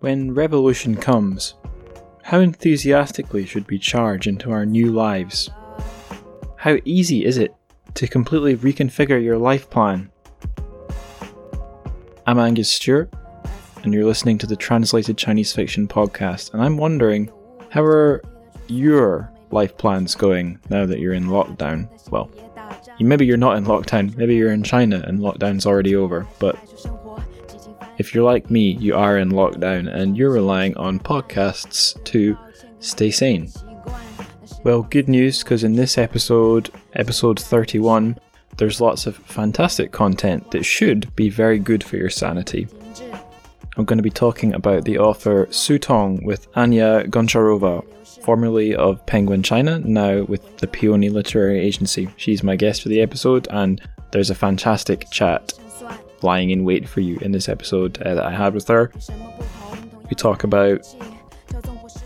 [0.00, 1.54] When revolution comes,
[2.22, 5.50] how enthusiastically should we charge into our new lives?
[6.54, 7.52] How easy is it
[7.94, 10.12] to completely reconfigure your life plan?
[12.28, 13.12] I'm Angus Stewart,
[13.82, 17.32] and you're listening to the Translated Chinese Fiction podcast, and I'm wondering
[17.70, 18.22] how are
[18.68, 21.88] your life plans going now that you're in lockdown?
[22.12, 22.30] Well,
[23.00, 26.56] maybe you're not in lockdown, maybe you're in China and lockdown's already over, but
[27.98, 32.38] if you're like me, you are in lockdown and you're relying on podcasts to
[32.78, 33.50] stay sane.
[34.64, 38.18] Well, good news because in this episode, episode 31,
[38.56, 42.68] there's lots of fantastic content that should be very good for your sanity.
[43.76, 47.84] I'm going to be talking about the author Su Tong with Anya Goncharova,
[48.22, 52.08] formerly of Penguin China, now with the Peony Literary Agency.
[52.16, 55.52] She's my guest for the episode, and there's a fantastic chat
[56.22, 58.92] lying in wait for you in this episode uh, that I had with her.
[60.08, 60.86] We talk about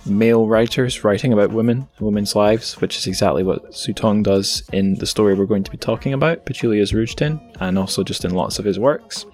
[0.05, 4.95] male writers writing about women women's lives, which is exactly what Su Tong does in
[4.95, 8.35] the story we're going to be talking about, Petunia's Rouge Tin, and also just in
[8.35, 9.27] lots of his works.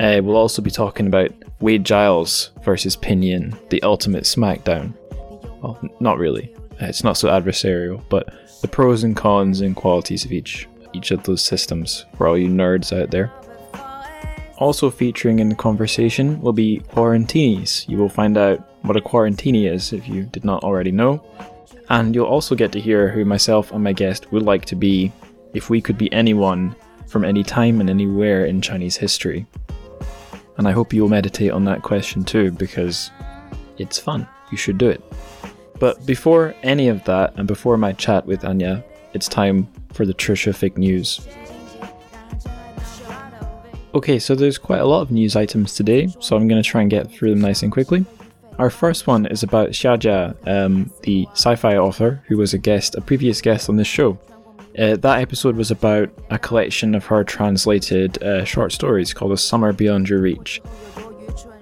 [0.00, 1.30] Uh, we'll also be talking about
[1.60, 4.94] Wade Giles versus Pinyin, the ultimate smackdown.
[5.60, 6.54] Well, not really.
[6.80, 11.22] It's not so adversarial, but the pros and cons and qualities of each each of
[11.22, 13.32] those systems for all you nerds out there.
[14.58, 17.88] Also featuring in the conversation will be quarantinis.
[17.88, 21.24] You will find out what a quarantini is if you did not already know.
[21.90, 25.12] And you'll also get to hear who myself and my guest would like to be
[25.54, 26.74] if we could be anyone
[27.06, 29.46] from any time and anywhere in Chinese history.
[30.58, 33.10] And I hope you'll meditate on that question too, because
[33.78, 34.28] it's fun.
[34.50, 35.02] You should do it.
[35.78, 38.84] But before any of that, and before my chat with Anya,
[39.18, 41.26] it's time for the Terrific news.
[43.92, 46.82] Okay, so there's quite a lot of news items today, so I'm going to try
[46.82, 48.04] and get through them nice and quickly.
[48.60, 52.94] Our first one is about Xia Jia, um, the sci-fi author who was a guest,
[52.94, 54.16] a previous guest on this show.
[54.78, 59.36] Uh, that episode was about a collection of her translated uh, short stories called "A
[59.36, 60.62] Summer Beyond Your Reach."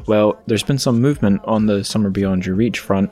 [0.07, 3.11] Well, there's been some movement on the "Summer Beyond Your Reach" front.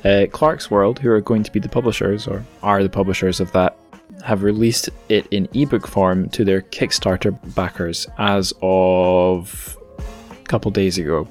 [0.00, 3.76] Uh, Clarkesworld, who are going to be the publishers or are the publishers of that,
[4.24, 10.98] have released it in ebook form to their Kickstarter backers as of a couple days
[10.98, 11.28] ago.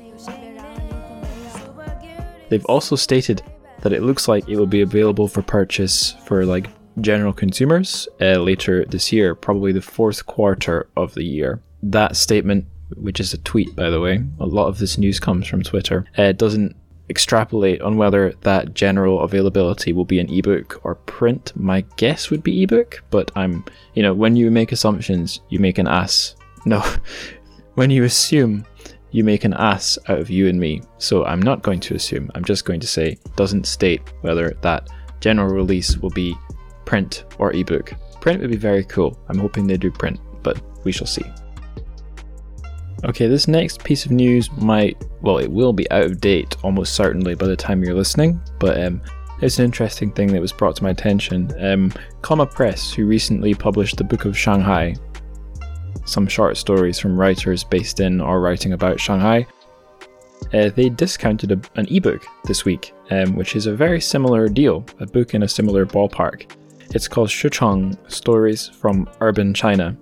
[2.49, 3.41] They've also stated
[3.81, 6.67] that it looks like it will be available for purchase for like
[7.01, 11.61] general consumers uh, later this year, probably the fourth quarter of the year.
[11.81, 12.65] That statement,
[12.97, 16.05] which is a tweet by the way, a lot of this news comes from Twitter,
[16.17, 16.75] uh, doesn't
[17.09, 21.51] extrapolate on whether that general availability will be an ebook or print.
[21.55, 25.77] My guess would be ebook, but I'm, you know, when you make assumptions, you make
[25.77, 26.35] an ass.
[26.65, 26.83] No,
[27.75, 28.65] when you assume,
[29.11, 30.81] you make an ass out of you and me.
[30.97, 32.29] So I'm not going to assume.
[32.35, 34.89] I'm just going to say doesn't state whether that
[35.19, 36.35] general release will be
[36.85, 37.93] print or ebook.
[38.21, 39.19] Print would be very cool.
[39.29, 41.25] I'm hoping they do print, but we shall see.
[43.05, 46.95] Okay, this next piece of news might, well, it will be out of date almost
[46.95, 49.01] certainly by the time you're listening, but um,
[49.41, 51.49] it's an interesting thing that was brought to my attention.
[51.63, 54.95] Um, Comma Press, who recently published the Book of Shanghai,
[56.05, 59.47] some short stories from writers based in or writing about Shanghai,
[60.53, 64.85] uh, they discounted a, an ebook this week, um, which is a very similar deal,
[64.99, 66.51] a book in a similar ballpark.
[66.93, 69.95] It's called Shi Cheng Stories from Urban China.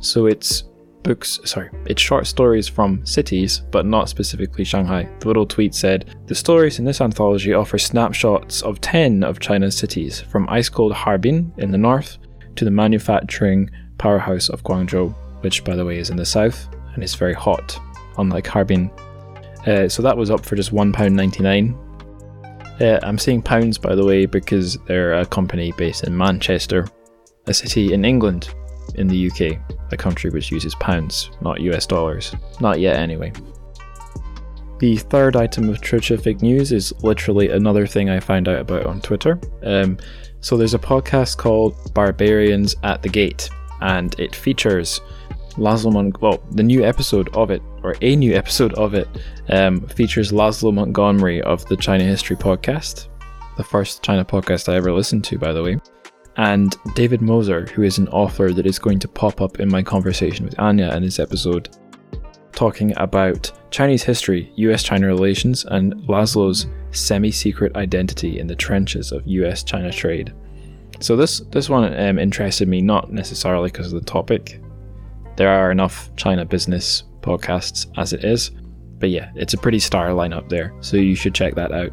[0.00, 0.64] So it's
[1.04, 5.08] books, sorry, it's short stories from cities, but not specifically Shanghai.
[5.20, 9.76] The little tweet said, The stories in this anthology offer snapshots of 10 of China's
[9.76, 12.18] cities, from ice cold Harbin in the north
[12.56, 17.04] to the manufacturing powerhouse of Guangzhou, which, by the way, is in the south and
[17.04, 17.78] is very hot,
[18.18, 18.90] unlike Harbin.
[19.66, 21.80] Uh, so that was up for just £1.99.
[22.80, 26.88] Uh, I'm saying pounds, by the way, because they're a company based in Manchester,
[27.46, 28.52] a city in England,
[28.94, 29.58] in the UK,
[29.92, 32.34] a country which uses pounds, not US dollars.
[32.60, 33.32] Not yet, anyway.
[34.78, 39.00] The third item of Terrific news is literally another thing I found out about on
[39.00, 39.40] Twitter.
[39.62, 39.98] Um,
[40.40, 43.48] so there's a podcast called Barbarians at the Gate,
[43.80, 45.00] and it features
[45.52, 49.08] Laszlo Mon- well, the new episode of it, or a new episode of it,
[49.48, 53.08] um, features Laszlo Montgomery of the China History Podcast,
[53.56, 55.78] the first China podcast I ever listened to, by the way
[56.36, 59.82] and David Moser, who is an author that is going to pop up in my
[59.82, 61.76] conversation with Anya in this episode,
[62.52, 69.12] talking about Chinese history, US China relations, and Laszlo's semi secret identity in the trenches
[69.12, 70.32] of US China trade.
[71.00, 74.60] So, this, this one um, interested me not necessarily because of the topic.
[75.36, 78.52] There are enough China business podcasts as it is,
[78.98, 81.90] but yeah, it's a pretty star lineup there, so you should check that out.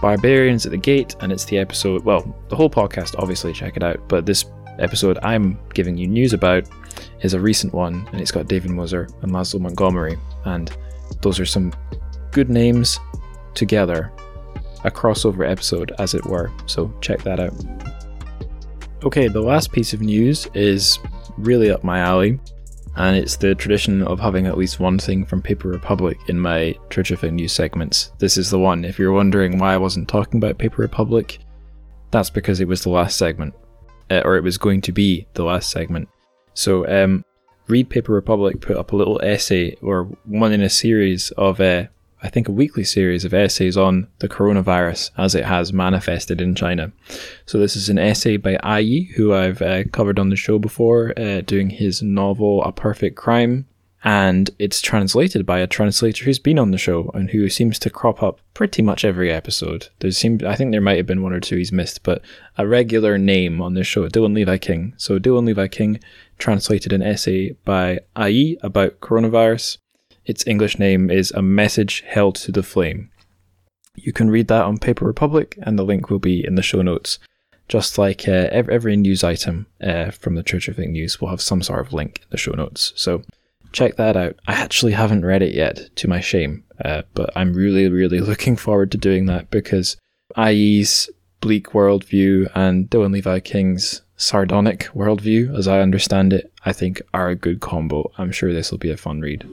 [0.00, 2.04] Barbarians at the Gate, and it's the episode.
[2.04, 4.08] Well, the whole podcast, obviously, check it out.
[4.08, 4.46] But this
[4.78, 6.64] episode I'm giving you news about
[7.20, 10.74] is a recent one, and it's got David Moser and Laszlo Montgomery, and
[11.20, 11.72] those are some
[12.30, 12.98] good names
[13.54, 14.12] together.
[14.84, 16.50] A crossover episode, as it were.
[16.66, 17.52] So check that out.
[19.04, 20.98] Okay, the last piece of news is
[21.36, 22.38] really up my alley
[22.96, 26.74] and it's the tradition of having at least one thing from Paper Republic in my
[26.88, 28.12] Tritchafing news segments.
[28.18, 28.84] This is the one.
[28.84, 31.38] If you're wondering why I wasn't talking about Paper Republic,
[32.10, 33.54] that's because it was the last segment,
[34.10, 36.08] uh, or it was going to be the last segment.
[36.54, 37.24] So, um,
[37.68, 41.84] Read Paper Republic put up a little essay, or one in a series of uh,
[42.22, 46.54] I think, a weekly series of essays on the coronavirus as it has manifested in
[46.54, 46.92] China.
[47.46, 50.58] So, this is an essay by A Yi, who I've uh, covered on the show
[50.58, 53.66] before, uh, doing his novel A Perfect Crime.
[54.02, 57.90] And it's translated by a translator who's been on the show and who seems to
[57.90, 59.88] crop up pretty much every episode.
[59.98, 62.22] There seemed, I think there might have been one or two he's missed, but
[62.56, 64.94] a regular name on this show, Dylan Levi King.
[64.96, 66.00] So Dylan Levi King
[66.38, 69.76] translated an essay by A Yi about coronavirus
[70.30, 73.10] its English name is A Message Held to the Flame.
[73.96, 76.82] You can read that on Paper Republic, and the link will be in the show
[76.82, 77.18] notes.
[77.66, 81.40] Just like uh, every, news item uh, from the Church of Tritchafing News will have
[81.40, 82.92] some sort of link in the show notes.
[82.94, 83.22] So
[83.72, 84.36] check that out.
[84.46, 88.54] I actually haven't read it yet, to my shame, uh, but I'm really, really looking
[88.54, 89.96] forward to doing that because
[90.36, 91.10] A Yi's
[91.40, 97.30] bleak worldview and Dylan Levi King's sardonic worldview, as I understand it, I think are
[97.30, 98.12] a good combo.
[98.16, 99.44] I'm sure this will be a fun read.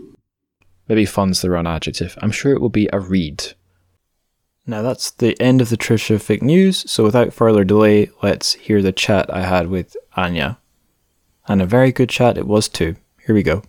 [0.88, 2.18] Maybe fun's the wrong adjective.
[2.22, 3.54] I'm sure it will be a read.
[4.66, 8.92] Now that's the end of the Trisha news, so without further delay, let's hear the
[8.92, 10.60] chat I had with Anya.
[11.48, 12.96] And a very good chat it was too.
[13.26, 13.64] Here we go.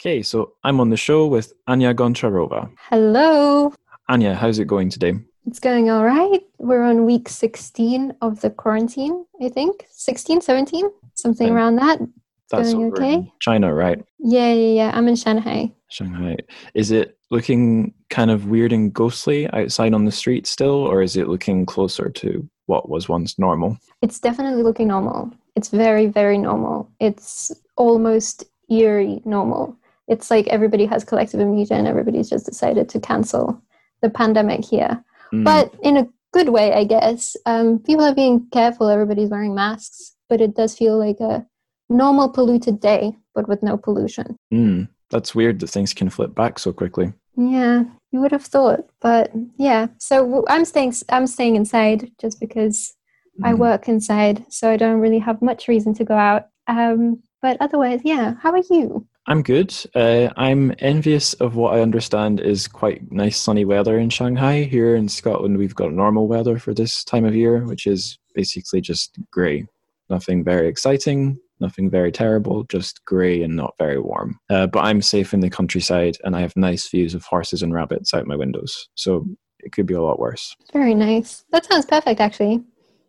[0.00, 2.70] Okay, so I'm on the show with Anya Goncharova.
[2.90, 3.72] Hello.
[4.08, 5.14] Anya, how's it going today?
[5.46, 6.42] It's going all right.
[6.58, 9.86] We're on week 16 of the quarantine, I think.
[9.90, 12.00] 16, 17, something around that.
[12.50, 13.32] That's going okay.
[13.40, 14.02] China, right?
[14.18, 14.90] Yeah, yeah, yeah.
[14.94, 15.72] I'm in Shanghai.
[15.88, 16.36] Shanghai.
[16.74, 21.16] Is it looking kind of weird and ghostly outside on the street still, or is
[21.16, 23.78] it looking closer to what was once normal?
[24.02, 25.32] It's definitely looking normal.
[25.56, 26.90] It's very, very normal.
[27.00, 29.76] It's almost eerie normal.
[30.08, 33.60] It's like everybody has collective immunity and everybody's just decided to cancel
[34.02, 35.02] the pandemic here.
[35.32, 35.44] Mm.
[35.44, 37.36] But in a good way, I guess.
[37.46, 41.46] Um, people are being careful, everybody's wearing masks, but it does feel like a
[41.88, 44.36] normal polluted day, but with no pollution.
[44.52, 44.88] Mm.
[45.10, 47.12] That's weird that things can flip back so quickly.
[47.36, 49.88] Yeah, you would have thought, but yeah.
[49.98, 50.94] So I'm staying.
[51.10, 52.94] I'm staying inside just because
[53.38, 53.46] mm.
[53.46, 53.60] I mm-hmm.
[53.60, 56.48] work inside, so I don't really have much reason to go out.
[56.66, 58.34] Um, but otherwise, yeah.
[58.40, 59.06] How are you?
[59.28, 59.74] I'm good.
[59.94, 64.62] Uh, I'm envious of what I understand is quite nice sunny weather in Shanghai.
[64.62, 68.80] Here in Scotland, we've got normal weather for this time of year, which is basically
[68.80, 69.66] just grey.
[70.08, 74.38] Nothing very exciting, nothing very terrible, just grey and not very warm.
[74.50, 77.72] Uh, but I'm safe in the countryside and I have nice views of horses and
[77.72, 78.88] rabbits out my windows.
[78.94, 79.26] So
[79.60, 80.54] it could be a lot worse.
[80.72, 81.44] Very nice.
[81.52, 82.62] That sounds perfect, actually.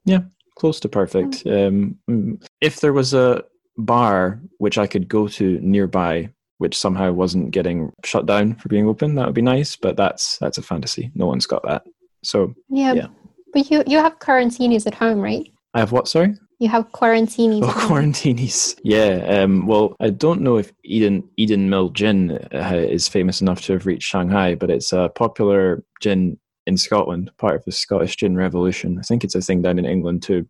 [0.06, 0.22] Yeah,
[0.58, 1.44] close to perfect.
[1.46, 3.44] Um, mm, if there was a
[3.78, 8.88] bar which I could go to nearby, which somehow wasn't getting shut down for being
[8.88, 9.76] open, that would be nice.
[9.76, 11.12] But that's that's a fantasy.
[11.14, 11.84] No one's got that.
[12.24, 12.94] So yeah.
[12.94, 13.08] yeah.
[13.54, 15.48] But you you have quarantines at home, right?
[15.78, 16.08] I have what?
[16.08, 16.34] Sorry.
[16.58, 17.62] You have quarantinis.
[17.62, 18.80] Oh, quarantinis.
[18.84, 19.44] Yeah.
[19.44, 23.74] Um, well, I don't know if Eden Eden Mill Gin uh, is famous enough to
[23.74, 28.36] have reached Shanghai, but it's a popular gin in Scotland, part of the Scottish Gin
[28.36, 28.98] Revolution.
[28.98, 30.50] I think it's a thing down in England too.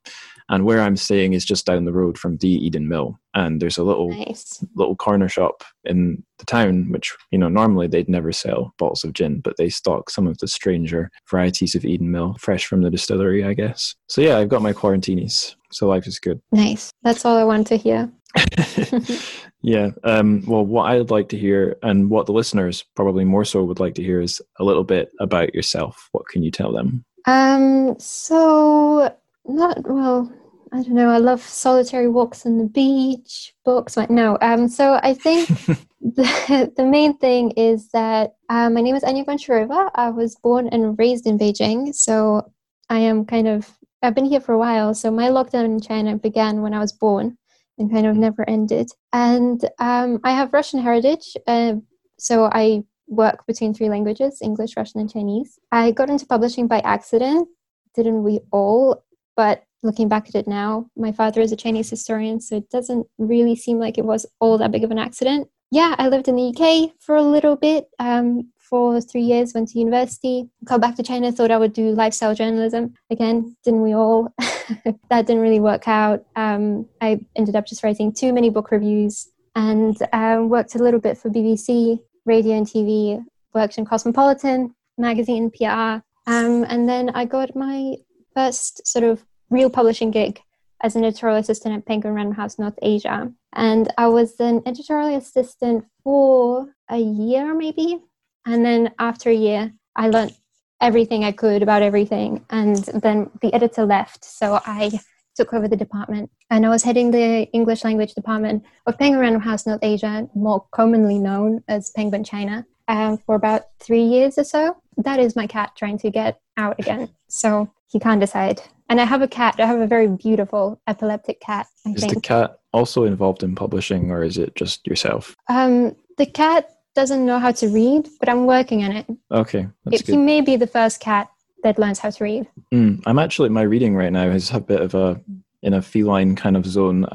[0.50, 3.20] And where I'm staying is just down the road from the Eden Mill.
[3.34, 4.64] And there's a little nice.
[4.76, 9.14] little corner shop in the town, which, you know, normally they'd never sell bottles of
[9.14, 12.90] gin, but they stock some of the stranger varieties of Eden Mill, fresh from the
[12.90, 13.96] distillery, I guess.
[14.08, 15.56] So yeah, I've got my quarantinis.
[15.72, 16.42] So life is good.
[16.52, 16.92] Nice.
[17.04, 18.12] That's all I want to hear.
[19.62, 19.92] yeah.
[20.04, 23.80] Um, well, what I'd like to hear, and what the listeners probably more so would
[23.80, 26.10] like to hear, is a little bit about yourself.
[26.12, 27.04] What can you tell them?
[27.26, 28.00] Um.
[28.00, 29.14] So
[29.48, 30.32] not well.
[30.74, 31.10] I don't know.
[31.10, 33.96] I love solitary walks on the beach, books.
[33.96, 34.38] Like no.
[34.42, 34.68] Um.
[34.68, 35.48] So I think
[36.02, 39.92] the the main thing is that uh, my name is Anya Goncharova.
[39.96, 42.52] I was born and raised in Beijing, so
[42.90, 44.94] I am kind of I've been here for a while.
[44.94, 47.38] So my lockdown in China began when I was born
[47.78, 48.20] and kind of mm.
[48.20, 48.90] never ended.
[49.14, 51.76] And um, I have Russian heritage, uh,
[52.18, 55.60] so I work between three languages English, Russian, and Chinese.
[55.72, 57.48] I got into publishing by accident,
[57.96, 59.04] didn't we all?
[59.38, 63.08] But looking back at it now, my father is a Chinese historian, so it doesn't
[63.18, 65.48] really seem like it was all that big of an accident.
[65.72, 69.70] Yeah, I lived in the UK for a little bit, um, for three years, went
[69.70, 72.94] to university, got back to China, thought I would do lifestyle journalism.
[73.10, 74.34] Again, didn't we all?
[74.40, 76.26] that didn't really work out.
[76.36, 81.00] Um, I ended up just writing too many book reviews and um, worked a little
[81.00, 86.02] bit for BBC, radio and TV, worked in Cosmopolitan magazine, PR.
[86.28, 87.96] Um, and then I got my
[88.38, 90.40] first sort of real publishing gig
[90.84, 93.34] as an editorial assistant at Penguin Random House North Asia.
[93.54, 97.98] And I was an editorial assistant for a year, maybe.
[98.46, 100.36] And then after a year, I learned
[100.80, 102.46] everything I could about everything.
[102.52, 102.76] And
[103.06, 104.24] then the editor left.
[104.24, 104.92] So I
[105.36, 106.30] took over the department.
[106.52, 110.64] And I was heading the English language department of Penguin Random House North Asia, more
[110.72, 114.78] commonly known as Penguin China, um, for about three years or so.
[114.98, 117.10] That is my cat trying to get out again.
[117.28, 118.62] So he can't decide.
[118.90, 119.56] And I have a cat.
[119.60, 121.68] I have a very beautiful epileptic cat.
[121.86, 122.14] I is think.
[122.14, 125.36] the cat also involved in publishing, or is it just yourself?
[125.50, 129.06] Um, the cat doesn't know how to read, but I'm working on it.
[129.32, 130.12] Okay, that's It- good.
[130.14, 131.30] he may be the first cat
[131.64, 132.48] that learns how to read.
[132.74, 135.20] Mm, I'm actually my reading right now is a bit of a
[135.64, 137.06] in a feline kind of zone.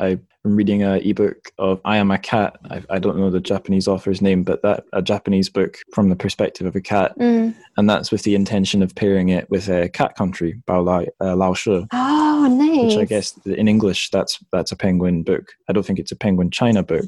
[0.44, 2.56] I'm reading a ebook of I Am a Cat.
[2.68, 6.16] I, I don't know the Japanese author's name, but that a Japanese book from the
[6.16, 7.54] perspective of a cat, Mm.
[7.76, 11.36] and that's with the intention of pairing it with a Cat Country, Bao Lai, uh,
[11.36, 12.82] Lao She, Oh, nice.
[12.96, 15.52] which I guess in English that's that's a penguin book.
[15.68, 17.06] I don't think it's a penguin China book.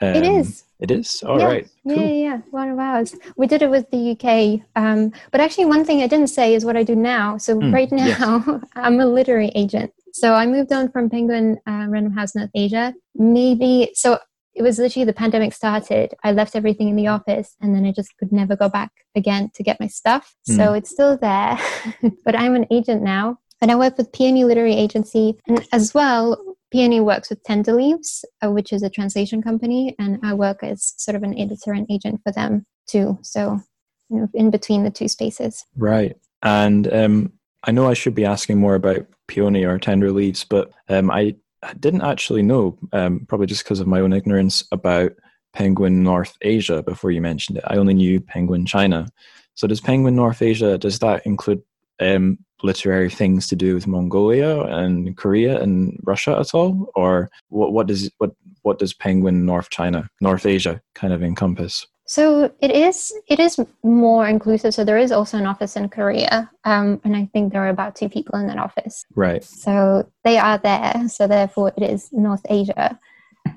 [0.00, 0.62] it Um, is.
[0.78, 1.24] It is.
[1.26, 1.46] All yeah.
[1.46, 1.66] right.
[1.84, 2.04] Yeah, Cool.
[2.04, 2.38] yeah, yeah.
[2.50, 3.16] One of ours.
[3.36, 4.60] We did it with the UK.
[4.76, 7.38] Um, but actually, one thing I didn't say is what I do now.
[7.38, 8.20] So Hmm, right yes.
[8.20, 9.90] now, I'm a literary agent.
[10.16, 12.94] So I moved on from Penguin uh, Random House North Asia.
[13.14, 14.18] Maybe so.
[14.54, 16.14] It was literally the pandemic started.
[16.24, 19.50] I left everything in the office, and then I just could never go back again
[19.54, 20.34] to get my stuff.
[20.44, 21.58] So it's still there,
[22.24, 26.56] but I'm an agent now, and I work with Peony Literary Agency, and as well,
[26.72, 30.94] Peony works with Tender Leaves, uh, which is a translation company, and I work as
[30.96, 33.18] sort of an editor and agent for them too.
[33.20, 33.60] So,
[34.08, 35.66] you know, in between the two spaces.
[35.76, 36.16] Right.
[36.42, 37.32] And um,
[37.66, 41.34] I know I should be asking more about peony or tender leaves, but um, I
[41.80, 45.12] didn't actually know, um, probably just because of my own ignorance, about
[45.52, 47.64] Penguin North Asia before you mentioned it.
[47.66, 49.08] I only knew Penguin China.
[49.54, 51.62] So does Penguin North Asia, does that include
[51.98, 56.90] um, literary things to do with Mongolia and Korea and Russia at all?
[56.94, 58.32] Or what, what does what
[58.62, 61.86] what does Penguin North China, North Asia kind of encompass?
[62.06, 64.72] So it is it is more inclusive.
[64.74, 67.96] So there is also an office in Korea, um, and I think there are about
[67.96, 69.04] two people in that office.
[69.14, 69.42] Right.
[69.42, 71.08] So they are there.
[71.08, 72.98] So therefore, it is North Asia.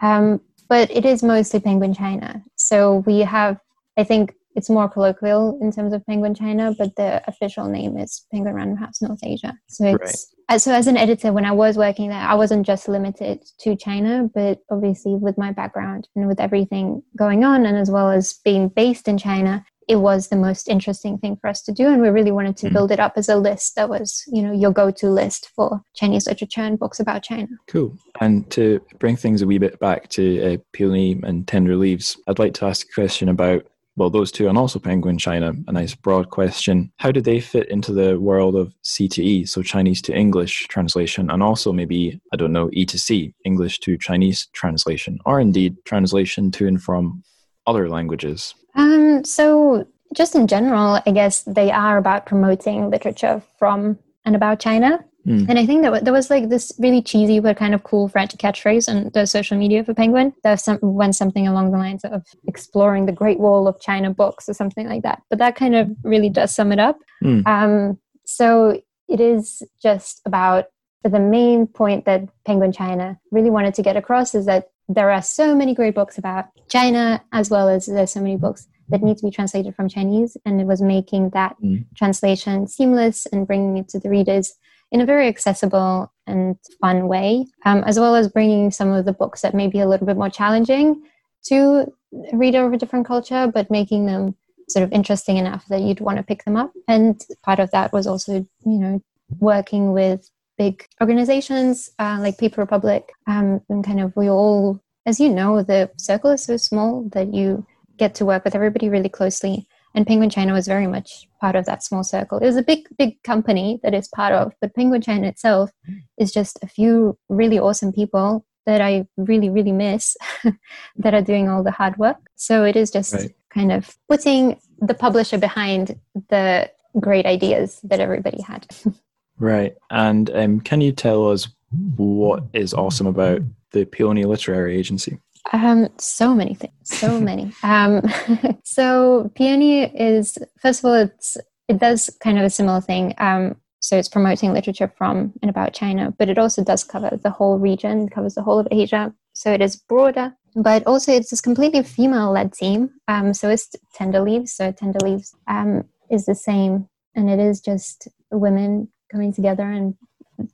[0.02, 2.44] Um, but it is mostly Penguin China.
[2.56, 3.60] So we have,
[3.98, 8.26] I think it's more colloquial in terms of Penguin China, but the official name is
[8.30, 9.58] Penguin Random House North Asia.
[9.68, 12.90] So it's uh, so as an editor, when I was working there, I wasn't just
[12.90, 17.90] limited to China, but obviously with my background and with everything going on, and as
[17.90, 21.72] well as being based in China, it was the most interesting thing for us to
[21.72, 22.74] do and we really wanted to Mhm.
[22.74, 26.28] build it up as a list that was you know your go-to list for chinese
[26.28, 27.98] literature and books about china Cool.
[28.22, 32.38] And to bring things a wee bit back to uh, Peony and Tender Leaves, I'd
[32.44, 33.66] like to ask a question about,
[34.00, 36.92] well, those two and also Penguin China, a nice broad question.
[36.98, 40.68] How do they fit into the world of C to E, so Chinese to English
[40.70, 45.40] translation, and also maybe, I don't know, E to C, English to Chinese translation, or
[45.40, 47.22] indeed translation to and from
[47.68, 48.56] other languages?
[48.76, 54.60] um, so just in general i guess they are about promoting literature from and about
[54.60, 55.46] china Hmm.
[55.50, 58.36] and i think that there was like this really cheesy but kind of cool french
[58.38, 62.06] catchphrase on the social media for penguin there was some, went something along the lines
[62.06, 65.76] of exploring the great wall of china books or something like that but that kind
[65.76, 67.42] of really does sum it up Hmm.
[67.46, 70.66] Um, so it is just about
[71.04, 75.22] the main point that Penguin China really wanted to get across is that there are
[75.22, 79.18] so many great books about China, as well as there's so many books that need
[79.18, 81.86] to be translated from Chinese, and it was making that Mm.
[81.96, 84.54] translation seamless and bringing it to the readers
[84.92, 89.14] in a very accessible and fun way, um, as well as bringing some of the
[89.14, 91.04] books that may be a little bit more challenging
[91.46, 91.92] to
[92.34, 94.36] reader of a different culture, but making them
[94.68, 96.72] sort of interesting enough that you'd want to pick them up.
[96.88, 98.34] And part of that was also,
[98.66, 99.02] you know,
[99.40, 105.20] working with big organizations uh, like Paper Republic, um, and kind of we all, as
[105.20, 107.66] you know, the circle is so small that you
[107.98, 109.68] get to work with everybody really closely.
[109.96, 112.38] And Penguin China was very much part of that small circle.
[112.38, 115.72] It was a big, big company that it's part of, but Penguin China itself
[116.18, 120.16] is just a few really awesome people that I really, really miss
[120.98, 122.18] that are doing all the hard work.
[122.36, 123.32] So it is just Right.
[123.50, 126.70] kind of putting the publisher behind the
[127.00, 128.68] great ideas that everybody had.
[129.42, 129.76] Right.
[129.90, 131.48] And um, can you tell us
[131.96, 133.42] what is awesome about
[133.72, 135.18] the Peony Literary Agency?
[135.52, 137.52] Um, so many things, so many.
[137.64, 138.02] Um,
[138.64, 141.38] so Peony is first of all, it's
[141.68, 143.14] it does kind of a similar thing.
[143.18, 147.30] Um, so it's promoting literature from and about China, but it also does cover the
[147.30, 149.14] whole region, covers the whole of Asia.
[149.34, 152.90] So it is broader, but also it's this completely female-led team.
[153.08, 154.54] Um, so it's Tender Leaves.
[154.54, 159.96] So Tender Leaves um, is the same, and it is just women coming together and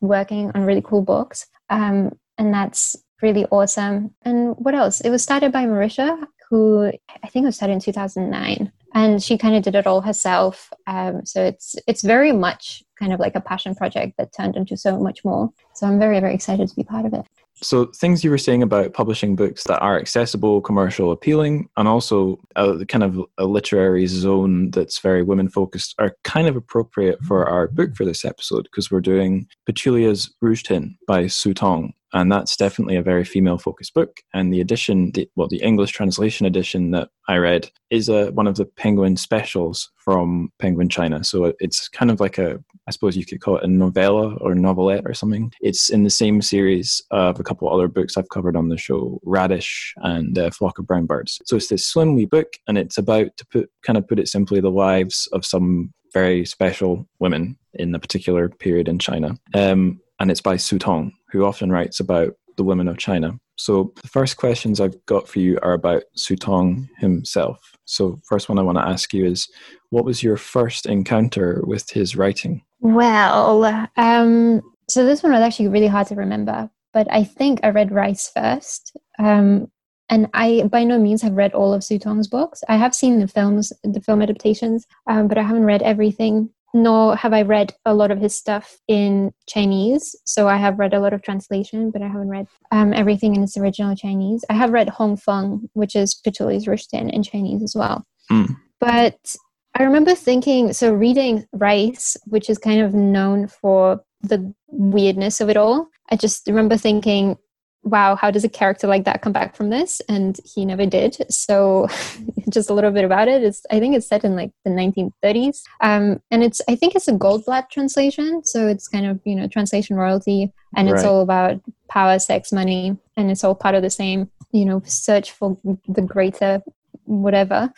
[0.01, 1.47] working on really cool books.
[1.69, 4.13] Um, and that's really awesome.
[4.23, 5.01] And what else?
[5.01, 6.91] It was started by Marisha, who
[7.23, 11.25] I think was started in 2009 and she kind of did it all herself um,
[11.25, 14.99] so it's it's very much kind of like a passion project that turned into so
[14.99, 15.51] much more.
[15.73, 17.25] So i'm very very excited to be part of it.
[17.61, 22.37] So things you were saying about publishing books that are accessible commercial appealing and also
[22.57, 27.47] a kind of a literary zone that's very women focused are kind of appropriate for
[27.47, 32.31] our book for this episode because we're doing petunia's rouge tin by su tong and
[32.31, 34.21] that's definitely a very female focused book.
[34.33, 38.47] And the edition the, well the english translation edition that i read is a, one
[38.47, 41.23] of the penguin specials from penguin china.
[41.23, 44.55] So it's kind of like a i suppose you could call it a novella or
[44.55, 48.55] novelette or something it's in the same series of a couple other books i've covered
[48.55, 52.25] on the show radish and uh, flock of brown birds so it's this slim wee
[52.25, 55.91] book and it's about to put kind of put it simply the lives of some
[56.13, 61.11] very special women in a particular period in china um, and it's by su tong
[61.31, 63.39] who often writes about the women of China.
[63.57, 67.73] So the first questions I've got for you are about Su Tong himself.
[67.85, 69.47] So first one I want to ask you is,
[69.89, 72.63] what was your first encounter with his writing?
[72.79, 77.69] Well, um, so this one was actually really hard to remember, but I think I
[77.69, 78.95] read Rice first.
[79.17, 79.71] Um,
[80.07, 82.63] and I by no means have read all of Su Tong's books.
[82.69, 87.15] I have seen the films, the film adaptations, um, but I haven't read everything nor
[87.15, 90.13] have I read a lot of his stuff in Chinese.
[90.25, 93.43] So I have read a lot of translation, but I haven't read um, everything in
[93.43, 94.43] its original Chinese.
[94.49, 98.05] I have read Hong Fen, which is Petunia's Rouge in Chinese as well.
[98.29, 98.57] Mm.
[98.81, 99.37] But
[99.77, 105.49] I remember thinking, so reading Rice, which is kind of known for the weirdness of
[105.49, 105.89] it all.
[106.09, 107.37] I just remember thinking,
[107.83, 110.01] wow, how does a character like that come back from this?
[110.07, 111.17] And he never did.
[111.29, 111.87] So
[112.49, 113.43] just a little bit about it.
[113.43, 115.63] It's I think it's set in like the 1930s.
[115.81, 118.43] Um, and it's I think it's a Goldblatt translation.
[118.45, 122.97] So it's kind of, you know, translation royalty and it's all about power, sex, money,
[123.15, 126.61] and it's all part of the same, you know, search for the greater
[127.05, 127.71] whatever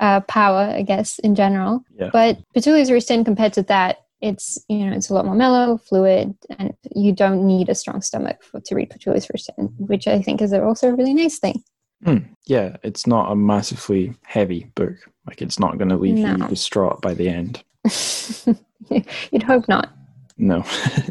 [0.00, 1.84] uh, power, I guess, in general.
[1.96, 2.10] Yeah.
[2.12, 6.34] But Rouge Tin compared to that it's you know it's a lot more mellow fluid
[6.58, 10.40] and you don't need a strong stomach for, to read Petunia's Rouge which i think
[10.40, 11.62] is also a really nice thing
[12.06, 14.94] mm, yeah it's not a massively heavy book
[15.26, 16.36] like it's not going to leave no.
[16.36, 17.62] you distraught by the end
[19.32, 19.92] you'd hope not
[20.38, 20.64] no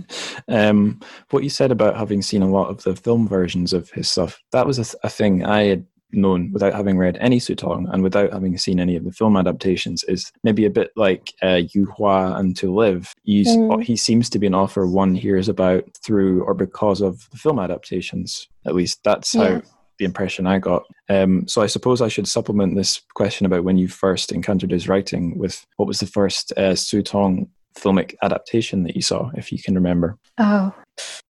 [0.47, 4.09] um, what you said about having seen a lot of the film versions of his
[4.09, 7.55] stuff that was a, th- a thing i had known without having read any Su
[7.55, 11.33] Tong and without having seen any of the film adaptations is maybe a bit like
[11.41, 13.13] uh, Yu Hua and To Live.
[13.23, 13.83] He's, mm.
[13.83, 17.59] He seems to be an author one hears about through or because of the film
[17.59, 18.47] adaptations.
[18.65, 19.61] At least that's how yeah.
[19.99, 20.83] the impression I got.
[21.09, 24.87] Um, so I suppose I should supplement this question about when you first encountered his
[24.87, 27.47] writing with what was the first uh, Su Tong
[27.77, 30.17] filmic adaptation that you saw, if you can remember?
[30.37, 30.73] Oh,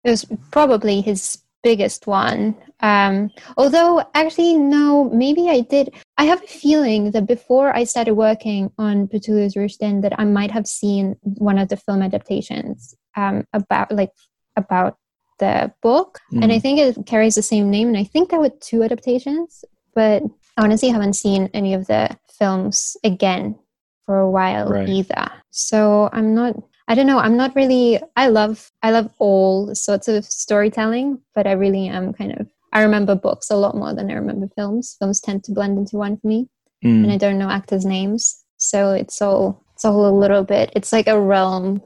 [0.04, 2.56] it was probably his biggest one.
[2.80, 5.94] Um, although, actually, no, maybe I did.
[6.18, 10.26] I have a feeling that before I started working on Petunia's Rouge Tin, that I
[10.26, 14.12] might have seen one of the film adaptations um, about like
[14.56, 14.98] about
[15.40, 16.44] the book, mm.
[16.44, 16.62] and I mm.
[16.62, 17.88] think it carries the same name.
[17.88, 21.88] And I think there were two adaptations, but honestly, I honestly haven't seen any of
[21.88, 23.58] the films again
[24.06, 24.90] for a while right.
[24.90, 25.32] either.
[25.52, 26.56] So I'm not
[26.92, 27.20] I don't know.
[27.20, 28.02] I'm not really.
[28.18, 28.70] I love.
[28.84, 32.48] I love all sorts of storytelling, but I really am kind of.
[32.74, 34.98] I remember books a lot more than I remember films.
[35.00, 36.50] Films tend to blend into one for me,
[36.84, 37.04] mm.
[37.04, 39.64] and I don't know actors' names, so it's all.
[39.74, 40.74] It's all a little bit.
[40.76, 41.82] It's like a realm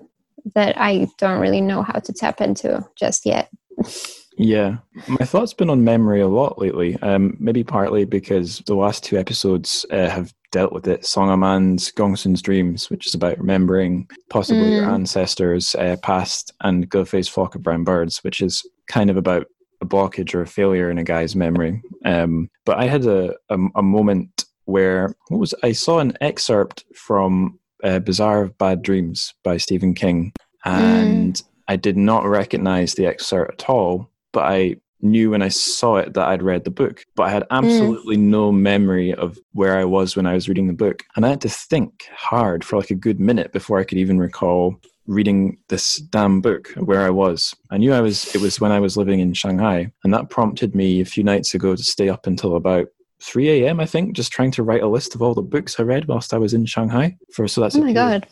[0.56, 3.52] that I don't really know how to tap into just yet.
[4.38, 6.98] Yeah, my thought's been on memory a lot lately.
[7.02, 11.06] Um, maybe partly because the last two episodes uh, have dealt with it.
[11.06, 14.76] Song of Man's Gongsun's Dreams, which is about remembering possibly mm.
[14.76, 19.18] your ancestors uh, past, and Ge Fei's Flock of Brown Birds, which is kind of
[19.18, 19.48] about
[19.82, 21.82] a blockage or a failure in a guy's memory.
[22.04, 26.84] Um, but I had a, a, a moment where what was I saw an excerpt
[26.96, 30.34] from uh, Bazaar of Bad Dreams by Stephen King,
[30.66, 31.44] and mm.
[31.68, 36.14] I did not recognize the excerpt at all but I knew when I saw it
[36.14, 37.48] that I'd read the book, but I had mm.
[37.52, 38.24] absolutely mm.
[38.24, 41.04] no memory of where I was when I was reading the book.
[41.16, 44.20] And I had to think hard for like a good minute before I could even
[44.20, 44.76] recall
[45.08, 47.56] reading this damn book where I was.
[47.72, 50.76] I knew I was it was when I was living in Shanghai, and that prompted
[50.76, 52.88] me a few nights ago to stay up until about
[53.22, 53.80] 3 a.m.
[53.80, 56.34] I think, just trying to write a list of all the books I read whilst
[56.34, 57.80] I was in Shanghai for so that's oh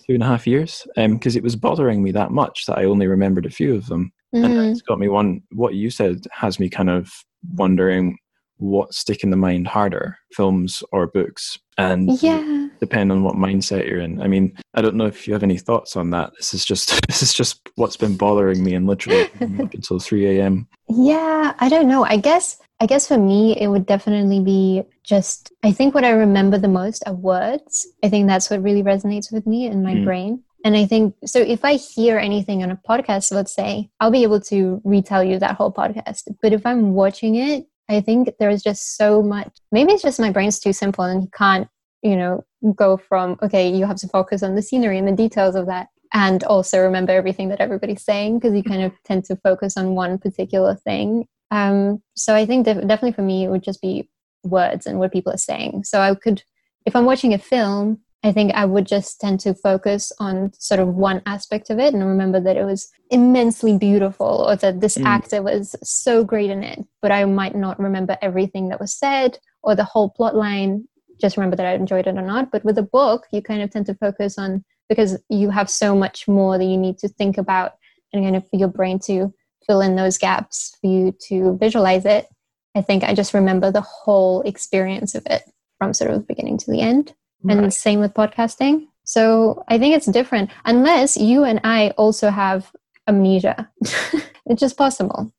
[0.05, 2.83] two and a half years, because um, it was bothering me that much that I
[2.83, 4.43] only remembered a few of them, mm.
[4.43, 5.41] and it's got me one.
[5.51, 7.11] What you said has me kind of
[7.53, 8.17] wondering
[8.57, 13.87] what stick in the mind harder, films or books, and yeah, depend on what mindset
[13.87, 14.21] you're in.
[14.21, 16.31] I mean, I don't know if you have any thoughts on that.
[16.37, 20.39] This is just this is just what's been bothering me and literally up until three
[20.39, 20.67] a.m.
[20.89, 22.05] Yeah, I don't know.
[22.05, 26.11] I guess I guess for me it would definitely be just I think what I
[26.11, 27.87] remember the most are words.
[28.03, 30.05] I think that's what really resonates with me in my mm.
[30.05, 30.43] brain.
[30.63, 34.23] And I think so if I hear anything on a podcast, let's say, I'll be
[34.23, 36.23] able to retell you that whole podcast.
[36.41, 39.51] But if I'm watching it, I think there's just so much.
[39.71, 41.67] Maybe it's just my brain's too simple and can't,
[42.01, 42.45] you know,
[42.75, 45.87] go from, okay, you have to focus on the scenery and the details of that
[46.13, 49.95] and also remember everything that everybody's saying because you kind of tend to focus on
[49.95, 51.27] one particular thing.
[51.51, 54.09] Um, so I think def- definitely for me, it would just be
[54.43, 55.83] words and what people are saying.
[55.83, 56.43] So I could,
[56.85, 60.79] if I'm watching a film, I think I would just tend to focus on sort
[60.79, 64.97] of one aspect of it and remember that it was immensely beautiful or that this
[64.97, 65.05] mm.
[65.05, 66.79] actor was so great in it.
[67.01, 70.87] But I might not remember everything that was said or the whole plot line,
[71.19, 72.49] just remember that I enjoyed it or not.
[72.49, 75.93] But with a book, you kind of tend to focus on because you have so
[75.93, 77.73] much more that you need to think about
[78.13, 79.33] and kind of for your brain to
[79.67, 82.27] fill in those gaps for you to visualize it.
[82.75, 85.43] I think I just remember the whole experience of it
[85.77, 87.13] from sort of beginning to the end.
[87.43, 87.57] Right.
[87.57, 88.87] And same with podcasting.
[89.03, 92.71] So I think it's different unless you and I also have
[93.07, 93.69] amnesia.
[93.81, 95.33] it's just possible.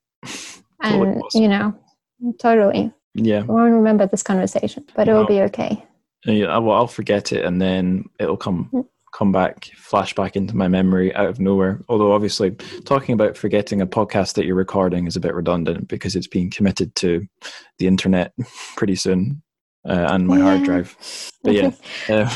[0.82, 1.28] and, possible.
[1.34, 1.74] you know,
[2.38, 2.92] totally.
[3.14, 3.40] Yeah.
[3.40, 5.82] I won't remember this conversation, but it will be okay.
[6.26, 10.56] Yeah, well, I'll forget it and then it'll come mm come back, flash back into
[10.56, 11.80] my memory out of nowhere.
[11.88, 12.50] Although, obviously,
[12.84, 16.50] talking about forgetting a podcast that you're recording is a bit redundant because it's being
[16.50, 17.24] committed to
[17.78, 18.32] the internet
[18.76, 19.40] pretty soon
[19.88, 20.44] uh, and my yeah.
[20.44, 21.32] hard drive.
[21.42, 21.70] But yeah.
[22.08, 22.28] Uh,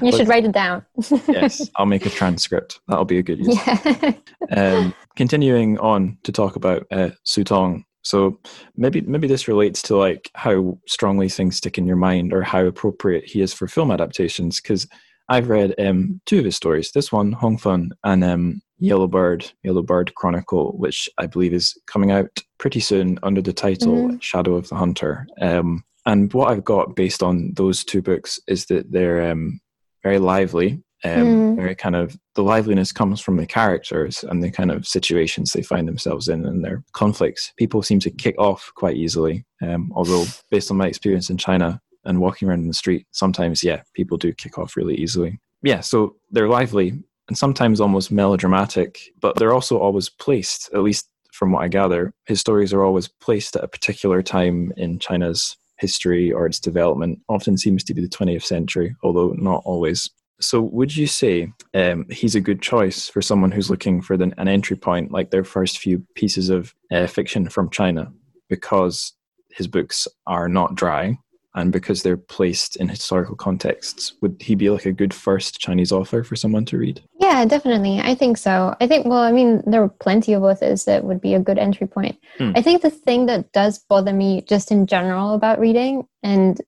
[0.00, 0.84] you but, should write it down.
[1.28, 2.80] yes, I'll make a transcript.
[2.88, 3.58] That'll be a good use.
[3.66, 4.12] Yeah.
[4.56, 7.84] um, continuing on to talk about uh, Su Tong.
[8.02, 8.40] So
[8.76, 12.64] maybe maybe this relates to like how strongly things stick in your mind or how
[12.64, 14.88] appropriate he is for film adaptations because
[15.28, 16.90] I've read um, two of his stories.
[16.92, 21.78] This one, Hong Fen, and um, Yellow Bird, Yellow Bird Chronicle, which I believe is
[21.86, 24.18] coming out pretty soon under the title mm-hmm.
[24.18, 25.26] Shadow of the Hunter.
[25.40, 29.60] Um, and what I've got based on those two books is that they're um,
[30.02, 30.82] very lively.
[31.04, 31.56] Um, mm.
[31.56, 35.62] Very kind of the liveliness comes from the characters and the kind of situations they
[35.62, 37.52] find themselves in and their conflicts.
[37.56, 39.44] People seem to kick off quite easily.
[39.60, 43.62] Um, although, based on my experience in China, and walking around in the street, sometimes,
[43.62, 45.38] yeah, people do kick off really easily.
[45.62, 46.94] Yeah, so they're lively
[47.28, 52.12] and sometimes almost melodramatic, but they're also always placed, at least from what I gather,
[52.26, 57.18] his stories are always placed at a particular time in China's history or its development.
[57.28, 60.08] Often seems to be the 20th century, although not always.
[60.40, 64.32] So, would you say um, he's a good choice for someone who's looking for the,
[64.38, 68.10] an entry point, like their first few pieces of uh, fiction from China,
[68.48, 69.12] because
[69.50, 71.18] his books are not dry
[71.54, 75.92] and because they're placed in historical contexts would he be like a good first chinese
[75.92, 77.02] author for someone to read?
[77.20, 78.00] Yeah definitely.
[78.00, 78.74] I think so.
[78.80, 81.58] I think well i mean there are plenty of authors that would be a good
[81.58, 82.18] entry point.
[82.38, 82.52] Hmm.
[82.54, 86.60] i think the thing that does bother me just in general about reading and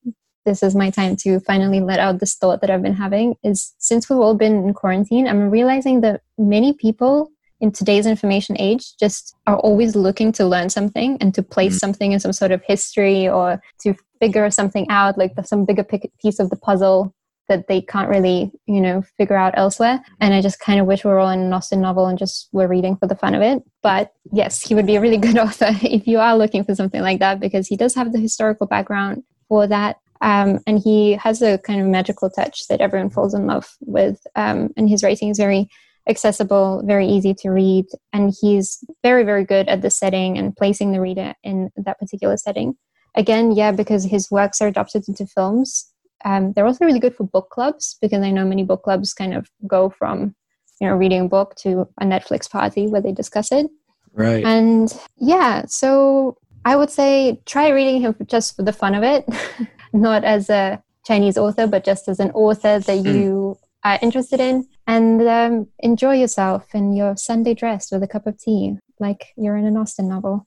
[0.44, 3.74] this is my time to finally let out this thought that i've been having is
[3.78, 7.30] since we've all been in quarantine i'm realizing that many people
[7.64, 11.78] in today's information age just are always looking to learn something and to place mm.
[11.78, 15.86] something in some sort of history or to figure something out like some bigger
[16.20, 17.14] piece of the puzzle
[17.48, 19.98] that they can't really you know figure out elsewhere.
[20.20, 22.50] And i just kind of wish we were all in an Austen novel and just
[22.52, 23.62] were reading for the fun of it.
[23.82, 27.00] But yes he would be a really good author if you are looking for something
[27.00, 29.96] like that because he does have the historical background for that.
[30.20, 34.18] Um, and he has a kind of magical touch that everyone falls in love with.
[34.36, 35.68] Um, and his writing is very
[36.08, 40.92] accessible, very easy to read, and he's very, very good at the setting and placing
[40.92, 42.76] the reader in that particular setting.
[43.14, 45.90] Again, yeah, because his works are adapted into films.
[46.24, 49.34] Um, they're also really good for book clubs because I know many book clubs kind
[49.34, 50.34] of go from
[50.80, 53.66] you know reading a book to a Netflix party where they discuss it.
[54.12, 54.44] Right.
[54.44, 59.28] And yeah, so I would say try reading him just for the fun of it,
[59.92, 63.14] not as a Chinese author, but just as an author that mm.
[63.14, 68.26] you are interested in and um, enjoy yourself in your Sunday dress with a cup
[68.26, 70.46] of tea, like you're in an Austen novel.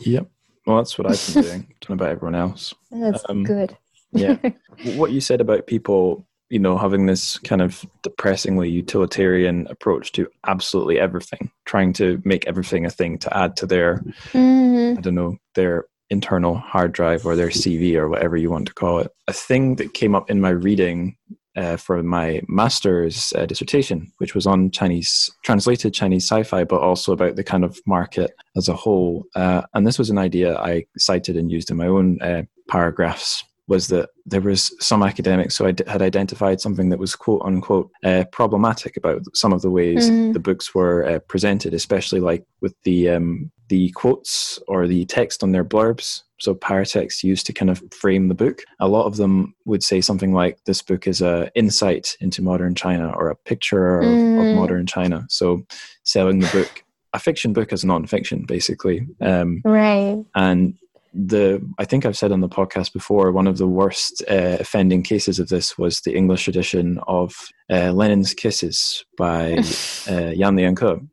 [0.00, 0.28] Yep.
[0.66, 1.60] Well, that's what I've been doing.
[1.80, 2.72] don't know about everyone else.
[2.90, 3.76] That's um, good.
[4.12, 4.36] yeah.
[4.96, 10.28] What you said about people you know, having this kind of depressingly utilitarian approach to
[10.46, 14.98] absolutely everything, trying to make everything a thing to add to their, Mhm.
[14.98, 18.74] I don't know, their internal hard drive or their CV or whatever you want to
[18.74, 19.10] call it.
[19.28, 21.16] A thing that came up in my reading
[21.56, 26.80] uh, for my master's uh, dissertation, which was on Chinese, translated Chinese sci fi, but
[26.80, 29.24] also about the kind of market as a whole.
[29.34, 33.44] Uh, and this was an idea I cited and used in my own uh, paragraphs.
[33.68, 38.24] Was that there was some academics who had identified something that was quote unquote uh,
[38.32, 40.32] problematic about some of the ways Mm.
[40.32, 45.42] the books were uh, presented, especially like with the um, the quotes or the text
[45.42, 46.22] on their blurbs.
[46.42, 48.62] So paratext used to kind of frame the book.
[48.80, 52.74] A lot of them would say something like, "This book is a insight into modern
[52.74, 54.54] China" or a picture of, of Mm.
[54.54, 55.24] modern China.
[55.28, 55.64] So
[56.02, 59.06] selling the book, a fiction book as non-fiction, basically.
[59.20, 60.24] Um, Right.
[60.34, 60.74] and
[61.14, 65.02] the I think I've said on the podcast before, one of the worst uh, offending
[65.04, 67.34] cases of this was the English edition of
[67.70, 69.52] uh, Lenin's Kisses by
[70.10, 71.06] uh, Yan Lianke,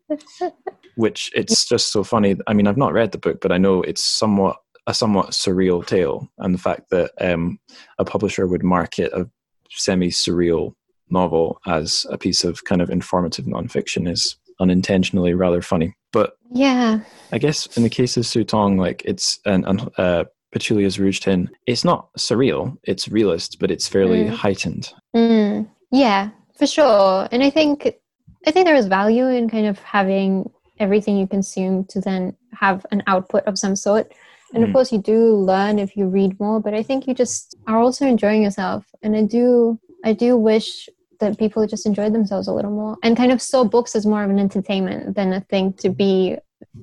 [0.96, 2.36] which it's just so funny.
[2.48, 4.56] I mean, I've not read the book, but I know it's somewhat
[4.90, 7.60] a somewhat surreal tale, and the fact that um,
[8.00, 9.30] a publisher would market a
[9.70, 10.74] semi-surreal
[11.12, 15.94] novel as a piece of kind of informative nonfiction is unintentionally rather funny.
[16.12, 17.02] But Yeah.
[17.32, 20.24] I guess in the case of Su Tong, like it's and, and uh,
[20.56, 24.30] Rouge Tin, it's not surreal, it's realist, but it's fairly Mm.
[24.30, 24.92] heightened.
[25.16, 27.28] Mm, yeah, for sure.
[27.32, 27.94] And I think
[28.48, 30.50] I think there is value in kind of having
[30.80, 34.12] everything you consume to then have an output of some sort.
[34.54, 34.74] And of Mm.
[34.74, 38.06] course, you do learn if you read more, but I think you just are also
[38.08, 38.86] enjoying yourself.
[39.02, 43.18] And I do, I do wish that people just enjoyed themselves a little more and
[43.18, 46.38] kind of saw books as more of an entertainment than a thing to be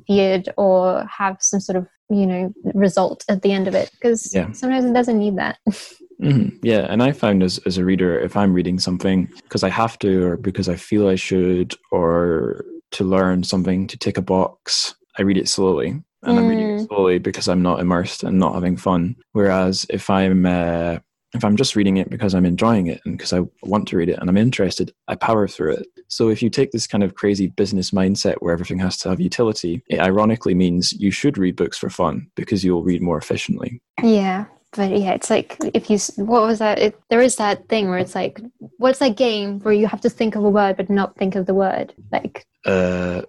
[0.07, 4.33] feared or have some sort of you know result at the end of it because
[4.33, 4.52] Yeah.
[4.52, 5.59] sometimes it doesn't need that.
[6.20, 9.70] hmm Yeah, and I found as as a reader, if I'm reading something because I
[9.70, 14.22] have to, or because I feel I should, or to learn something to tick a
[14.22, 16.87] box, I read it slowly, and I'm reading it Mm.
[16.88, 19.16] slowly because I'm not immersed and not having fun.
[19.33, 20.98] Whereas if I'm uh,
[21.35, 24.09] if I'm just reading it because I'm enjoying it and because I want to read
[24.09, 25.87] it and I'm interested, I power through it.
[26.09, 29.20] So if you take this kind of crazy business mindset where everything has to have
[29.20, 33.83] utility, it ironically means you should read books for fun because you'll read more efficiently.
[34.02, 36.79] Yeah, but yeah, it's like if you what was that?
[36.79, 38.40] It, there is that thing where it's like,
[38.79, 41.44] what's that game where you have to think of a word but not think of
[41.46, 41.92] the word?
[42.12, 43.22] Like, uh,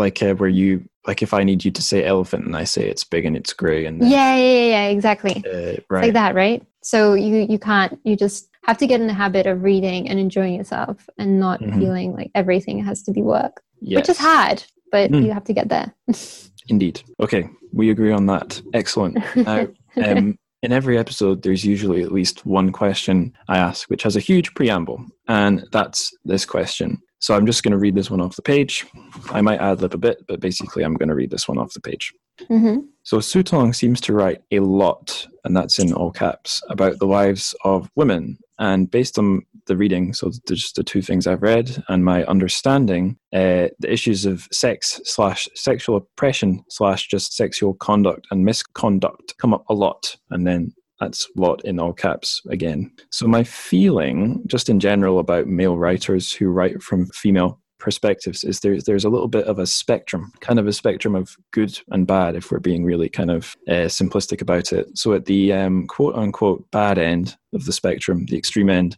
[0.00, 2.82] like uh, where you like if I need you to say elephant and I say
[2.88, 5.36] it's big and it's grey and then, yeah, yeah, yeah, exactly.
[5.52, 6.62] uh, right like that, right?
[6.82, 10.18] So you you can't you just have to get in the habit of reading and
[10.18, 11.78] enjoying yourself and not Mhm.
[11.78, 15.24] feeling like everything has to be work, yes, which is hard, but Mm.
[15.24, 15.94] you have to get there.
[16.68, 17.02] indeed.
[17.20, 18.60] Okay, we agree on that.
[18.74, 19.18] Excellent.
[19.36, 19.66] Now,
[20.06, 24.20] um, in every episode, there's usually at least one question I ask, which has a
[24.20, 26.98] huge preamble, and that's this question.
[27.20, 28.86] So I'm just going to read this one off the page.
[29.30, 31.74] I might ad lib a bit, but basically, I'm going to read this one off
[31.74, 32.12] the page.
[32.48, 36.98] hmm So Su Tong seems to write a lot, and that's in all caps, about
[36.98, 38.38] the lives of women.
[38.58, 43.16] And based on the reading, so just the two things I've read and my understanding,
[43.32, 49.54] uh, the issues of sex slash sexual oppression slash just sexual conduct and misconduct come
[49.54, 50.16] up a lot.
[50.30, 52.92] And then that's lot in all caps again.
[53.10, 58.60] So my feeling, just in general, about male writers who write from female perspectives is
[58.60, 62.06] there's there's a little bit of a spectrum, kind of a spectrum of good and
[62.06, 64.86] bad, if we're being really kind of uh, simplistic about it.
[64.96, 68.96] So at the um, quote unquote bad end of the spectrum, the extreme end,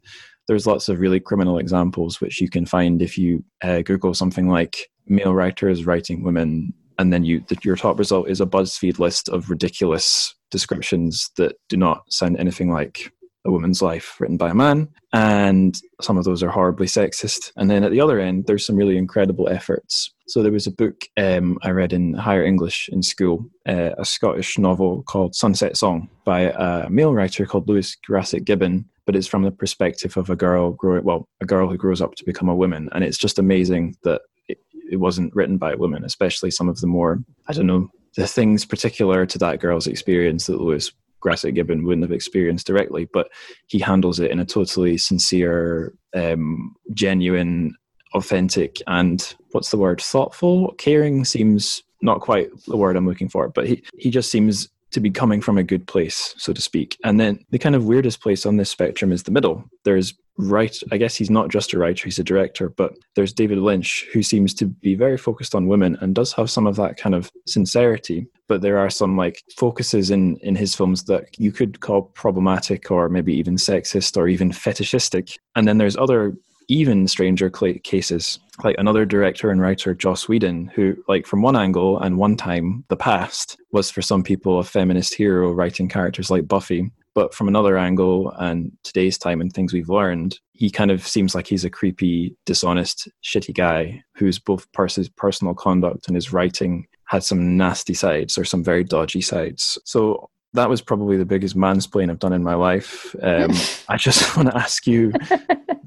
[0.48, 4.48] there's lots of really criminal examples which you can find if you uh, Google something
[4.48, 8.98] like male writers writing women, and then you the, your top result is a BuzzFeed
[8.98, 13.12] list of ridiculous descriptions that do not sound anything like
[13.44, 17.52] a woman's life written by a man and some of those are horribly sexist.
[17.56, 20.12] And then at the other end there's some really incredible efforts.
[20.28, 24.04] So there was a book um, i read in higher english in school uh, a
[24.04, 29.26] scottish novel called sunset song by a male writer called lewis grassic gibbon but it's
[29.26, 32.48] from the perspective of a girl growing well a girl who grows up to become
[32.48, 32.88] a woman.
[32.92, 34.58] And it's just amazing that it,
[34.90, 38.26] it wasn't written by a woman especially some of the more i don't know the
[38.26, 43.30] things particular to that girl's experience that lewis Grassic Gibbon wouldn't have experienced directly, but
[43.68, 47.74] he handles it in a totally sincere, um, genuine,
[48.12, 50.00] authentic, and what's the word?
[50.00, 54.68] Thoughtful, caring seems not quite the word I'm looking for, but he, he just seems
[54.90, 56.98] to be coming from a good place, so to speak.
[57.04, 59.64] And then the kind of weirdest place on this spectrum is the middle.
[59.84, 63.58] There's right, I guess he's not just a writer, he's a director, but there's David
[63.58, 66.96] Lynch, who seems to be very focused on women and does have some of that
[66.96, 71.52] kind of sincerity, but there are some like focuses in in his films that you
[71.52, 75.38] could call problematic or maybe even sexist or even fetishistic.
[75.54, 76.34] And then there's other
[76.68, 81.98] even stranger cases, like another director and writer, Joss Whedon, who, like, from one angle
[81.98, 86.48] and one time, the past was for some people a feminist hero writing characters like
[86.48, 86.90] Buffy.
[87.14, 91.34] But from another angle and today's time and things we've learned, he kind of seems
[91.34, 96.86] like he's a creepy, dishonest, shitty guy whose both pers- personal conduct and his writing
[97.06, 99.78] had some nasty sides or some very dodgy sides.
[99.84, 103.14] So that was probably the biggest mansplain I've done in my life.
[103.22, 103.50] Um,
[103.88, 105.12] I just want to ask you,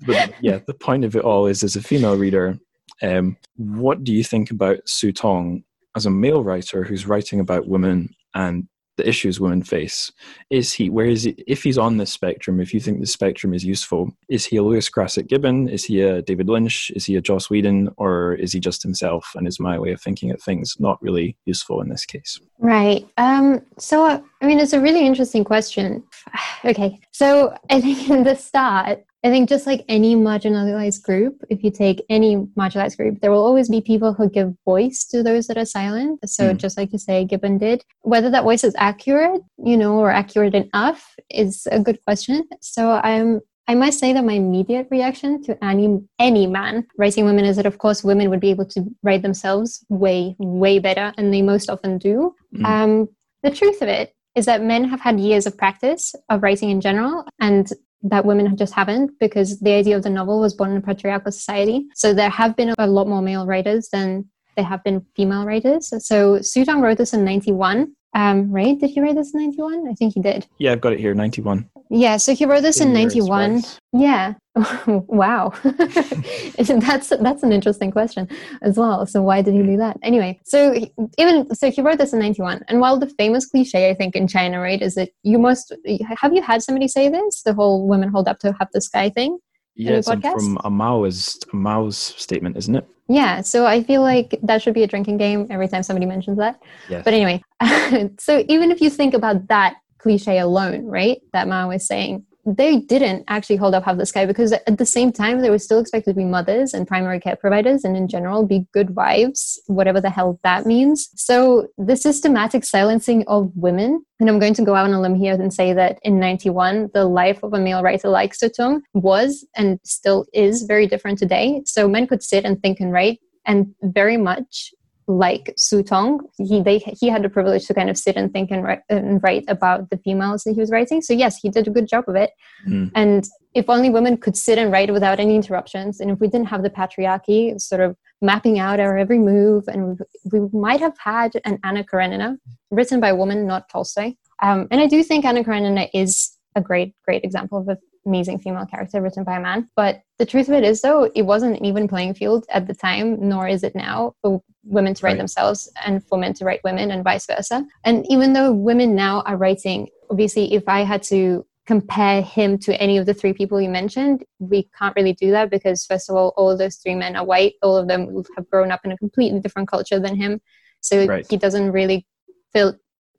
[0.08, 2.60] yeah, the point of it all is as a female reader,
[3.02, 5.64] um, what do you think about Su Tong
[5.96, 10.12] as a male writer who's writing about women and the issues women face.
[10.50, 13.54] Is he, where is he, if he's on this spectrum, if you think the spectrum
[13.54, 15.68] is useful, is he a Lewis Grassic Gibbon?
[15.68, 16.92] Is he a David Lynch?
[16.96, 17.90] Is he a Joss Whedon?
[17.98, 19.32] Or is he just himself?
[19.36, 22.40] And is my way of thinking at things not really useful in this case?
[22.60, 23.08] Right.
[23.18, 26.04] Um, so, I mean, it's a really interesting question.
[26.64, 27.00] Okay.
[27.12, 31.70] So, I think in the start, I think just like any marginalized group, if you
[31.70, 35.58] take any marginalized group, there will always be people who give voice to those that
[35.58, 36.28] are silent.
[36.28, 36.58] So mm.
[36.58, 37.84] just like you say, Gibbon did.
[38.02, 42.48] Whether that voice is accurate, you know, or accurate enough is a good question.
[42.62, 47.46] So I'm I must say that my immediate reaction to any any man writing women
[47.46, 51.32] is that of course women would be able to write themselves way way better, and
[51.32, 52.36] they most often do.
[52.56, 52.66] Mm.
[52.66, 53.10] Um,
[53.42, 56.82] the truth of it is that men have had years of practice of writing in
[56.82, 57.70] general, and
[58.04, 61.32] that women just haven't because the idea of the novel was born in a patriarchal
[61.32, 61.88] society.
[61.96, 65.92] So there have been a lot more male writers than there have been female writers.
[66.06, 67.94] So Su Tong wrote this in 91.
[68.16, 68.80] Um, right?
[68.80, 69.90] Did he write this in 91?
[69.90, 70.48] I think he did.
[70.58, 71.70] Yeah, I've got it here, 91.
[71.90, 73.62] Yeah, so he wrote this in 91.
[73.92, 74.36] Yeah.
[74.88, 75.54] wow.
[75.64, 78.30] that's that's an interesting question
[78.62, 79.06] as well.
[79.06, 79.98] So why did he do that?
[80.02, 82.64] Anyway, so he, even so he wrote this in 91.
[82.70, 85.76] And while the famous cliche I think in China, right, is that you must
[86.18, 89.10] have you had somebody say this, the whole women hold up to have the sky
[89.10, 89.38] thing?
[89.76, 92.88] Yeah, it's from a Maoist a Mao's statement, isn't it?
[93.08, 96.38] Yeah, so I feel like that should be a drinking game every time somebody mentions
[96.38, 96.62] that.
[96.90, 97.04] Yes.
[97.04, 97.44] But anyway,
[98.20, 102.78] so even if you think about that cliche alone, right, that Mao is saying, they
[102.78, 105.80] didn't actually hold up half the sky because at the same time they were still
[105.80, 110.00] expected to be mothers and primary care providers and in general be good wives whatever
[110.00, 111.10] the hell that means.
[111.16, 115.16] So the systematic silencing of women and i'm going to go out on a limb
[115.16, 118.82] here and say that in 91 the life of a male writer like Su Tong
[118.94, 121.62] was and still is very different today.
[121.66, 124.74] So men could sit and think and write and very much
[125.08, 128.52] like Su Tong, he they he had the privilege to kind of sit and think
[128.52, 131.02] and write, and write about the females that he was writing.
[131.02, 132.32] So yes, he did a good job of it.
[132.68, 132.92] Mm.
[132.96, 136.48] And if only women could sit and write without any interruptions, and if we didn't
[136.48, 140.00] have the patriarchy sort of mapping out our every move, and
[140.32, 142.38] we, we might have had an Anna Karenina
[142.72, 144.16] written by a woman, not Tolstoy.
[144.42, 148.40] Um, and I do think Anna Karenina is a great, great example of a amazing
[148.40, 149.70] female character written by a man.
[149.76, 152.74] But the truth of it is, though, it wasn't an even playing field at the
[152.74, 155.18] time, nor is it now for women to write right.
[155.18, 157.66] themselves and for men to write women and vice versa.
[157.84, 162.80] And even though women now are writing, obviously, if I had to compare him to
[162.80, 166.16] any of the three people you mentioned, we can't really do that because, first of
[166.16, 167.54] all, all those three men are white.
[167.62, 170.42] All of them have grown up in a completely different culture than him.
[170.82, 171.26] So right.
[171.30, 172.06] he doesn't really
[172.54, 172.76] fit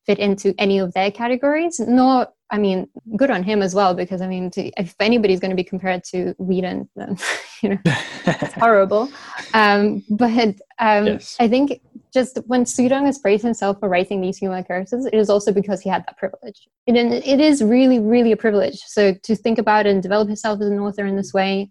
[0.06, 4.20] fit into any of their categories, nor I mean, good on him as well, because
[4.20, 7.18] I mean, to, if anybody's going to be compared to Whedon, then
[7.62, 9.10] you know, it's horrible.
[9.52, 10.30] Um, but
[10.78, 11.36] um, yes.
[11.40, 11.80] I think
[12.12, 15.52] just when Su Tong has praised himself for writing these female characters, it is also
[15.52, 16.68] because he had that privilege.
[16.86, 18.80] It, it is really, really a privilege.
[18.86, 21.70] So to think about and develop himself as an author in this way,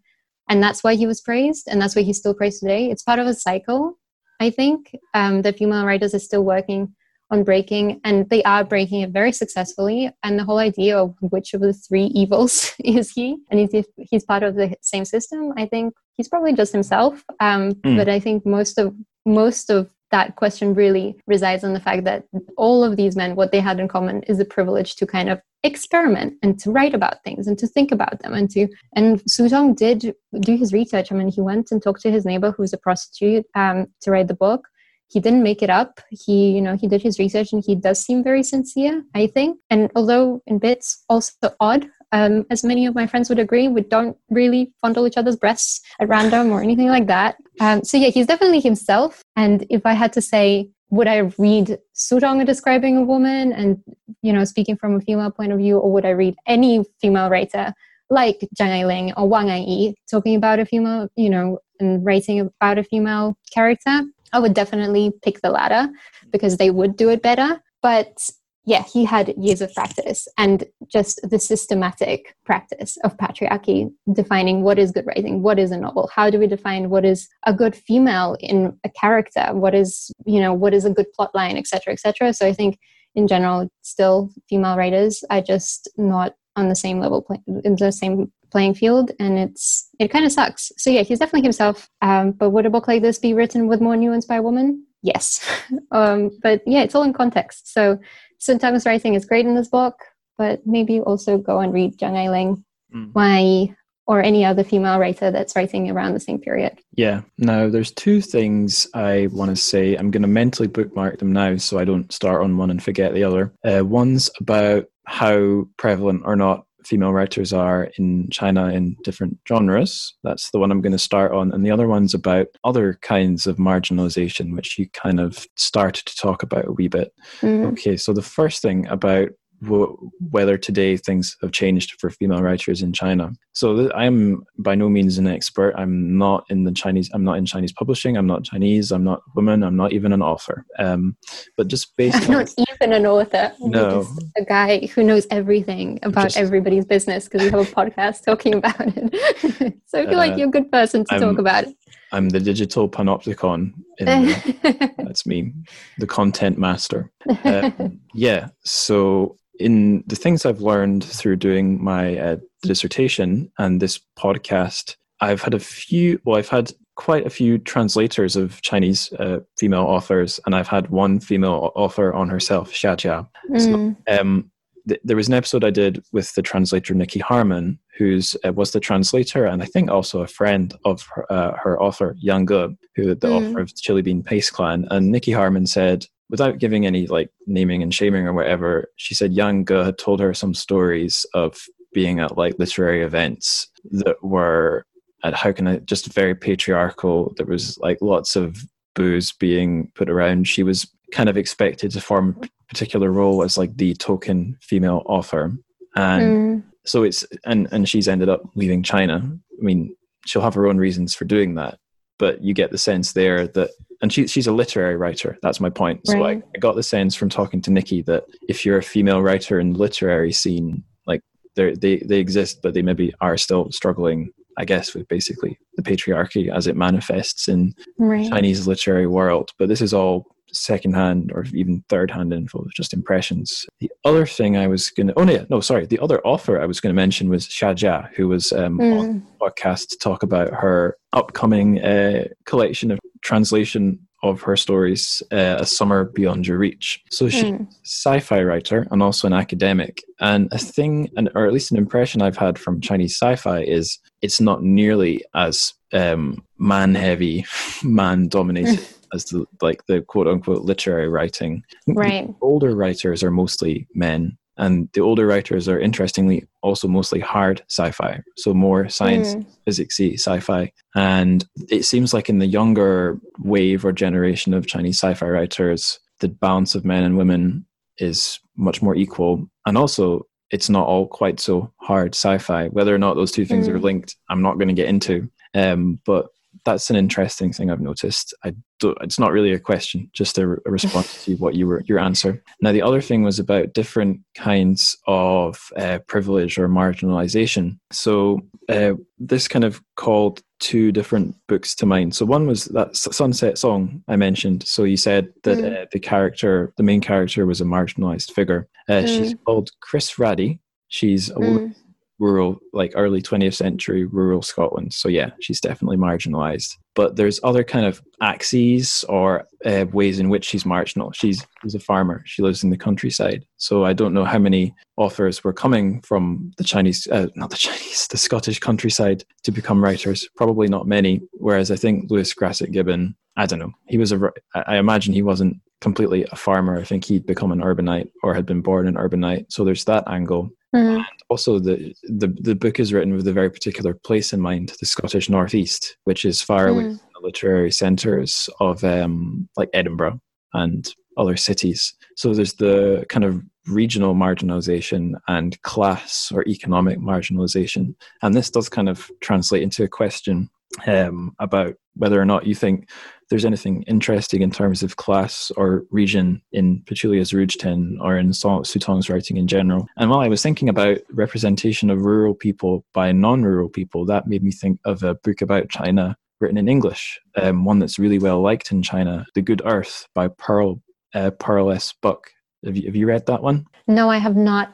[0.50, 2.92] and that's why he was praised, and that's why he's still praised today.
[2.92, 3.98] It's part of a cycle,
[4.40, 6.94] I think, um, that female writers are still working
[7.32, 10.12] on breaking and they are breaking it very successfully.
[10.24, 13.38] And the whole idea of which of the three evils is he?
[13.50, 15.54] And if he's part of the same system?
[15.58, 17.24] I think he's probably just himself.
[17.40, 17.98] Um, mm.
[17.98, 22.24] but i think most of most of that question really resides on the fact that
[22.58, 25.42] all of these men what they had in common is the privilege to kind of
[25.64, 29.50] experiment and to write about things and to think about them and to and Su
[29.50, 31.12] Tong did do his research.
[31.12, 34.28] I mean he went and talked to his neighbor who's a prostitute um, to write
[34.28, 34.68] the book
[35.08, 36.00] he didn't make it up.
[36.10, 39.60] He you know he did his research and he does seem very sincere i think.
[39.70, 43.82] And although in bits also odd um, as many of my friends would agree we
[43.82, 47.36] don't really fondle each other's breasts at random or anything like that.
[47.60, 49.22] Um, so yeah he's definitely himself.
[49.36, 53.82] And if i had to say would i read Su Tong describing a woman and
[54.22, 57.30] you know speaking from a female point of view or would i read any female
[57.30, 57.74] writer
[58.10, 62.78] like Zhang Ailing or Wang Anyi talking about a female, you know, and writing about
[62.78, 64.02] a female character,
[64.34, 65.90] I would definitely pick the latter
[66.32, 67.62] because they would do it better.
[67.82, 68.30] But
[68.66, 74.80] yeah, he had years of practice and just the systematic practice of patriarchy, defining what
[74.80, 77.76] is good writing, what is a novel, how do we define what is a good
[77.76, 81.94] female in a character, what is you know what is a good plot line, etc.,
[81.94, 82.34] etc.
[82.34, 82.80] So I think
[83.14, 87.26] in general, still female writers are just not on the same level,
[87.64, 90.72] in the same playing field, and it's it kind of sucks.
[90.78, 91.90] So yeah, he's definitely himself.
[92.02, 94.86] Um, but would a book like this be written with more nuance by a woman?
[95.02, 95.46] Yes,
[95.92, 97.74] um, but yeah, it's all in context.
[97.74, 98.00] So
[98.40, 99.96] sometimes writing is great in this book,
[100.38, 102.64] but maybe also go and read Zhang Ailing,
[102.96, 103.10] mm.
[103.12, 103.76] Why
[104.08, 106.80] or any other female writer that's writing around the same period.
[106.94, 107.22] Yeah.
[107.40, 109.96] Now, there's two things I want to say.
[109.96, 113.16] I'm going to mentally bookmark them now so I don't start on one and forget
[113.16, 113.52] the other.
[113.64, 120.14] Uh, one's about how prevalent or not female writers are in China in different genres.
[120.24, 121.52] That's the one I'm going to start on.
[121.52, 126.16] And the other one's about other kinds of marginalization, which you kind of started to
[126.16, 127.14] talk about a wee bit.
[127.42, 127.66] Mm-hmm.
[127.68, 129.30] Okay, so the first thing about
[129.68, 133.32] whether today things have changed for female writers in China.
[133.54, 135.74] So I'm by no means an expert.
[135.78, 137.10] I'm not in the Chinese.
[137.14, 138.18] I'm not in Chinese publishing.
[138.18, 138.92] I'm not Chinese.
[138.92, 139.64] I'm not a woman.
[139.64, 140.66] I'm not even an author.
[140.78, 141.16] Um,
[141.56, 142.18] but just based.
[142.18, 143.54] I'm not even an author.
[143.60, 144.06] No,
[144.38, 148.56] a guy who knows everything about just, everybody's business because we have a podcast talking
[148.56, 149.78] about it.
[149.86, 151.76] so I feel uh, like you're a good person to I'm, talk about it.
[152.12, 153.74] I'm the digital panopticon.
[154.00, 155.54] The, that's me,
[155.98, 157.12] the content master.
[157.44, 158.50] Um, yeah.
[158.64, 165.42] So in the things I've learned through doing my uh, dissertation and this podcast, I've
[165.42, 170.40] had a few, well, I've had quite a few translators of Chinese uh, female authors,
[170.46, 173.28] and I've had one female author on herself, Xia Jia.
[173.52, 173.96] Mm.
[174.08, 174.52] So, um,
[174.88, 178.72] th- there was an episode I did with the translator Nicky Harman, who uh, was
[178.72, 182.76] the translator and I think also a friend of her, uh, her author, Yan Ge,
[182.96, 183.50] who the mm.
[183.50, 184.86] author of Chili Bean Paste Clan.
[184.92, 189.34] And Nicky Harman said, without giving any like naming and shaming or whatever, she said
[189.34, 191.58] Yan Ge had told her some stories of
[191.94, 194.86] being at like literary events that were
[195.24, 197.34] at how can I just very patriarchal.
[197.38, 198.58] There was like lots of
[198.96, 200.48] booze being put around.
[200.48, 205.04] She was kind of expected to form a particular role as like the token female
[205.06, 205.54] author.
[205.96, 206.64] And mm.
[206.86, 209.22] so it's and and she's ended up leaving China.
[209.24, 209.96] I mean,
[210.26, 211.80] she'll have her own reasons for doing that,
[212.20, 213.72] but you get the sense there that
[214.02, 216.18] and she, she's a literary writer that's my point right.
[216.18, 219.22] so I, I got the sense from talking to nikki that if you're a female
[219.22, 221.22] writer in the literary scene like
[221.56, 226.54] they they exist but they maybe are still struggling i guess with basically the patriarchy
[226.54, 228.30] as it manifests in right.
[228.30, 230.26] chinese literary world but this is all
[230.56, 233.66] secondhand or even third hand info, just impressions.
[233.80, 235.86] The other thing I was going to, oh, yeah, no, sorry.
[235.86, 239.00] The other author I was going to mention was Xia Jia, who was um, mm.
[239.00, 239.08] on
[239.40, 245.58] the podcast to talk about her upcoming uh, collection of translation of her stories, uh,
[245.60, 247.04] A Summer Beyond Your Reach.
[247.12, 247.62] So she's mm.
[247.62, 250.04] a sci-fi writer and also an academic.
[250.20, 254.00] And a thing, and or at least an impression I've had from Chinese sci-fi is
[254.22, 257.46] it's not nearly as um, man-heavy,
[257.84, 258.86] man-dominated
[259.16, 261.64] as the like the quote unquote literary writing.
[261.88, 262.28] Right.
[262.28, 267.64] The older writers are mostly men, and the older writers are interestingly also mostly hard
[267.70, 269.46] sci-fi, so more science, mm.
[269.68, 270.72] physicsy sci-fi.
[270.96, 276.28] And it seems like in the younger wave or generation of Chinese sci-fi writers, the
[276.28, 277.66] balance of men and women
[277.98, 282.68] is much more equal, and also it's not all quite so hard sci-fi.
[282.68, 283.74] Whether or not those two things mm.
[283.74, 285.30] are linked, I'm not going to get into.
[285.56, 286.28] Um, but
[286.66, 288.34] that's an interesting thing I've noticed.
[288.44, 291.84] I don't, it's not really a question, just a, a response to what you were
[291.86, 292.44] your answer.
[292.62, 297.78] Now, the other thing was about different kinds of uh, privilege or marginalization.
[297.92, 302.16] So uh, this kind of called two different books to mind.
[302.16, 304.68] So one was that Sunset Song I mentioned.
[304.68, 305.84] So you said that mm.
[305.84, 308.68] uh, the character, the main character, was a marginalized figure.
[308.90, 309.08] Uh, mm.
[309.08, 310.60] She's called Chris Raddy.
[310.88, 311.76] She's a mm
[312.20, 314.94] rural, like early 20th century rural Scotland.
[314.94, 316.76] So yeah, she's definitely marginalised.
[316.96, 321.12] But there's other kind of axes or uh, ways in which she's marginal.
[321.12, 322.24] She's, she's a farmer.
[322.26, 323.46] She lives in the countryside.
[323.58, 327.56] So I don't know how many authors were coming from the Chinese, uh, not the
[327.58, 330.28] Chinese, the Scottish countryside to become writers.
[330.38, 331.22] Probably not many.
[331.34, 333.72] Whereas I think Lewis Grassic Gibbon, I don't know.
[333.88, 334.32] He was a.
[334.54, 336.80] I imagine he wasn't completely a farmer.
[336.80, 339.52] I think he'd become an urbanite or had been born an urbanite.
[339.52, 340.50] So there's that angle.
[340.76, 340.96] Mm.
[340.98, 344.74] And also, the, the the book is written with a very particular place in mind,
[344.80, 346.72] the Scottish Northeast, which is far mm.
[346.72, 350.20] away from the literary centres of um, like Edinburgh
[350.54, 351.94] and other cities.
[352.16, 358.70] So there's the kind of regional marginalisation and class or economic marginalisation, and this does
[358.70, 360.50] kind of translate into a question
[360.88, 362.90] um, about whether or not you think
[363.30, 368.34] there's anything interesting in terms of class or region in Petulia's Rouge Tin or in
[368.34, 369.88] Su Tong's writing in general.
[369.98, 374.44] And while I was thinking about representation of rural people by non-rural people, that made
[374.44, 378.42] me think of a book about China written in English, um, one that's really well
[378.42, 380.82] liked in China, The Good Earth by Pearl
[381.16, 381.94] uh, Pearl S.
[382.02, 382.30] Buck.
[382.64, 383.66] Have you, have you read that one?
[383.88, 384.74] No, I have not.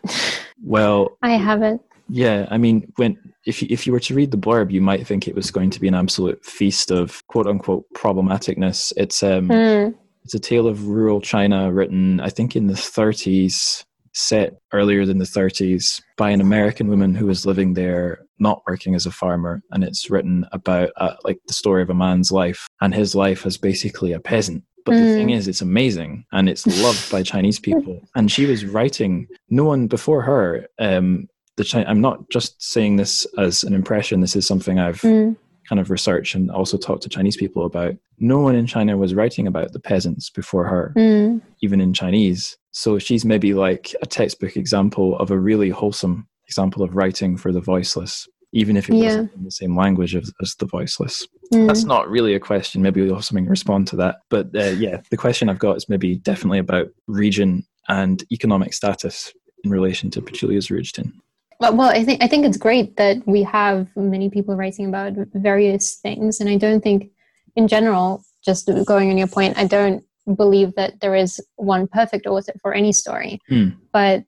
[0.63, 1.81] Well, I haven't.
[2.09, 5.07] Yeah, I mean, when if you, if you were to read the blurb, you might
[5.07, 8.91] think it was going to be an absolute feast of quote unquote problematicness.
[8.97, 9.95] It's um, mm.
[10.25, 15.19] it's a tale of rural China written, I think, in the 30s, set earlier than
[15.19, 19.61] the 30s by an American woman who was living there, not working as a farmer,
[19.71, 23.45] and it's written about uh, like the story of a man's life, and his life
[23.45, 24.63] as basically a peasant.
[24.86, 25.03] But mm.
[25.03, 25.34] the thing hmm.
[25.36, 28.01] is, it's amazing and it's loved by Chinese people.
[28.15, 29.27] And she was writing.
[29.49, 31.27] No one before her um,
[31.57, 34.21] the China, I'm not just saying this as an impression.
[34.21, 35.36] This is something I've mm.
[35.67, 37.95] kind of researched and also talked to Chinese people about.
[38.19, 41.41] No one in China was writing about the peasants before her, mm.
[41.61, 42.57] even in Chinese.
[42.71, 47.51] So she's maybe like a textbook example of a really wholesome example of writing for
[47.51, 49.03] the voiceless, even if it yeah.
[49.03, 51.27] wasn't in the same language as, as the voiceless.
[51.54, 51.68] Mm.
[51.68, 52.82] That's not really a question.
[52.82, 54.22] Maybe we'll have something to respond to that.
[54.30, 59.34] But uh, yeah, the question I've got is maybe definitely about region and economic status
[59.64, 61.14] in relation to Petulia's Rouge Tin.
[61.60, 65.95] Well, I think I think it's great that we have many people writing about various
[65.97, 67.12] things, and I don't think,
[67.56, 70.04] in general, just going on your point, I don't
[70.36, 73.39] believe that there is one perfect author for any story.
[73.49, 73.76] Mm.
[73.93, 74.24] But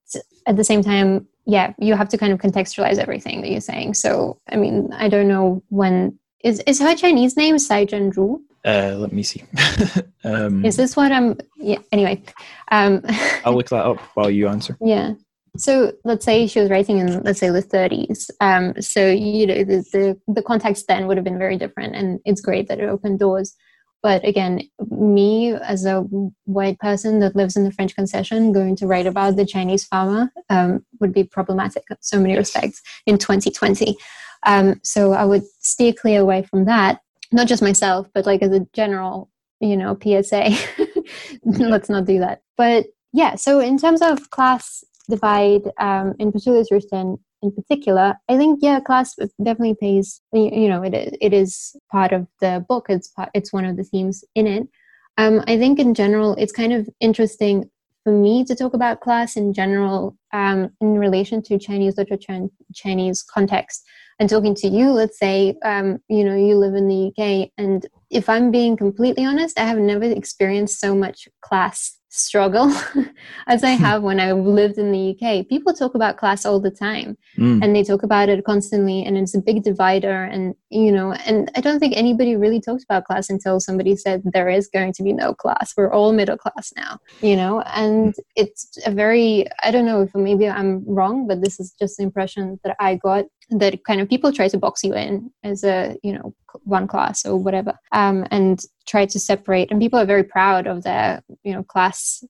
[0.46, 3.96] at the same time, yeah, you have to kind of contextualize everything that you're saying.
[3.96, 8.42] So, I mean, I don't know when is is her Chinese name Sai Zhenzhu?
[8.66, 9.44] Uh, let me see.
[10.24, 11.38] um, is this what I'm?
[11.58, 11.80] Yeah.
[11.92, 12.22] Anyway,
[12.72, 13.02] um,
[13.46, 14.78] I'll look that up while you answer.
[14.82, 15.14] Yeah.
[15.56, 18.30] So let's say she was writing in let's say the 30s.
[18.42, 22.20] Um, so you know the, the, the context then would have been very different, and
[22.26, 23.56] it's great that it opened doors.
[24.02, 26.02] But again, me as a
[26.44, 30.30] white person that lives in the French concession, going to write about the Chinese farmer
[30.50, 32.40] um, would be problematic in so many yes.
[32.40, 33.96] respects in 2020.
[34.46, 37.00] Um, so I would steer clear away from that.
[37.32, 39.30] Not just myself, but like as a general,
[39.60, 40.56] you know, PSA.
[41.46, 42.42] Let's not do that.
[42.58, 48.16] But yeah, so in terms of class divide um, in Petulia's Rouge Tin in particular,
[48.30, 50.22] I think yeah, class definitely plays.
[50.32, 52.88] You know, it it is part of the book.
[52.90, 54.68] It's part, it's one of the themes in it.
[55.18, 57.70] Um, I think in general, it's kind of interesting
[58.04, 62.50] for me to talk about class in general um, in relation to Chinese literature and
[62.74, 63.84] Chinese context.
[64.20, 67.86] And talking to you, let's say, um, you know, you live in the UK, and
[68.12, 72.72] if I'm being completely honest, I have never experienced so much class struggle
[73.48, 75.48] as I have when I lived in the UK.
[75.50, 77.60] People talk about class all the time mm.
[77.64, 81.50] and they talk about it constantly and it's a big divider and you know and
[81.56, 85.04] I don't think anybody really talks about class until somebody said there is going to
[85.04, 85.74] be no class.
[85.76, 90.14] We're all middle class now, you know, and it's a very I don't know if
[90.14, 94.10] maybe I'm wrong, but this is just the impression that I got that kind of
[94.10, 96.34] people try to box you in as a you know
[96.64, 100.84] one class or whatever um, and try to separate and people are very proud of
[100.84, 102.24] their you know class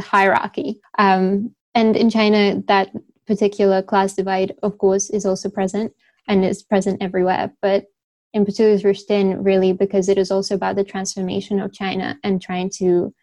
[0.00, 2.90] hierarchy um, and in china that
[3.26, 5.92] particular class divide of course is also present
[6.28, 7.84] and is present everywhere but
[8.32, 12.42] in Petulia's Rouge Tin, really because it is also about the transformation of China and
[12.42, 13.14] trying to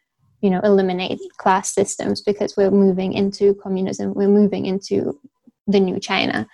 [0.44, 5.18] you know eliminate class systems because we're moving into communism we're moving into
[5.68, 6.46] the new china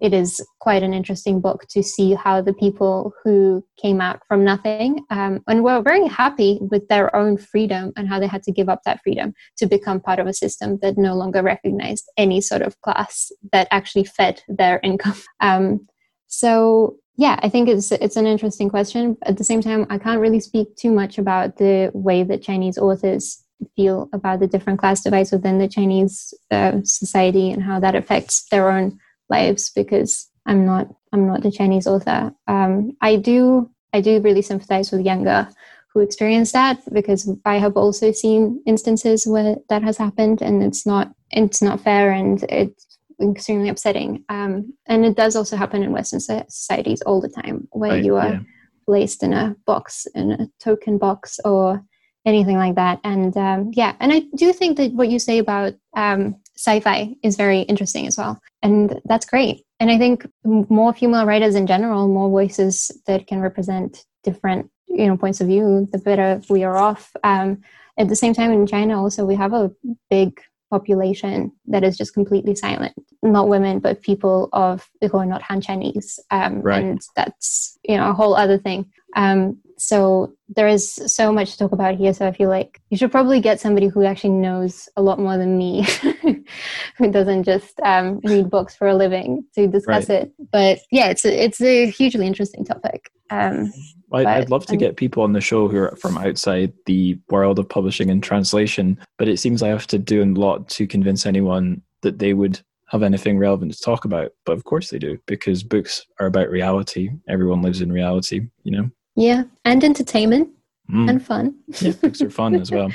[0.00, 4.44] it is quite an interesting book to see how the people who came out from
[4.44, 8.52] nothing um, and were very happy with their own freedom and how they had to
[8.52, 12.40] give up that freedom to become part of a system that no longer recognized any
[12.40, 15.16] sort of class that actually fed their income.
[15.40, 15.86] Um,
[16.26, 19.16] so yeah, I think it's it's an interesting question.
[19.24, 22.78] At the same time, I can't really speak too much about the way that Chinese
[22.78, 23.44] authors
[23.74, 28.46] feel about the different class divides within the Chinese uh, society and how that affects
[28.50, 28.98] their own
[29.30, 32.32] lives because I'm not I'm not a Chinese author.
[32.46, 35.48] Um, I do I do really sympathize with younger
[35.92, 40.86] who experience that because I have also seen instances where that has happened and it's
[40.86, 44.24] not it's not fair and it's extremely upsetting.
[44.28, 48.16] Um, and it does also happen in Western societies all the time where right, you
[48.16, 48.40] are yeah.
[48.86, 51.82] placed in a box in a token box or
[52.24, 53.00] anything like that.
[53.04, 57.36] And um, yeah, and I do think that what you say about um, sci-fi is
[57.36, 62.08] very interesting as well and that's great and i think more female writers in general
[62.08, 66.76] more voices that can represent different you know points of view the better we are
[66.76, 67.60] off um,
[67.98, 69.70] at the same time in china also we have a
[70.10, 70.40] big
[70.70, 72.94] population that is just completely silent.
[73.22, 76.20] Not women, but people of who are not Han Chinese.
[76.30, 76.82] Um, Right.
[76.82, 78.90] And that's you know a whole other thing.
[79.16, 82.12] Um, so there is so much to talk about here.
[82.12, 85.38] So I feel like you should probably get somebody who actually knows a lot more
[85.38, 85.86] than me,
[86.96, 90.32] who doesn't just um, read books for a living to discuss it.
[90.50, 93.10] But yeah, it's a, it's a hugely interesting topic.
[93.30, 93.72] Um,
[94.12, 97.18] I'd, I'd love to um, get people on the show who are from outside the
[97.28, 100.86] world of publishing and translation, but it seems I have to do a lot to
[100.86, 104.32] convince anyone that they would have anything relevant to talk about.
[104.46, 107.10] But of course they do, because books are about reality.
[107.28, 108.90] Everyone lives in reality, you know?
[109.18, 110.48] Yeah, and entertainment
[110.90, 111.10] Mm.
[111.10, 111.54] and fun.
[111.82, 112.90] yeah, books are fun as well.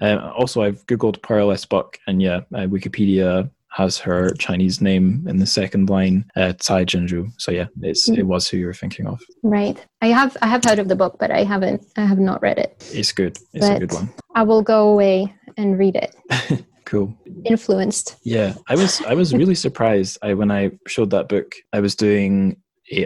[0.00, 1.66] Uh, also, I've googled Pearl S.
[1.66, 6.84] Buck, and yeah, uh, Wikipedia has her Chinese name in the second line, uh, Sai
[6.86, 7.30] Zhenzhu.
[7.36, 8.16] So yeah, it's Mm.
[8.18, 9.20] it was who you were thinking of.
[9.42, 9.76] Right.
[10.00, 12.56] I have I have heard of the book, but I haven't I have not read
[12.58, 12.70] it.
[12.94, 13.36] It's good.
[13.52, 14.08] It's a good one.
[14.34, 16.14] I will go away and read it.
[16.86, 17.14] Cool.
[17.44, 18.16] Influenced.
[18.24, 20.18] Yeah, I was I was really surprised.
[20.22, 22.56] I when I showed that book, I was doing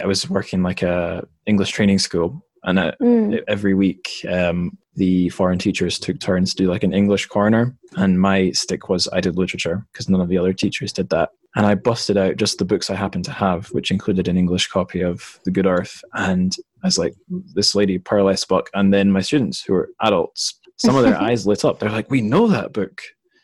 [0.02, 3.40] I was working like a English training school, and I, Mm.
[3.48, 8.20] every week um, the foreign teachers took turns to do like an English corner, and
[8.20, 11.30] my stick was I did literature because none of the other teachers did that.
[11.56, 14.68] And I busted out just the books I happened to have, which included an English
[14.68, 16.02] copy of The Good Earth.
[16.14, 16.54] And
[16.84, 17.14] I was like,
[17.54, 18.44] this lady, Pearl S.
[18.44, 18.68] Buck.
[18.74, 21.78] And then my students, who were adults, some of their eyes lit up.
[21.78, 23.00] They're like, we know that book.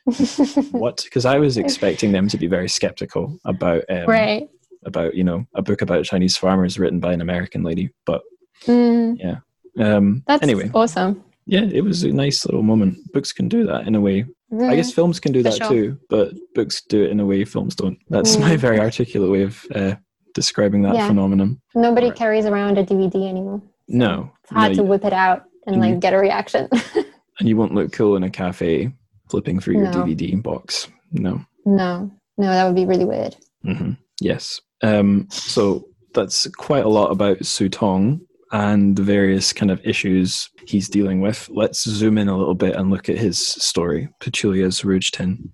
[0.73, 1.01] What?
[1.05, 4.49] Because I was expecting them to be very skeptical about um, right.
[4.85, 7.89] about you know a book about Chinese farmers written by an American lady.
[8.05, 8.21] But
[8.67, 9.17] Mm.
[9.19, 9.37] Yeah.
[9.79, 11.23] Um, That's anyway, awesome.
[11.47, 12.97] yeah, it was a nice little moment.
[13.13, 14.25] Books can do that in a way.
[14.53, 14.95] I guess Mm.
[14.95, 15.69] films can do For that sure.
[15.69, 17.99] too, but books do it in a way films don't.
[18.09, 18.59] That's my Mm.
[18.59, 19.95] very articulate way of uh,
[20.35, 21.09] describing that Yeah.
[21.09, 21.61] phenomenon.
[21.75, 22.17] nobody Right.
[22.17, 23.61] carries around a DVD anymore.
[23.89, 26.69] No, It's hard no, to whip it out and and like you- get a reaction.
[27.41, 28.93] and you won't look cool in a cafe
[29.29, 30.05] flipping through your No.
[30.05, 30.89] DVD box.
[31.13, 31.41] No.
[31.67, 32.11] no.
[32.39, 33.37] No, that would be really weird.
[33.65, 34.61] hmm Yes.
[34.83, 35.85] Um, so
[36.15, 38.21] that's quite a lot about Su Tong
[38.55, 41.51] and the various kind of issues he's dealing with.
[41.53, 45.53] Let's zoom in a little bit and look at his story, Petulia's Rouge Tin.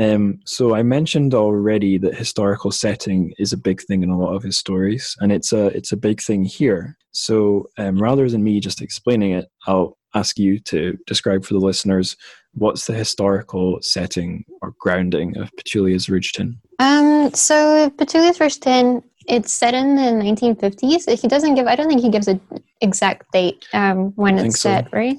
[0.00, 4.34] Um, so I mentioned already that historical setting is a big thing in a lot
[4.34, 6.96] of his stories, and it's a it's a big thing here.
[7.12, 11.60] So um, rather than me just explaining it, I'll ask you to describe for the
[11.60, 12.16] listeners
[12.54, 16.58] what's the historical setting or grounding of Petulia's Rouge Tin.
[16.78, 21.20] Um, so Petulia's Rouge Tin, it's set in the 1950s.
[21.20, 22.40] He doesn't give, I don't think he gives an
[22.80, 24.70] exact date um, when it's so.
[24.70, 25.18] set, right?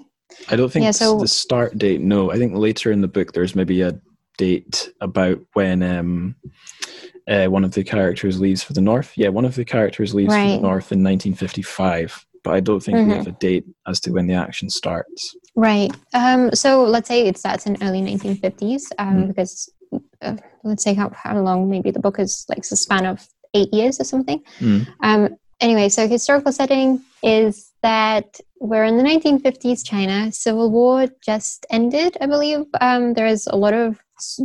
[0.50, 2.02] I don't think Yeah, so- the start date.
[2.02, 4.00] No, I think later in the book there's maybe a
[4.38, 6.36] date about when um,
[7.28, 9.12] uh, one of the characters leaves for the north.
[9.16, 12.98] Yeah, one of the characters leaves for the north in 1955, but I don't think
[12.98, 13.18] we Mhm.
[13.18, 15.36] have a date as to when the action starts.
[15.56, 15.92] Right.
[16.14, 19.28] Um, so let's say it starts in early 1950s, um, Mm.
[19.28, 19.70] because
[20.22, 23.74] uh, let's say how, how long maybe the book is like the span of eight
[23.74, 24.44] years or something.
[24.60, 24.88] Mm.
[25.02, 30.32] Um, anyway, so historical setting is that we're in the 1950s China.
[30.32, 32.66] Civil War just ended, I believe.
[32.80, 34.00] Um, there is a lot of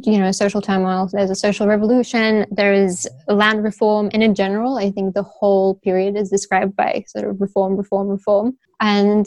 [0.05, 1.09] you know social turmoil.
[1.13, 2.47] There's a social revolution.
[2.51, 7.05] There is land reform, and in general, I think the whole period is described by
[7.09, 9.27] sort of reform, reform, reform, and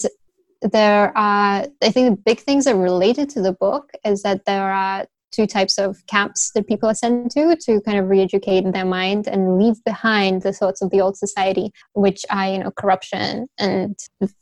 [0.62, 4.44] there are i think the big things that are related to the book is that
[4.46, 8.72] there are two types of camps that people are sent to to kind of re-educate
[8.72, 12.72] their mind and leave behind the thoughts of the old society which are you know
[12.72, 13.98] corruption and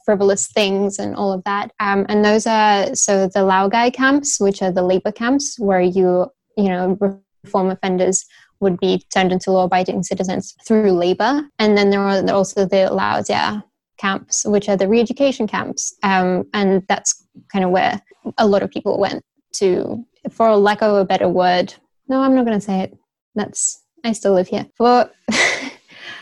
[0.06, 1.72] frivolous things and all of that.
[1.80, 6.28] Um, and those are so the laogai camps which are the labor camps where you
[6.56, 6.98] you know
[7.44, 8.26] reform offenders
[8.60, 11.44] would be turned into law-abiding citizens through labor.
[11.60, 13.64] And then there are also the laojiao
[13.98, 18.02] camps, which are the re-education camps, um, and that's kind of where
[18.38, 19.24] a lot of people went
[19.54, 21.74] to, for lack of a better word.
[22.08, 22.98] No, I'm not going to say it.
[23.36, 24.66] That's I still live here.
[24.78, 25.10] For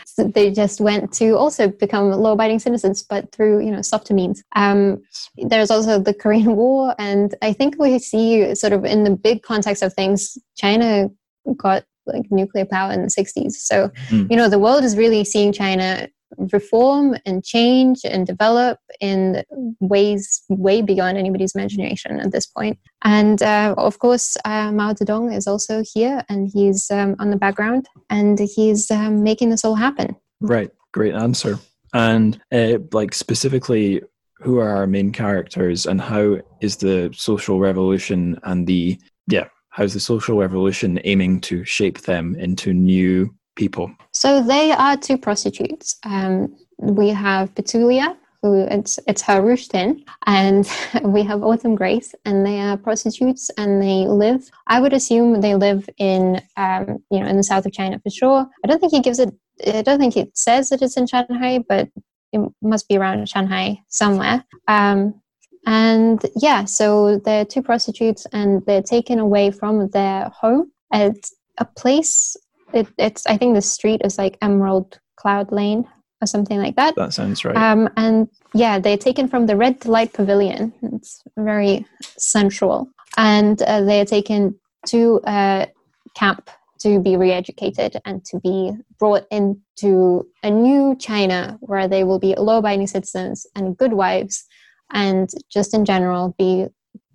[0.04, 4.42] so they just went to also become law-abiding citizens, but through you know softer means.
[4.54, 5.02] Um,
[5.36, 9.42] there's also the Korean War, and I think we see sort of in the big
[9.42, 11.08] context of things, China
[11.56, 13.52] got like nuclear power in the 60s.
[13.52, 14.30] So Mm.
[14.30, 16.08] you know the world is really seeing China
[16.38, 19.44] reform and change and develop in
[19.80, 22.78] ways way beyond anybody's imagination at this point.
[23.02, 27.36] And uh, of course, uh, Mao Zedong is also here, and he's um, on the
[27.36, 30.16] background, and he's um, making this all happen.
[30.40, 31.58] Right, great answer.
[31.94, 34.02] And uh, like specifically,
[34.40, 38.98] who are our main characters, and how is the social revolution and the
[39.28, 43.90] yeah, how's the social revolution aiming to shape them into new people?
[44.12, 45.96] So they are two prostitutes.
[46.04, 50.70] Um, we have Petulia, who it's it's her Rouge Tin, and
[51.02, 54.48] we have Autumn Grace, and they are prostitutes, and they live.
[54.66, 58.10] I would assume they live in um, you know in the south of China for
[58.10, 58.46] sure.
[58.64, 59.34] I don't think he gives it.
[59.66, 61.88] I don't think it says that it's in Shanghai, but
[62.32, 64.44] it must be around Shanghai somewhere.
[64.68, 65.20] Um,
[65.66, 71.16] and yeah, so they're two prostitutes, and they're taken away from their home at
[71.58, 72.36] a place.
[72.72, 75.86] It, it's I think the street is like Emerald Cloud Lane
[76.20, 76.94] or something like that.
[76.96, 77.56] That sounds right.
[77.56, 80.72] Um, and yeah, they're taken from the Red Light Pavilion.
[80.82, 81.86] It's very
[82.18, 85.68] sensual, and uh, they are taken to a
[86.14, 86.50] camp
[86.80, 92.34] to be re-educated and to be brought into a new China where they will be
[92.34, 94.44] law-abiding citizens and good wives
[94.92, 96.66] and just in general be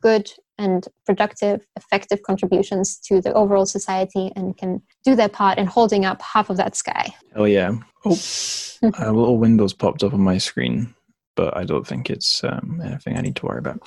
[0.02, 5.66] good and productive, effective contributions to the overall society and can do their part in
[5.66, 7.14] holding up half of that sky.
[7.36, 7.74] Oh, yeah.
[8.06, 8.12] Oh,
[8.84, 10.94] a little window's popped up on my screen,
[11.36, 13.82] but I don't think it's um, anything I need to worry about.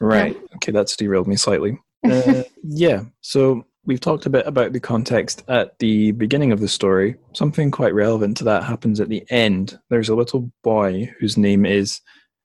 [0.00, 0.36] Right.
[0.56, 1.78] Okay, that's derailed me slightly.
[2.06, 6.68] Uh, yeah, so we've talked a bit about the context at the beginning of the
[6.68, 7.16] story.
[7.32, 9.76] Something quite relevant to that happens at the end.
[9.90, 12.00] There's a little boy whose name is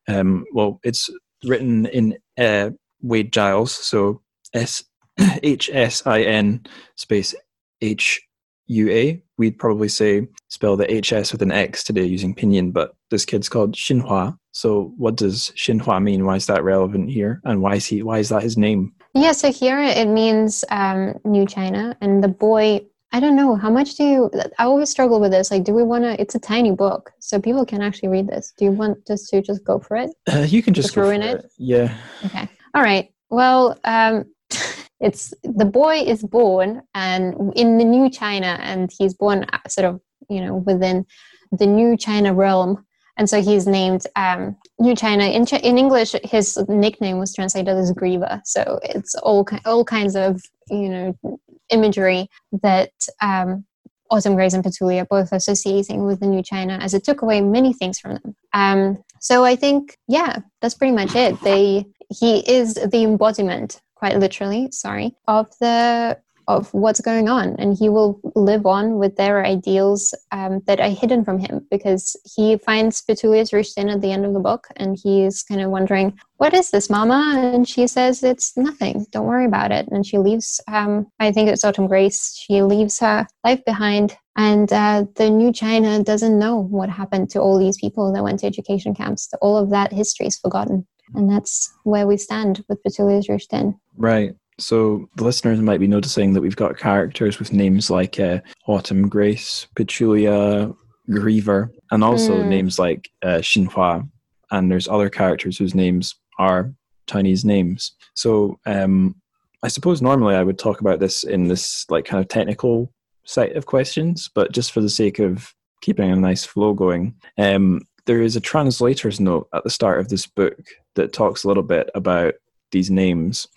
[0.08, 1.10] um, well, it's
[1.46, 4.22] written in uh, Wade Giles, so
[4.54, 4.84] S
[5.43, 7.36] H S I N space
[7.82, 8.22] H
[8.68, 9.22] U A.
[9.38, 13.49] We'd probably say spell the HS with an X today using pinyin, but this kid's
[13.49, 14.38] called Xinhua.
[14.52, 16.26] So, what does Xinhua mean?
[16.26, 17.41] Why is that relevant here?
[17.43, 18.04] And why is he?
[18.04, 18.93] Why is that his name?
[19.14, 22.82] Yeah, so here it means um, New China, and the boy
[23.14, 23.56] I don't know.
[23.56, 24.32] How much do you?
[24.58, 25.52] I always struggle with this.
[25.52, 26.20] Like, do we want to?
[26.20, 28.54] It's a tiny book, so people can actually read this.
[28.58, 30.12] Do you want us to just go for it?
[30.28, 31.39] Uh, you can just throw in it.
[31.39, 31.52] it.
[31.58, 31.97] Yeah.
[32.26, 32.47] Okay.
[32.74, 33.12] All right.
[33.30, 34.26] Well, um,
[35.00, 39.86] it's the boy is born and in the new China, and he's born uh, sort
[39.86, 41.06] of you know within
[41.52, 42.86] the new China realm,
[43.18, 45.26] and so he's named um, New China.
[45.26, 48.42] In Ch- in English, his nickname was translated as Griever.
[48.46, 52.30] So it's all all kinds of you know imagery
[52.62, 52.92] that
[53.22, 53.66] um,
[54.12, 57.74] Autumn Grace and Petulia both associating with the New China, as it took away many
[57.74, 58.36] things from them.
[58.54, 61.40] Um, so I think, yeah, that's pretty much it.
[61.42, 67.55] They he is the embodiment, quite literally, sorry, of the of what's going on.
[67.59, 72.16] And he will live on with their ideals um, that are hidden from him because
[72.36, 76.20] he finds Petulia's in at the end of the book and he's kind of wondering
[76.38, 77.51] what is this mama?
[77.53, 79.05] And she says it's nothing.
[79.12, 79.88] Don't worry about it.
[79.89, 82.36] And she leaves um, i think it's autumn grace.
[82.36, 87.39] She leaves her life behind and uh, the new china doesn't know what happened to
[87.39, 89.30] all these people that went to education camps.
[89.41, 93.76] All of that history is forgotten and that's where we stand with Petulia's Rouge Tin.
[93.97, 94.36] Right.
[94.57, 99.09] So the listeners might be noticing that we've got characters with names like uh, Autumn
[99.09, 100.76] Grace, Petulia,
[101.09, 102.47] Griever, and also mm.
[102.47, 104.07] names like uh, Xinhua.
[104.51, 106.74] And there's other characters whose names are
[107.07, 107.93] Chinese names.
[108.14, 109.16] So um,
[109.64, 112.93] I suppose normally I would talk about this in this like kind of technical
[113.26, 117.82] set of questions, but just for the sake of keeping a nice flow going, um,
[118.12, 120.59] there is a translator's note at the start of this book
[120.95, 122.34] that talks a little bit about
[122.74, 123.47] these names.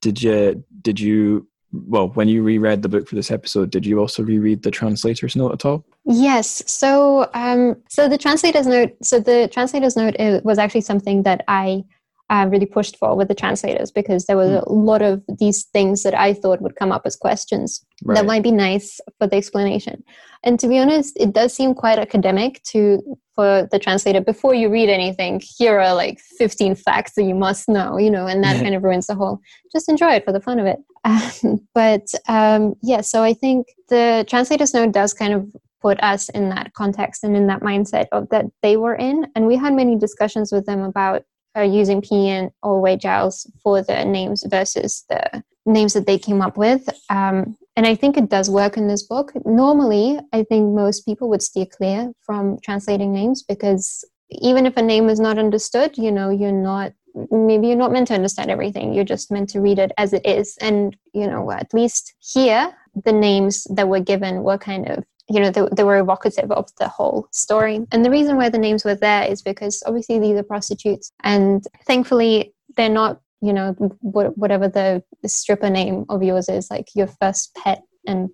[0.00, 3.98] Did you did you well when you reread the book for this episode did you
[3.98, 5.84] also reread the translator's note at all?
[6.04, 6.62] Yes.
[6.70, 11.82] So um so the translator's note so the translator's note was actually something that i
[12.28, 14.66] uh, really pushed for with the translators because there was mm.
[14.66, 18.16] a lot of these things that I thought would come up as questions right.
[18.16, 20.02] that might be nice for the explanation.
[20.42, 23.02] And to be honest, it does seem quite academic to
[23.34, 25.40] for the translator before you read anything.
[25.58, 28.82] Here are like 15 facts that you must know, you know, and that kind of
[28.82, 29.40] ruins the whole.
[29.72, 30.78] Just enjoy it for the fun of it.
[31.04, 36.28] Um, but um, yeah, so I think the translator's note does kind of put us
[36.30, 39.72] in that context and in that mindset of that they were in and we had
[39.72, 41.22] many discussions with them about
[41.56, 46.42] uh, using pinyin or Wade Giles for the names versus the names that they came
[46.42, 46.88] up with.
[47.10, 49.32] Um, and I think it does work in this book.
[49.44, 54.82] Normally, I think most people would steer clear from translating names because even if a
[54.82, 56.92] name is not understood, you know, you're not
[57.30, 58.92] maybe you're not meant to understand everything.
[58.92, 60.56] You're just meant to read it as it is.
[60.60, 65.40] And, you know, at least here, the names that were given were kind of you
[65.40, 67.80] know, they, they were evocative of the whole story.
[67.92, 71.64] And the reason why the names were there is because obviously these are prostitutes, and
[71.86, 77.54] thankfully they're not, you know, whatever the stripper name of yours is, like your first
[77.54, 78.30] pet and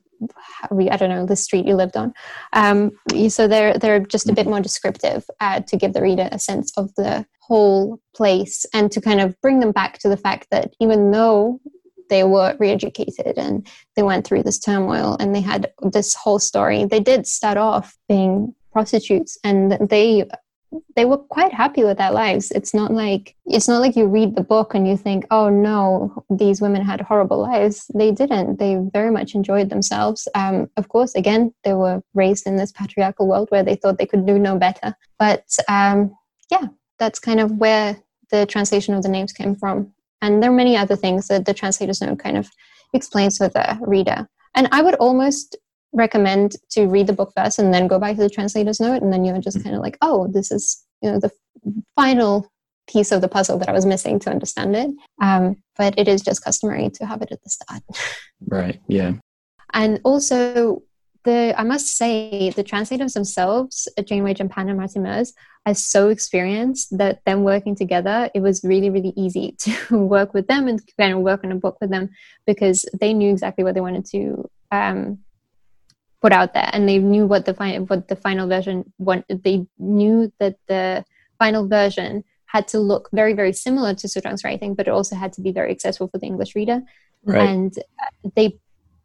[0.71, 2.13] I don't know the street you lived on.
[2.53, 2.93] Um,
[3.29, 6.73] so they're they're just a bit more descriptive uh, to give the reader a sense
[6.77, 10.75] of the whole place and to kind of bring them back to the fact that
[10.81, 11.61] even though
[12.13, 16.85] they were re-educated and they went through this turmoil and they had this whole story
[16.85, 20.25] they did start off being prostitutes and they
[20.97, 22.51] they were quite happy with their lives.
[22.51, 26.25] It's not like it's not like you read the book and you think, oh no,
[26.31, 27.91] these women had horrible lives.
[27.95, 28.59] They didn't.
[28.59, 30.29] They very much enjoyed themselves.
[30.35, 34.07] Um, of course, again, they were raised in this patriarchal world where they thought they
[34.07, 34.95] could do no better.
[35.19, 36.17] But um,
[36.51, 37.99] yeah, that's kind of where
[38.31, 39.93] the translation of the names came from.
[40.23, 42.49] And there are many other things that the translator's note kind of
[42.95, 44.29] explains for the reader.
[44.55, 45.57] And I would almost
[45.93, 49.13] recommend to read the book first and then go back to the translator's note and
[49.13, 49.63] then you're just mm.
[49.63, 51.31] kind of like oh this is you know the
[51.95, 52.51] final
[52.89, 56.23] piece of the puzzle that i was missing to understand it um, but it is
[56.23, 57.83] just customary to have it at the start
[58.47, 59.13] right yeah
[59.75, 60.83] and also
[61.25, 65.33] the i must say the translators themselves Jane Weizhen Pan and martin Merz,
[65.67, 70.47] are so experienced that them working together it was really really easy to work with
[70.47, 72.11] them and kind of work on a book with them
[72.47, 75.19] because they knew exactly what they wanted to um,
[76.21, 79.67] put out there and they knew what the final what the final version want they
[79.79, 81.05] knew that the
[81.39, 85.17] final version had to look very very similar to Su Tong's writing but it also
[85.17, 86.81] had to be very accessible for the english reader
[87.25, 87.49] right.
[87.49, 88.57] and uh, they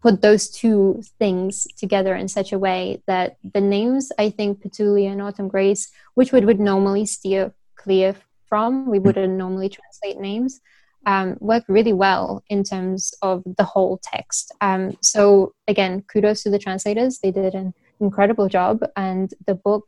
[0.07, 5.11] put those two things together in such a way that the names i think petulia
[5.11, 8.15] and autumn grace which we would normally steer clear
[8.47, 9.05] from we hmm.
[9.05, 10.61] wouldn't normally translate names
[11.07, 14.53] um, work really well in terms of the whole text.
[14.59, 19.87] Um, so again, kudos to the translators; they did an incredible job, and the book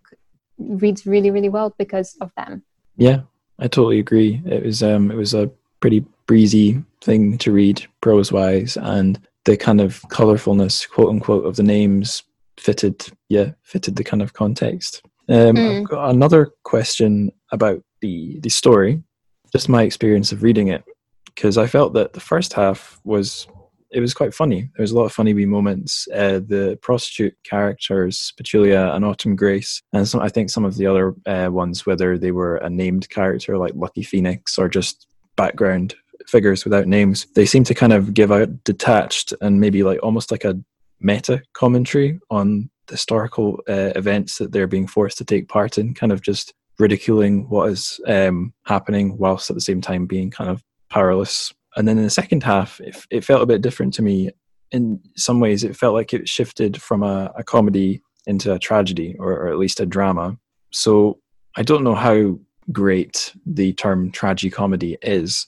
[0.57, 2.63] reads really, really well because of them.
[2.95, 3.21] Yeah,
[3.59, 4.41] I totally agree.
[4.45, 5.51] It was um, it was a
[5.81, 11.55] pretty breezy thing to read prose wise, and the kind of colorfulness, quote unquote, of
[11.55, 12.23] the names
[12.57, 15.01] fitted, yeah, fitted the kind of context.
[15.29, 15.81] Um, mm.
[15.81, 19.03] I've got another question about the the story.
[19.51, 20.83] Just my experience of reading it
[21.25, 23.47] because I felt that the first half was
[23.91, 24.69] it was quite funny.
[24.75, 26.07] There was a lot of funny wee moments.
[26.13, 30.85] Uh, the prostitute characters, Petulia and Autumn Grace, and some, I think some of the
[30.85, 35.95] other uh, ones, whether they were a named character like Lucky Phoenix or just background
[36.29, 40.31] figures without names, they seem to kind of give out detached and maybe like almost
[40.31, 40.59] like a
[40.99, 46.11] meta commentary on historical uh, events that they're being forced to take part in, kind
[46.11, 50.63] of just ridiculing what is um, happening whilst at the same time being kind of
[50.89, 51.53] powerless.
[51.75, 54.31] And then in the second half, it, it felt a bit different to me.
[54.71, 59.15] In some ways, it felt like it shifted from a, a comedy into a tragedy,
[59.19, 60.37] or, or, at least a drama.
[60.71, 61.19] So
[61.57, 62.39] I don't know how
[62.71, 65.47] great the term tragicomedy is,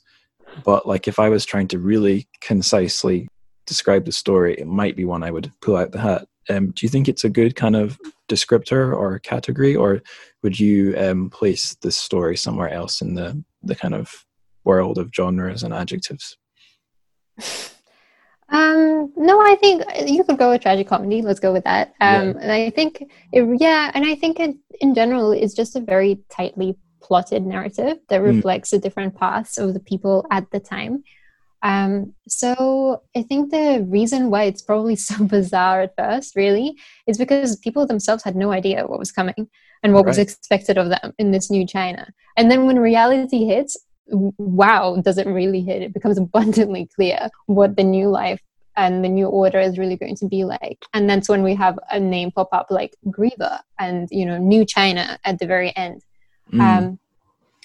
[0.64, 3.28] but like if I was trying to really concisely
[3.66, 6.28] describe the story, it might be one I would pull out the hat.
[6.50, 10.02] Um, do you think it's a good kind of descriptor or category, or
[10.44, 14.26] would you um, place this story somewhere else in the the kind of
[14.64, 16.38] world of genres and adjectives?
[18.52, 21.22] Um, no, I think you could go with tragic comedy.
[21.22, 21.94] Let's go with that.
[22.02, 22.42] Um, yeah.
[22.42, 26.20] And I think, it, yeah, and I think it, in general, it's just a very
[26.30, 28.28] tightly plotted narrative that hmm.
[28.28, 28.72] reflects mm.
[28.74, 31.04] the different paths of the people at the time.
[31.64, 36.78] Um, so I think the reason why it's probably so bizarre at first, really,
[37.08, 39.48] is because people themselves had no idea what was coming
[39.84, 40.10] and what right.
[40.10, 42.08] was expected of them in this new China.
[42.38, 43.78] And then when reality hits,
[44.08, 45.82] wow, does it really hit?
[45.82, 48.42] It becomes abundantly clear what the new life
[48.78, 50.86] and the new order is really going to be like.
[50.94, 54.66] And that's when we have a name pop up like Griever and, you know, New
[54.66, 56.02] China at the very end
[56.52, 56.60] mm.
[56.60, 57.00] um,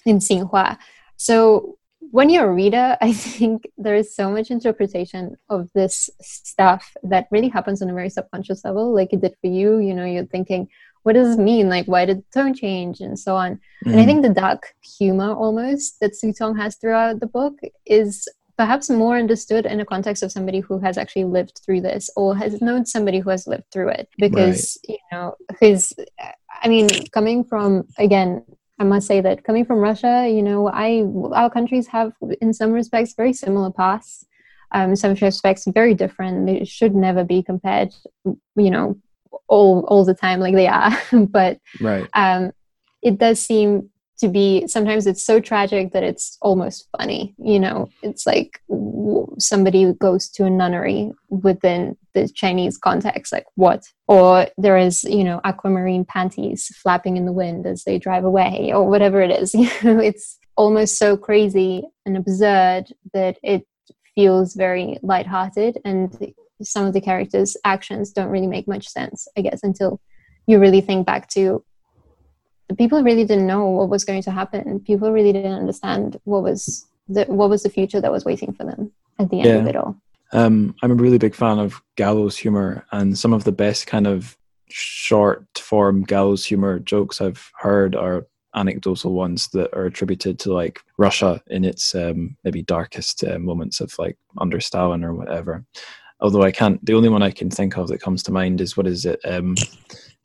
[0.05, 0.79] in Xinhua.
[1.17, 1.77] So
[2.11, 7.29] when you're a reader, I think there is so much interpretation of this stuff that
[7.31, 9.79] really happens on a very subconscious level, like it did for you.
[9.79, 10.69] You know, you're thinking,
[11.03, 11.69] what does this mean?
[11.69, 13.61] Like, why did the tone change and so on?
[13.85, 13.93] Mm.
[13.93, 14.07] And I mm.
[14.07, 19.17] think the dark humor almost that Su Tong has throughout the book is perhaps more
[19.17, 22.87] understood in the context of somebody who has actually lived through this or has known
[22.87, 24.97] somebody who has lived through it because right.
[24.97, 25.93] you know his
[26.63, 28.43] i mean coming from again
[28.79, 31.03] i must say that coming from russia you know i
[31.33, 34.27] our countries have in some respects very similar paths
[34.73, 36.47] um, in some respects very different.
[36.47, 38.97] They should never be compared you know
[39.49, 40.97] all all the time like they are.
[41.27, 42.09] But right.
[42.15, 42.53] um
[43.03, 47.89] it does seem to be sometimes it's so tragic that it's almost funny you know?
[48.03, 48.61] It's like
[49.39, 53.85] somebody goes to a nunnery within the chinese context like what?
[54.09, 58.73] Or there is you know aquamarine panties flapping in the wind as they drive away
[58.75, 59.99] or whatever it is you know?
[59.99, 63.67] It's almost so crazy and absurd that it
[64.15, 69.43] feels very lighthearted and some of the characters' actions don't really make much sense, I
[69.43, 70.01] guess, until
[70.47, 71.65] you really think back to
[72.75, 74.81] people really didn't know what was going to happen.
[74.81, 78.65] People really didn't understand what was the what was the future that was waiting for
[78.65, 79.57] them at the end yeah.
[79.57, 79.97] of it all.
[80.33, 84.07] Um, I'm a really big fan of gallows humor, and some of the best kind
[84.07, 84.37] of
[84.69, 90.81] short form gallows humor jokes I've heard are anecdotal ones that are attributed to like
[90.99, 95.65] Russia in its um, maybe darkest uh, moments of like under Stalin or whatever.
[96.21, 98.77] Although I can't, the only one I can think of that comes to mind is
[98.77, 99.21] what is it?
[99.25, 99.55] Um,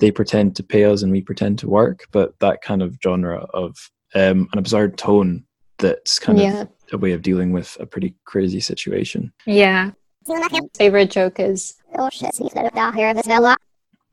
[0.02, 3.46] they pretend to pay us and we pretend to work, but that kind of genre
[3.54, 3.78] of
[4.16, 5.46] um, an absurd tone
[5.78, 6.62] that's kind Yeah.
[6.62, 9.32] of a way of dealing with a pretty crazy situation.
[9.46, 9.92] Yeah.
[10.78, 11.76] Favorite joke is,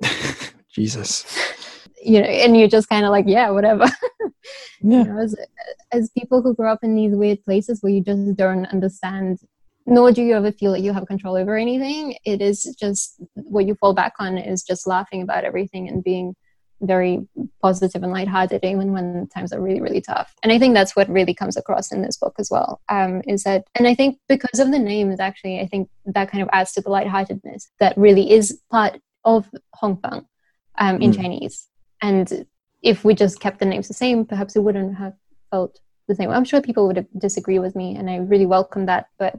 [0.72, 1.24] Jesus.
[2.05, 3.86] you know, and you're just kind of like, yeah, whatever.
[4.82, 4.99] Yeah.
[4.99, 5.34] you know, as,
[5.91, 9.39] as people who grow up in these weird places where you just don't understand
[9.95, 13.66] nor do you ever feel that you have control over anything it is just what
[13.66, 16.34] you fall back on is just laughing about everything and being
[16.80, 17.26] very
[17.61, 21.09] positive and lighthearted even when times are really really tough and i think that's what
[21.09, 24.61] really comes across in this book as well um, is that and i think because
[24.61, 27.97] of the name is actually i think that kind of adds to the lightheartedness that
[27.99, 30.24] really is part of Hong Fen
[30.78, 31.16] um, in Mm.
[31.16, 31.66] chinese
[32.01, 32.47] and
[32.82, 35.14] if we just kept the names the same, perhaps it wouldn't have
[35.51, 36.30] felt the same.
[36.30, 39.07] I'm sure people would disagree with me, and I really welcome that.
[39.18, 39.34] But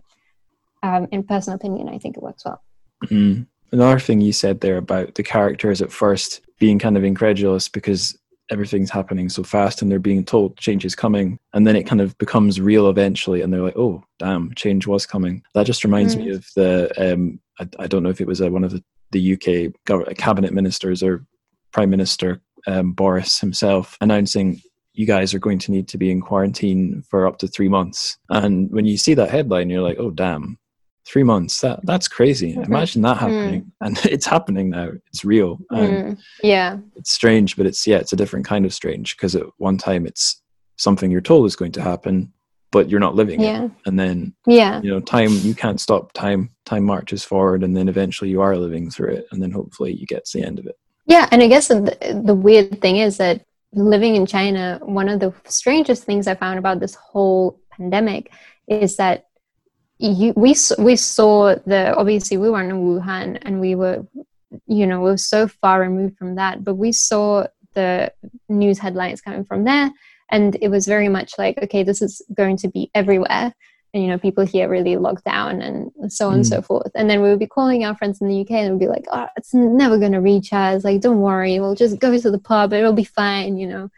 [0.84, 2.61] um, in personal opinion, I think it works well.
[3.05, 3.47] Mm.
[3.71, 8.17] Another thing you said there about the characters at first being kind of incredulous because
[8.51, 12.01] everything's happening so fast and they're being told change is coming and then it kind
[12.01, 16.17] of becomes real eventually and they're like oh damn change was coming that just reminds
[16.17, 16.36] me Mm.
[16.36, 19.34] of the um I, I don't know if it was uh, one of the, the
[19.34, 21.23] uk gov- cabinet ministers or
[21.71, 24.59] prime minister um, boris himself announcing
[24.93, 28.17] you guys are going to need to be in quarantine for up to three months
[28.32, 30.57] and when you see that headline you're like oh damn
[31.12, 31.62] three months.
[31.62, 32.53] That that's crazy.
[32.53, 33.72] Imagine that happening.
[33.82, 34.91] And it's happening now.
[35.07, 35.60] It's real.
[35.72, 36.20] Mm.
[36.43, 39.78] Yeah, it's strange but it's yeah it's a different kind of strange because at one
[39.78, 40.41] time it's
[40.78, 42.32] something you're told is going to happen
[42.72, 46.14] but you're not living yeah, it and then yeah, you know time you can't stop
[46.14, 46.49] time.
[46.66, 50.05] Time marches forward and then eventually you are living through it and then hopefully you
[50.05, 50.76] get to the end of it.
[51.07, 51.28] Yeah.
[51.32, 53.43] And I guess the, the weird thing is that
[53.74, 58.32] living in China, one of the strangest things I found about this whole pandemic
[58.68, 59.28] is that
[60.00, 64.06] you we we saw the obviously we were in Wuhan and we were
[64.66, 67.45] you know we were so far removed from that but we saw
[67.76, 68.12] the
[68.47, 69.91] news headlines coming from there
[70.32, 73.54] and it was very much like okay this is going to be everywhere.
[73.91, 76.66] And you know people here really locked down and so on and so mm.
[76.66, 76.91] forth.
[76.93, 79.06] And then we would be calling our friends in the uk and we'd be like
[79.12, 80.84] oh it's never going to reach us.
[80.84, 81.60] Like don't worry.
[81.60, 82.72] We'll just go to the pub.
[82.72, 83.89] It'll be fine you know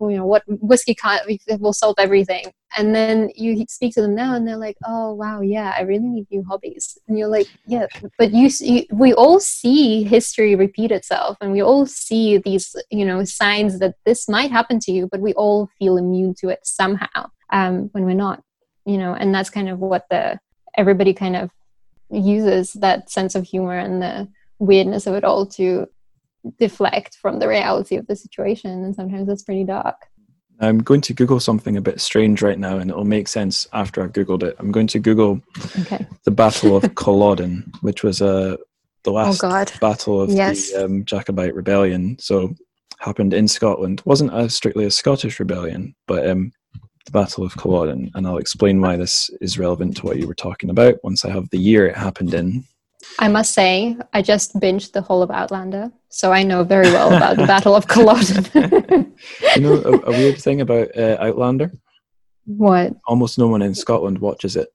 [0.00, 1.22] you know what whiskey can't
[1.60, 2.44] will solve everything.
[2.76, 6.08] And then you speak to them now and they're like oh wow yeah i really
[6.08, 6.98] need new hobbies.
[7.08, 7.86] And you're like yeah
[8.18, 13.04] but you, you we all see history repeat itself and we all see these you
[13.04, 16.60] know signs that this might happen to you but we all feel immune to it
[16.62, 18.42] somehow um, when we're not
[18.84, 20.38] you know and that's kind of what the
[20.76, 21.50] everybody kind of
[22.10, 25.86] uses that sense of humor and the weirdness of it all to
[26.58, 29.96] deflect from the reality of the situation and sometimes that's pretty dark.
[30.60, 34.02] I'm going to google something a bit strange right now and it'll make sense after
[34.02, 34.56] i've googled it.
[34.58, 35.40] I'm going to google
[35.80, 36.06] okay.
[36.24, 38.56] the battle of culloden which was uh,
[39.04, 40.72] the last Oh, battle of Yes.
[40.72, 42.16] the um, jacobite rebellion.
[42.18, 42.54] So
[42.98, 44.02] happened in scotland.
[44.04, 46.52] Wasn't a strictly a scottish rebellion but um,
[47.06, 50.34] the battle of culloden and i'll explain why this is relevant to what you were
[50.34, 52.62] talking about once i have the year it happened in
[53.18, 57.14] I must say, I just binged the whole of Outlander, so I know very well
[57.14, 58.44] about the Battle of Culloden.
[59.56, 61.72] you know a, a weird thing about uh, outlander
[62.46, 62.92] what?
[63.06, 64.68] almost no one in scotland watches it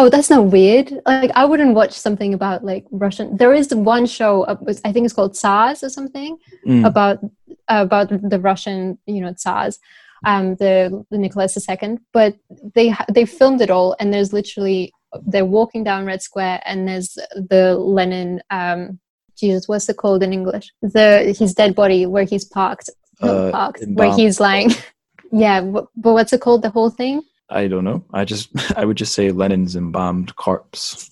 [0.00, 0.92] Oh, that's not weird.
[1.06, 3.36] Like, I wouldn't watch something about like Russian.
[3.36, 6.86] There is one show, uh, I think it's called Tsars or something, Mm.
[6.86, 7.18] about
[7.66, 9.80] about the Russian, you know, Tsars,
[10.24, 11.98] um, the, the Nicholas II.
[12.12, 12.36] But
[12.76, 14.92] they ha- they filmed it all, and there's literally
[15.26, 18.42] they're walking down Red Square, and there's the Lenin.
[18.50, 18.98] Um,
[19.36, 20.70] Jesus, what's it called in English?
[20.82, 22.90] The his dead body where he's parked,
[23.22, 24.70] Uh, parked, where he's lying.
[25.32, 26.62] yeah, but, but what's it called?
[26.62, 27.22] The whole thing?
[27.50, 28.04] I don't know.
[28.12, 31.08] I just I would just say Lenin's embalmed corpse.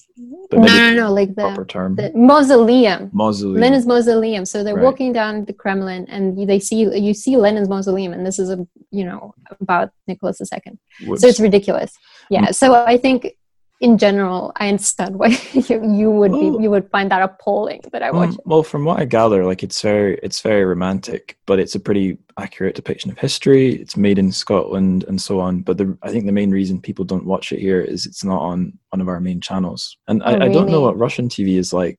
[0.51, 1.95] But No, no, no, like the, proper term.
[1.97, 3.11] the mausoleum.
[3.13, 3.61] Mausoleum.
[3.61, 4.45] Lenin's mausoleum.
[4.47, 4.85] So they're Right.
[4.85, 8.59] walking down the Kremlin, and they see you see Lenin's mausoleum, and this is a
[8.91, 10.79] you know about Nicholas II.
[11.07, 11.21] Whoops.
[11.21, 11.93] So it's ridiculous.
[12.31, 12.51] Yeah.
[12.51, 13.37] So I think
[13.81, 16.61] in general, I understand why you, you would be Oh.
[16.61, 19.63] you would find that appalling that I watch Um, well, from what I gather, like
[19.63, 23.75] it's very it's very romantic, but it's a pretty accurate depiction of history.
[23.75, 25.61] It's made in Scotland and so on.
[25.63, 28.41] But the, I think the main reason people don't watch it here is it's not
[28.41, 29.97] on one of our main channels.
[30.09, 31.99] And I, Oh, I don't know what Russian TV is like.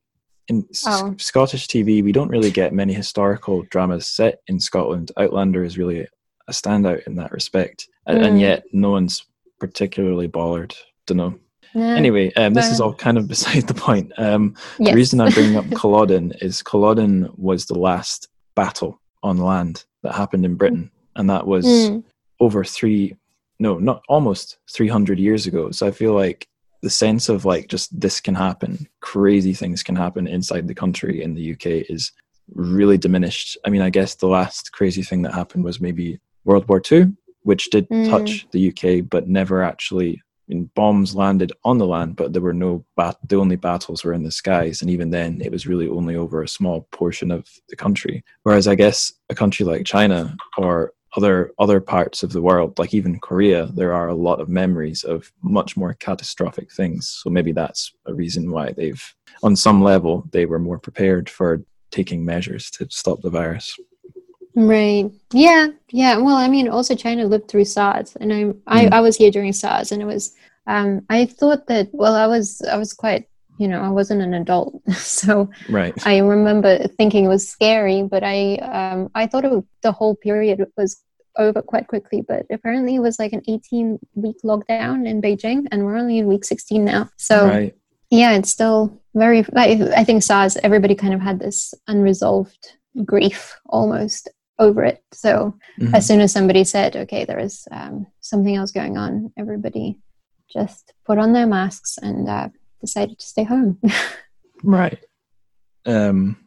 [0.49, 1.13] In Oh.
[1.17, 5.11] Scottish TV, we don't really get many historical dramas set in Scotland.
[5.17, 6.07] Outlander is really
[6.47, 8.41] a standout in that respect, and, and Mm.
[8.41, 9.25] yet no one's
[9.59, 10.73] particularly bothered.
[11.05, 11.35] Don't know.
[11.77, 14.11] Anyway, um, this is all kind of beside the point.
[14.17, 14.91] Um, Yes.
[14.91, 20.15] the reason I'm bringing up Culloden is Culloden was the last battle on land that
[20.15, 20.91] happened in Britain.
[21.15, 22.03] and that was mm.
[22.39, 23.15] over three,
[23.59, 25.71] no, not almost 300 years ago.
[25.71, 26.47] So I feel like
[26.83, 31.23] the sense of like just this can happen, crazy things can happen inside the country
[31.23, 32.11] in the UK is
[32.53, 33.57] really diminished.
[33.65, 37.13] I mean, I guess the last crazy thing that happened was maybe World War II,
[37.43, 38.09] which did mm.
[38.09, 40.21] touch the UK, but never actually.
[40.49, 43.17] I mean, bombs landed on the land, but there were no bat.
[43.27, 46.41] The only battles were in the skies, and even then, it was really only over
[46.41, 48.23] a small portion of the country.
[48.43, 52.93] Whereas, I guess a country like China or other other parts of the world, like
[52.93, 57.09] even Korea, there are a lot of memories of much more catastrophic things.
[57.21, 59.03] So maybe that's a reason why they've,
[59.43, 63.77] on some level, they were more prepared for taking measures to stop the virus.
[64.57, 65.11] Right.
[65.31, 65.67] Yeah.
[65.91, 66.17] Yeah.
[66.17, 68.91] Well, I mean, also China lived through SARS, and I I, mm.
[68.91, 70.33] I was here during SARS, and it was.
[70.65, 71.89] Um, I thought that.
[71.91, 73.27] Well, I was I was quite.
[73.59, 75.93] You know, I wasn't an adult, so right.
[76.05, 80.65] I remember thinking it was scary, but I um, I thought it, the whole period
[80.75, 81.03] was
[81.37, 82.21] over quite quickly.
[82.21, 86.25] But apparently, it was like an 18 week lockdown in Beijing, and we're only in
[86.25, 87.09] week 16 now.
[87.17, 87.75] So right.
[88.09, 89.45] yeah, it's still very.
[89.55, 90.57] I think SARS.
[90.63, 92.73] Everybody kind of had this unresolved
[93.05, 94.29] grief almost
[94.59, 95.03] over it.
[95.11, 95.95] So mm-hmm.
[95.95, 99.99] as soon as somebody said, okay, there is um, something else going on, everybody
[100.51, 102.49] just put on their masks and uh,
[102.81, 103.79] decided to stay home.
[104.63, 104.99] right.
[105.85, 106.37] Um,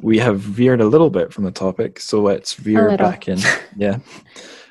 [0.00, 3.38] we have veered a little bit from the topic, so let's veer back in.
[3.76, 3.98] Yeah.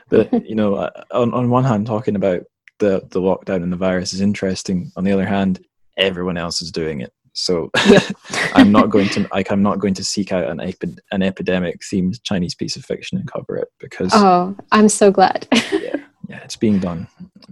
[0.10, 2.44] But, you know, uh, on, on one hand, talking about
[2.80, 4.92] the, the lockdown and the virus is interesting.
[4.96, 5.66] On the other hand,
[5.98, 7.14] everyone else is doing it.
[7.34, 8.04] So yep.
[8.54, 11.82] I'm not going to like I'm not going to seek out an epi- an epidemic
[11.82, 15.48] themed Chinese piece of fiction and cover it because oh, I'm so glad.
[15.72, 15.96] yeah,
[16.30, 17.08] yeah, it's being done,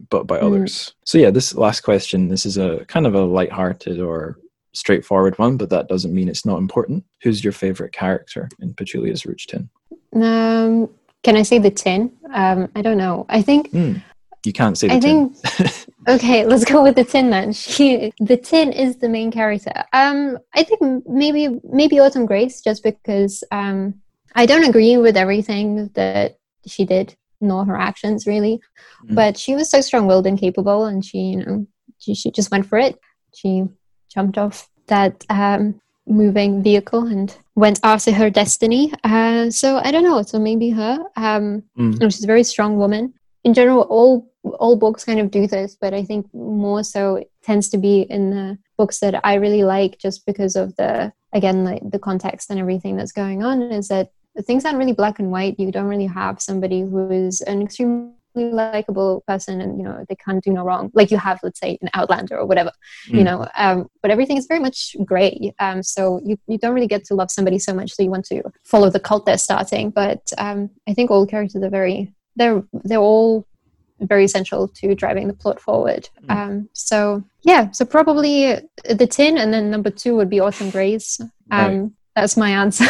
[0.09, 0.43] but by mm.
[0.43, 0.93] others.
[1.05, 2.29] So yeah, this last question.
[2.29, 4.37] This is a kind of a light-hearted or
[4.73, 7.03] straightforward one, but that doesn't mean it's not important.
[7.23, 9.69] Who's your favorite character in Petulia's Rouge Tin?
[10.13, 10.89] Um,
[11.23, 12.11] can I say the tin?
[12.33, 13.25] Um, I don't know.
[13.29, 13.71] I think.
[13.71, 14.01] Mm.
[14.43, 15.29] You can't see the I tin.
[15.33, 17.53] think okay, let's go with the tin then.
[17.53, 19.71] She, the tin is the main character.
[19.93, 24.01] Um, I think maybe maybe Autumn Grace, just because um,
[24.35, 28.59] I don't agree with everything that she did, nor her actions really,
[29.05, 29.15] mm.
[29.15, 31.67] but she was so strong-willed and capable, and she, you know,
[31.99, 32.97] she, she just went for it.
[33.35, 33.65] She
[34.11, 38.91] jumped off that um, moving vehicle and went after her destiny.
[39.03, 40.21] Uh, so I don't know.
[40.23, 40.97] So maybe her.
[41.15, 41.93] Um, mm.
[41.93, 43.13] you know, she's a very strong woman
[43.43, 47.31] in general, all all books kind of do this, but I think more so it
[47.43, 51.63] tends to be in the books that I really like, just because of the again
[51.63, 53.61] like the context and everything that's going on.
[53.61, 54.11] Is that
[54.45, 55.59] things aren't really black and white.
[55.59, 60.15] You don't really have somebody who is an extremely likable person and you know they
[60.15, 62.71] can't do no wrong like you have let's say an outlander or whatever
[63.09, 63.17] mm.
[63.17, 66.87] you know um, but everything is very much gray um, so you, you don't really
[66.87, 69.89] get to love somebody so much so you want to follow the cult they're starting
[69.89, 73.45] but um, i think all characters are very they're they're all
[73.99, 76.09] very essential to driving the plot forward.
[76.25, 76.35] Mm.
[76.35, 78.59] Um, so yeah, so probably
[78.89, 81.19] the tin, and then number two would be Autumn Grace.
[81.51, 81.89] Um, right.
[82.15, 82.85] That's my answer.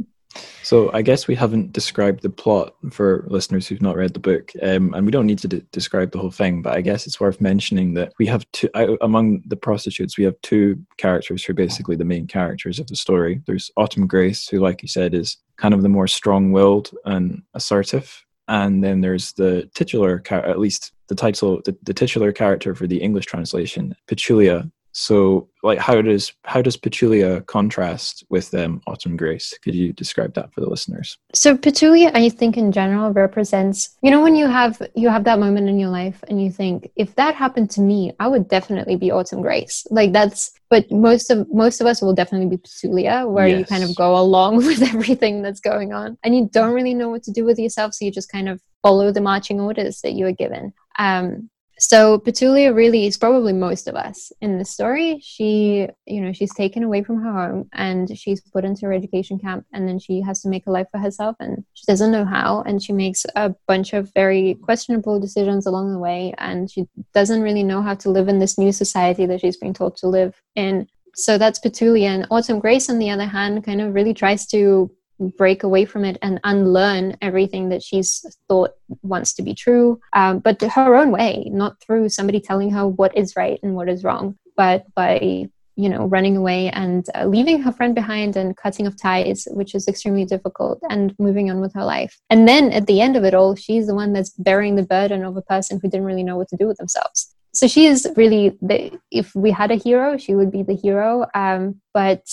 [0.62, 4.52] so I guess we haven't described the plot for listeners who've not read the book,
[4.62, 6.62] um, and we don't need to d- describe the whole thing.
[6.62, 8.68] But I guess it's worth mentioning that we have two
[9.00, 10.16] among the prostitutes.
[10.16, 13.42] We have two characters who are basically the main characters of the story.
[13.46, 18.25] There's Autumn Grace, who, like you said, is kind of the more strong-willed and assertive
[18.48, 23.00] and then there's the titular, at least the title, the, the titular character for the
[23.00, 29.52] English translation, Petulia, so, like, how does how does Petulia contrast with um, Autumn Grace?
[29.62, 31.18] Could you describe that for the listeners?
[31.34, 35.38] So, Petulia, I think in general represents you know when you have you have that
[35.38, 38.96] moment in your life and you think if that happened to me, I would definitely
[38.96, 39.86] be Autumn Grace.
[39.90, 43.58] Like that's but most of most of us will definitely be Petulia, where yes.
[43.58, 47.10] you kind of go along with everything that's going on and you don't really know
[47.10, 50.14] what to do with yourself, so you just kind of follow the marching orders that
[50.14, 50.72] you are given.
[50.98, 55.20] Um, so Petulia really is probably most of us in the story.
[55.22, 59.38] She, you know, she's taken away from her home and she's put into her education
[59.38, 62.24] camp and then she has to make a life for herself and she doesn't know
[62.24, 66.86] how and she makes a bunch of very questionable decisions along the way and she
[67.12, 70.06] doesn't really know how to live in this new society that she's being told to
[70.06, 70.88] live in.
[71.14, 74.90] So that's Petulia and Autumn Grace on the other hand kind of really tries to
[75.18, 78.72] break away from it and unlearn everything that she's thought
[79.02, 83.16] wants to be true, um, but her own way, not through somebody telling her what
[83.16, 87.62] is right and what is wrong, but by you know running away and uh, leaving
[87.62, 91.74] her friend behind and cutting off ties which is extremely difficult and moving on with
[91.74, 92.18] her life.
[92.30, 95.24] And then at the end of it all she's the one that's bearing the burden
[95.24, 97.34] of a person who didn't really know what to do with themselves.
[97.52, 101.26] So she is really the if we had a hero she would be the hero
[101.34, 102.26] um, but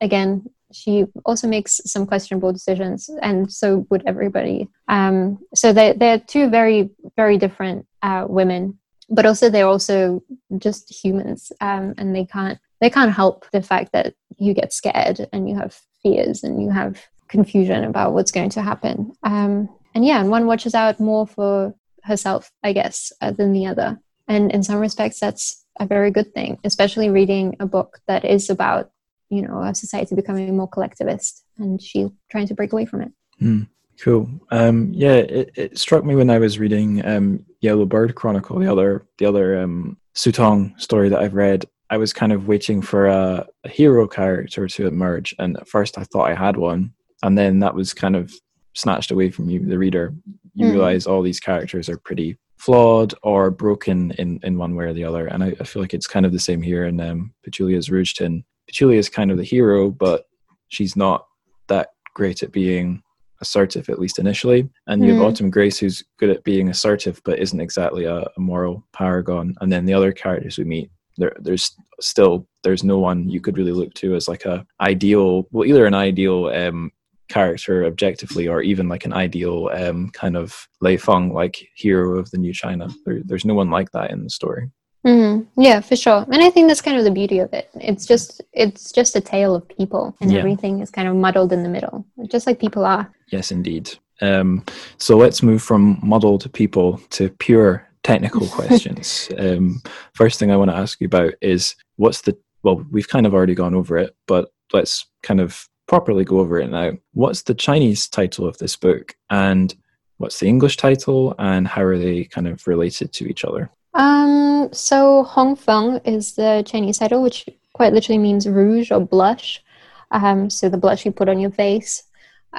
[0.00, 0.46] again
[0.76, 4.68] she also makes some questionable decisions, and so would everybody.
[4.88, 8.78] Um, so they they're two very very different uh, women,
[9.08, 10.22] but also they're also
[10.58, 15.28] just humans, um, and they can't they can't help the fact that you get scared
[15.32, 19.12] and you have fears and you have confusion about what's going to happen.
[19.22, 23.66] Um, and yeah, and one watches out more for herself, I guess, uh, than the
[23.66, 23.98] other.
[24.28, 28.50] And in some respects, that's a very good thing, especially reading a book that is
[28.50, 28.90] about,
[29.28, 33.12] you know, a society becoming more collectivist and she's trying to break away from it.
[33.40, 33.68] Mm,
[34.00, 34.28] cool.
[34.50, 38.70] Um, yeah, it, it, struck me when I was reading um, Yellow Bird Chronicle, the
[38.70, 41.64] other the other um, Su Tong story that I've read.
[41.88, 45.98] I was kind of waiting for a, a hero character to emerge, and at first
[45.98, 46.92] I thought I had one,
[47.22, 48.32] and then that was kind of
[48.74, 50.14] snatched away from you, the reader.
[50.54, 50.72] You mm.
[50.72, 55.04] realize all these characters are pretty flawed or broken in, in one way or the
[55.04, 55.26] other.
[55.26, 58.14] And I, I feel like it's kind of the same here in um, Petulia's Rouge
[58.14, 58.44] Tin.
[58.70, 60.26] Petulia is kind of the hero, but
[60.68, 61.26] she's not
[61.68, 63.02] that great at being
[63.40, 64.68] assertive, at least initially.
[64.86, 65.26] And you have mm.
[65.26, 69.54] Autumn Grace, who's good at being assertive, but isn't exactly a, a moral paragon.
[69.60, 73.56] And then the other characters we meet, there, there's still there's no one you could
[73.56, 76.90] really look to as like a ideal, well, either an ideal um,
[77.28, 82.30] character objectively or even like an ideal um, kind of Lei Feng like hero of
[82.30, 82.88] the new China.
[83.04, 84.70] There, there's no one like that in the story.
[85.06, 85.62] Mm-hmm.
[85.62, 86.26] Yeah, for sure.
[86.32, 87.70] And I think that's kind of the beauty of it.
[87.74, 90.40] It's just it's just a tale of people, and yeah.
[90.40, 93.10] everything is kind of muddled in the middle, just like people are.
[93.30, 93.96] Yes, indeed.
[94.20, 94.64] Um,
[94.98, 99.30] so let's move from muddled people to pure technical questions.
[99.38, 99.80] um,
[100.14, 103.34] first thing I want to ask you about is what's the well, we've kind of
[103.34, 106.92] already gone over it, but let's kind of properly go over it now.
[107.12, 109.72] What's the Chinese title of this book, and
[110.16, 113.70] what's the English title, and how are they kind of related to each other?
[113.96, 119.62] Um, so Hong Fen is the Chinese title, which quite literally means rouge or blush.
[120.10, 122.04] Um, so the blush you put on your face.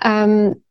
[0.01, 0.61] Um,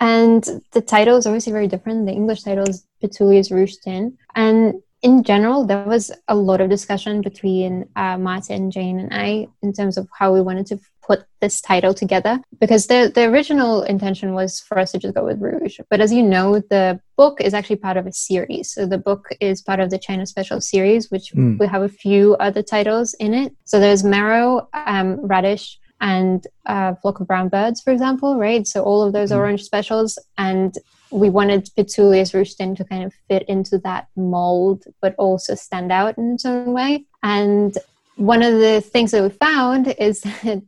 [0.00, 2.06] and the title is obviously very different.
[2.06, 4.18] The English title is Petulia's Rouge Tin.
[4.34, 9.46] And in general, there was a lot of discussion between uh, Martin, Jane, and I
[9.62, 13.82] in terms of how we wanted to put this title together because the, the original
[13.82, 15.78] intention was for us to just go with Rouge.
[15.88, 18.72] But as you know, the book is actually part of a series.
[18.72, 21.58] So the book is part of the China Special series, which mm.
[21.58, 23.54] we have a few other titles in it.
[23.64, 28.66] So there's Marrow, um, Radish, and uh, Flock of Brown Birds, for example, right?
[28.66, 29.36] So all of those mm.
[29.36, 30.18] orange specials.
[30.36, 30.74] And
[31.10, 36.18] we wanted Petulia's Rouge to kind of fit into that mold, but also stand out
[36.18, 37.04] in its own way.
[37.22, 37.76] And
[38.16, 40.62] one of the things that we found is that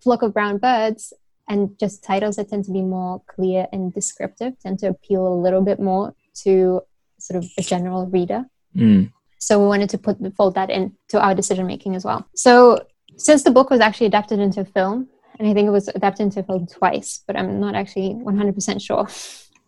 [0.00, 1.12] flock of brown birds
[1.48, 5.34] and just titles that tend to be more clear and descriptive tend to appeal a
[5.34, 6.80] little bit more to
[7.18, 8.44] sort of a general reader.
[8.76, 9.12] Mm.
[9.38, 12.26] So we wanted to put fold that into our decision making as well.
[12.34, 12.86] So
[13.16, 15.08] since the book was actually adapted into film,
[15.38, 19.08] and I think it was adapted into film twice, but I'm not actually 100% sure.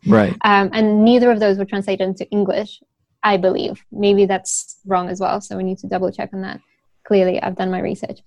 [0.06, 0.36] Right.
[0.44, 2.82] Um, and neither of those were translated into English,
[3.22, 3.84] I believe.
[3.92, 5.40] Maybe that's wrong as well.
[5.40, 6.60] So we need to double check on that.
[7.04, 8.20] Clearly, I've done my research.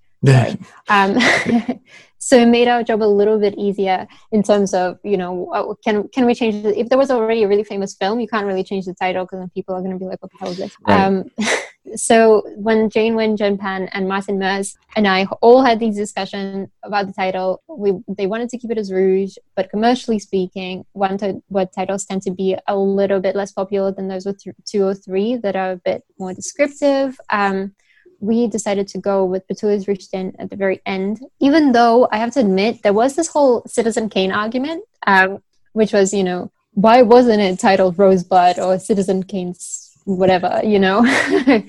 [0.90, 1.18] um,
[2.18, 5.74] so it made our job a little bit easier in terms of you know uh,
[5.84, 8.64] can can we change if there was already a really famous film you can't really
[8.64, 10.58] change the title because then people are going to be like what the hell is
[10.58, 11.00] this right.
[11.00, 11.30] um,
[11.96, 17.08] so when Jane Weizhen Pan, and Martin Merz and I all had these discussions about
[17.08, 21.42] the title, we they wanted to keep it as Rouge, but commercially speaking, one t-
[21.48, 24.84] what titles tend to be a little bit less popular than those with th- two
[24.84, 27.20] or three that are a bit more descriptive.
[27.30, 27.76] Um,
[28.20, 32.32] we decided to go with Petulia's Rouge at the very end, even though I have
[32.32, 35.40] to admit there was this whole Citizen Kane argument, um,
[35.74, 41.00] which was, you know, why wasn't it titled Rosebud or Citizen Kane's whatever, you know?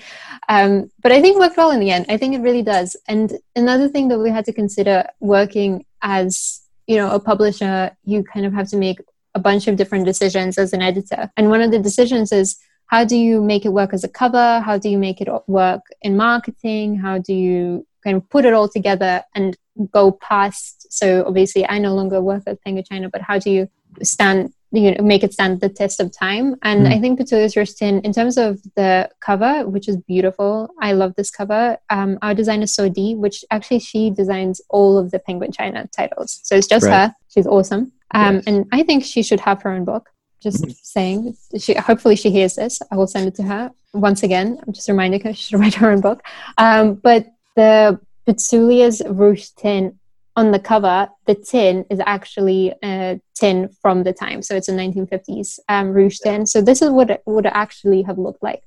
[0.49, 2.07] um, but I think worked well in the end.
[2.09, 2.97] I think it really does.
[3.09, 8.23] And another thing that we had to consider working as, you know, a publisher, you
[8.23, 9.01] kind of have to make
[9.35, 11.31] a bunch of different decisions as an editor.
[11.37, 12.57] And one of the decisions is
[12.87, 15.83] how do you make it work as a cover how do you make it work
[16.03, 19.57] in marketing how do you kind of put it all together and
[19.91, 23.69] go past so obviously i no longer work at Penguin china but how do you
[24.03, 26.93] stand you know make it stand the test of time and mm.
[26.93, 31.15] i think Petulia's Rouge Tin in terms of the cover which is beautiful i love
[31.17, 35.89] this cover um, our designer sodi which actually she designs all of the penguin china
[35.97, 37.09] titles so it's just right.
[37.09, 38.45] her she's awesome um, yes.
[38.47, 40.11] and i think she should have her own book
[40.47, 40.73] just mm-hmm.
[40.83, 41.37] saying.
[41.59, 42.81] She hopefully she hears this.
[42.91, 44.59] I will send it to her once again.
[44.67, 46.23] I'm just reminding her she should write her own book.
[46.59, 49.99] Um, but the Petulia's Rouge tin
[50.37, 54.43] on the cover, the tin is actually a tin from the time.
[54.43, 56.47] So it's a 1950s um, Rouge tin.
[56.47, 58.63] So this is what it would actually have looked like.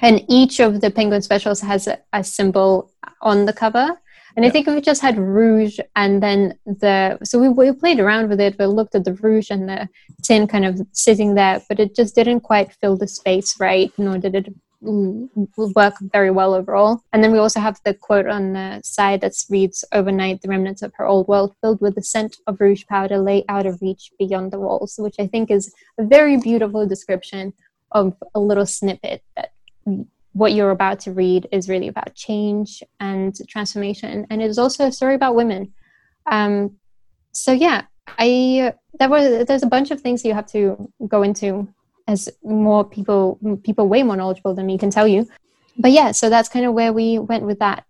[0.00, 4.00] And each of the Penguin specials has a, a symbol on the cover.
[4.36, 8.00] And I think if we just had rouge and then the so we, we played
[8.00, 9.88] around with it, we looked at the rouge and the
[10.24, 14.18] tin kind of sitting there, but it just didn't quite fill the space right, nor
[14.18, 14.52] did it
[14.84, 17.02] work very well overall.
[17.12, 20.82] And then we also have the quote on the side that reads, Overnight, the remnants
[20.82, 24.10] of her old world filled with the scent of rouge powder lay out of reach
[24.18, 27.52] beyond the walls, which I think is a very beautiful description
[27.92, 29.52] of a little snippet that
[30.32, 34.26] what you're about to read is really about change and transformation.
[34.30, 35.72] And it is also a story about women.
[36.26, 36.76] Um,
[37.32, 37.82] so yeah,
[38.18, 41.68] I there was there's a bunch of things you have to go into
[42.06, 45.28] as more people people way more knowledgeable than me can tell you.
[45.78, 47.84] But yeah, so that's kind of where we went with that.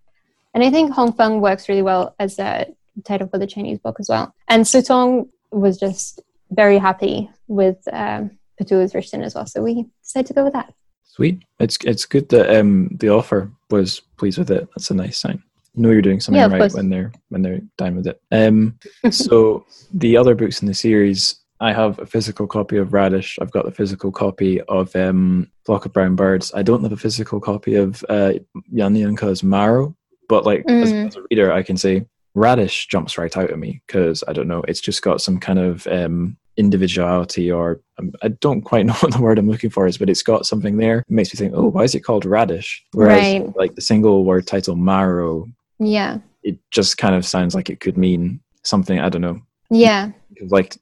[0.55, 2.67] And I think Hong Fen works really well as a
[3.05, 4.35] title for the Chinese book as well.
[4.49, 6.21] And Su Tong was just
[6.51, 9.47] very happy with um, Petula's version as well.
[9.47, 10.73] So we decided to go with that.
[11.05, 11.45] Sweet.
[11.61, 14.69] It's it's good that um, the author was pleased with it.
[14.75, 15.43] That's a nice sign.
[15.77, 16.75] Know you're doing something yeah, right course.
[16.75, 18.21] when they're when they're done with it.
[18.33, 18.79] Um,
[19.11, 23.39] so the other books in the series, I have a physical copy of Radish.
[23.41, 26.53] I've got the physical copy of um, Flock of Brown Birds.
[26.55, 28.35] I don't have a physical copy of uh,
[28.71, 29.97] Yan Lianke's Marrow,
[30.29, 30.83] but like mm.
[30.83, 32.05] as, as, a reader, I can say
[32.35, 34.63] Radish jumps right out at me because I don't know.
[34.69, 39.15] It's just got some kind of um, individuality or um, I don't quite know what
[39.15, 40.99] the word I'm looking for is, but it's got something there.
[40.99, 42.85] It makes me think, oh, why is it called radish?
[42.93, 43.57] Whereas right.
[43.57, 47.97] like the single word title marrow, yeah, it just kind of sounds like it could
[47.97, 49.41] mean something I don't know.
[49.71, 50.11] Yeah,
[50.49, 50.77] like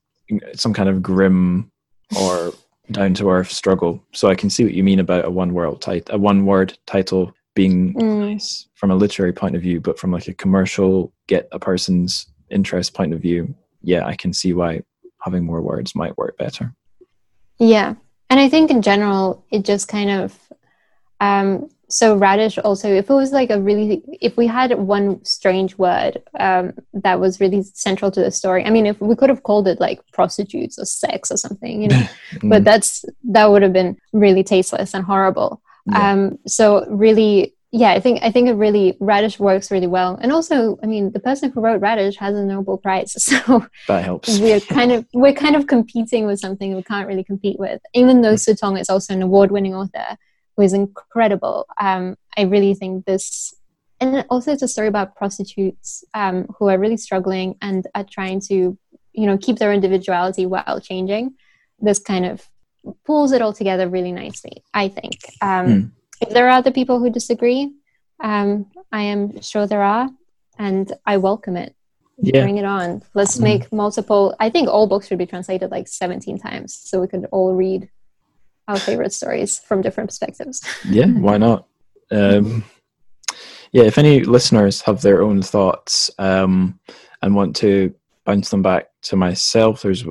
[0.54, 1.70] some kind of grim
[2.18, 2.52] or
[2.90, 4.02] down to earth struggle.
[4.12, 6.76] So I can see what you mean about a one word title, a one word
[6.86, 8.32] title being mm.
[8.32, 12.26] nice from a literary point of view, but from like a commercial get a person's
[12.50, 14.82] interest point of view, yeah, I can see why
[15.20, 16.74] having more words might work better.
[17.58, 17.94] Yeah.
[18.30, 20.38] And I think in general, it just kind of,
[21.20, 25.76] um, so radish also, if it was like a really, if we had one strange
[25.76, 29.42] word um, that was really central to the story, I mean, if we could have
[29.42, 31.96] called it like prostitutes or sex or something, you know,
[32.32, 32.48] mm.
[32.48, 35.60] but that's, that would have been really tasteless and horrible.
[35.86, 36.12] Yeah.
[36.12, 40.30] Um, so really yeah, I think I think it really Radish works really well, and
[40.30, 44.38] also, I mean, the person who wrote Radish has a Nobel Prize, so that helps.
[44.38, 47.80] We're kind of we're kind of competing with something we can't really compete with.
[47.94, 48.40] Even though mm.
[48.40, 50.18] Su Tong is also an award-winning author
[50.56, 53.54] who is incredible, um, I really think this,
[54.00, 58.40] and also it's a story about prostitutes um, who are really struggling and are trying
[58.48, 58.78] to,
[59.12, 61.34] you know, keep their individuality while changing.
[61.80, 62.48] This kind of
[63.06, 65.18] pulls it all together really nicely, I think.
[65.40, 65.90] Um, mm
[66.22, 67.72] if there are other people who disagree,
[68.20, 70.08] um, I am sure there are,
[70.56, 71.74] and I welcome it.
[72.18, 72.42] Yeah.
[72.42, 73.02] Bring it on.
[73.14, 74.34] Let's mm make multiple.
[74.38, 77.90] I think all books should be translated like 17 times so we could all read
[78.68, 80.62] our favorite stories from different perspectives.
[80.88, 81.66] yeah, why not?
[82.10, 82.64] Um,
[83.72, 86.78] yeah, if any listeners have their own thoughts um,
[87.22, 87.94] and want to
[88.24, 90.10] bounce them back to myself, there's a,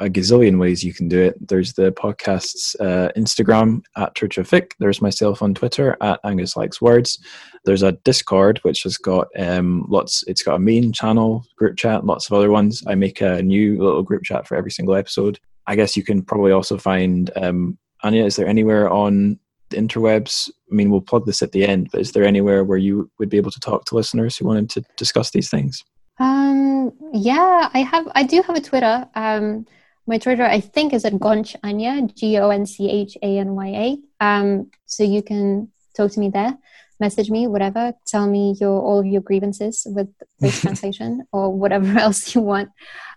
[0.00, 1.48] a, gazillion ways you can do it.
[1.48, 4.72] There's the podcast's uh, Instagram at Church of Fic.
[4.78, 7.18] There's myself on Twitter at Angus Likes Words.
[7.64, 10.24] There's a Discord which has got um, lots.
[10.26, 12.82] It's got a main channel, group chat, lots of other ones.
[12.86, 15.38] I make a new little group chat for every single episode.
[15.66, 18.24] I guess you can probably also find um, Anya.
[18.24, 19.38] Is there anywhere on
[19.70, 20.50] the interwebs?
[20.70, 23.28] I mean, we'll plug this at the end, but is there anywhere where you would
[23.28, 25.84] be able to talk to listeners who wanted to discuss these things?
[26.18, 28.08] Um, yeah, I have.
[28.14, 29.08] I do have a Twitter.
[29.14, 29.66] Um,
[30.06, 33.54] my Twitter, I think, is at Gonch Anya, G O N C H A N
[33.54, 34.24] Y A.
[34.24, 36.56] Um, so you can talk to me there,
[36.98, 37.94] message me, whatever.
[38.06, 40.08] Tell me your all of your grievances with
[40.40, 42.70] this translation or whatever else you want.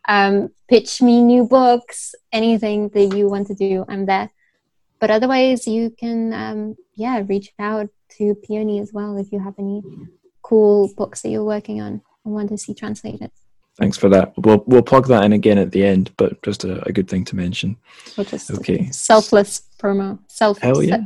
[0.08, 3.86] Um, pitch me new books, anything that you want to do.
[3.88, 4.30] I'm there.
[5.04, 9.56] But otherwise, you can, um, yeah, reach out to Peony as well if you have
[9.60, 9.84] any
[10.44, 12.02] cool books that you're working on.
[12.24, 13.30] and want to see translated.
[13.78, 14.32] Thanks for that.
[14.38, 17.26] We'll we'll plug that in again at the end, but just a, a good thing
[17.26, 17.76] to mention.
[18.18, 18.90] okay.
[18.92, 20.20] Selfless promo.
[20.30, 20.64] Selfless.
[20.64, 21.04] Hell yeah.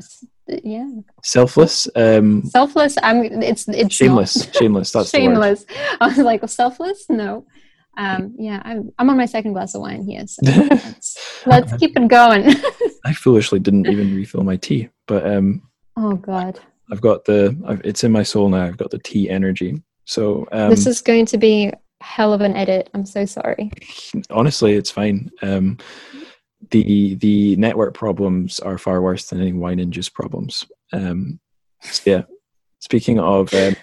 [0.63, 0.87] Yeah.
[1.23, 1.87] Selfless.
[1.95, 2.97] Um, selfless.
[3.01, 3.23] I'm.
[3.41, 4.47] It's it's shameless.
[4.53, 4.91] Shameless.
[4.91, 5.65] That's shameless.
[5.99, 7.09] I was like selfless.
[7.09, 7.47] No.
[7.97, 10.25] Um, yeah, I'm, I'm on my second glass of wine here.
[10.27, 12.53] So let's, let's keep it going.
[13.05, 15.63] I foolishly didn't even refill my tea, but um,
[15.95, 16.59] oh god,
[16.91, 17.57] I've got the.
[17.65, 18.65] I've, it's in my soul now.
[18.65, 19.81] I've got the tea energy.
[20.05, 21.71] So um, this is going to be
[22.01, 22.89] hell of an edit.
[22.93, 23.71] I'm so sorry.
[24.29, 25.31] Honestly, it's fine.
[25.41, 25.77] Um,
[26.71, 30.65] the the network problems are far worse than any wine and juice problems.
[30.93, 31.39] Um,
[31.81, 32.23] so yeah.
[32.79, 33.75] Speaking of um,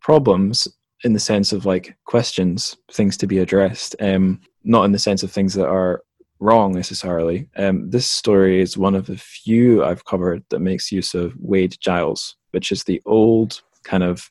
[0.00, 0.66] problems,
[1.04, 5.22] in the sense of like questions, things to be addressed, um, not in the sense
[5.22, 6.02] of things that are
[6.40, 7.48] wrong necessarily.
[7.56, 11.76] Um, this story is one of the few I've covered that makes use of Wade
[11.80, 14.28] Giles, which is the old kind of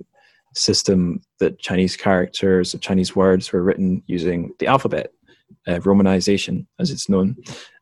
[0.56, 5.12] system that Chinese characters, or Chinese words were written using the alphabet,
[5.68, 7.36] uh, Romanization as it's known.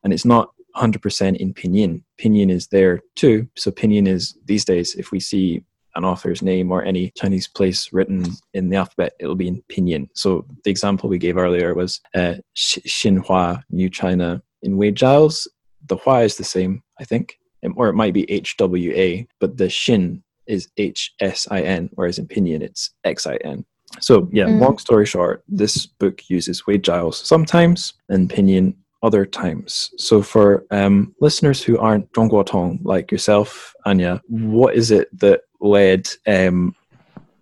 [0.03, 2.03] And it's not 100% in pinyin.
[2.19, 3.47] Pinyin is there too.
[3.55, 5.63] So pinyin is these days, if we see
[5.97, 10.07] an author's name or any Chinese place written in the alphabet, it'll be in pinyin.
[10.13, 14.41] So the example we gave earlier was uh, Xinhua, New China.
[14.61, 15.47] In Wade Giles,
[15.87, 17.39] the Hua is the same, I think,
[17.75, 22.27] or it might be HWA, but the Xin is H S I N, whereas in
[22.27, 23.65] pinyin it's X I N.
[23.99, 24.59] So yeah, mm.
[24.59, 29.91] long story short, this book uses Wade Giles sometimes and pinyin other times.
[29.97, 36.07] So for um, listeners who aren't Zhongguotong like yourself, Anya, what is it that led
[36.25, 36.75] um,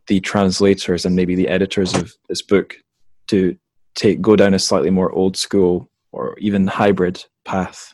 [0.07, 2.75] the translators and maybe the editors of this book
[3.27, 3.57] to
[3.95, 7.93] take go down a slightly more old school or even hybrid path?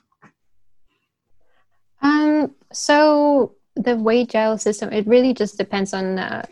[2.01, 6.45] Um, so the Wade Giles system, it really just depends on the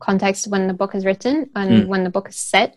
[0.00, 1.86] context when the book is written and mm.
[1.86, 2.76] when the book is set.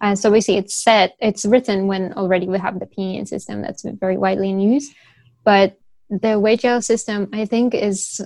[0.00, 3.82] Uh, so basically, it's set, it's written when already we have the pinyin system that's
[3.82, 4.90] very widely in use.
[5.44, 5.78] But
[6.08, 8.20] the Zhao system, I think, is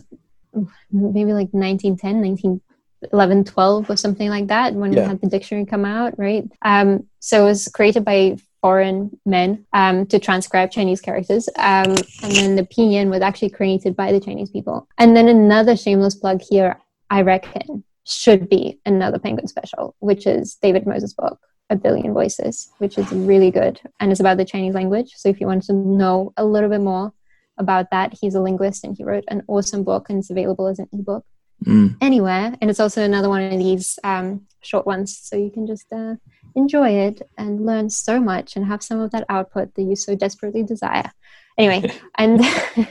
[0.90, 5.02] maybe like 1910, 1911, 12 or something like that when yeah.
[5.02, 6.48] we had the dictionary come out, right?
[6.62, 11.48] Um, so it was created by foreign men um, to transcribe Chinese characters.
[11.56, 14.88] Um, and then the pinyin was actually created by the Chinese people.
[14.96, 16.80] And then another shameless plug here,
[17.10, 21.38] I reckon, should be another Penguin special, which is David Moser's book
[21.70, 25.12] a Billion Voices, which is really good and it's about the Chinese language.
[25.16, 27.12] So if you want to know a little bit more
[27.58, 30.78] about that, he's a linguist and he wrote an awesome book and it's available as
[30.78, 31.24] an ebook
[31.64, 31.96] mm.
[32.00, 32.54] anywhere.
[32.60, 36.16] And it's also another one of these um, short ones, so you can just uh,
[36.54, 40.14] enjoy it and learn so much and have some of that output that you so
[40.14, 41.10] desperately desire.
[41.56, 42.40] Anyway, and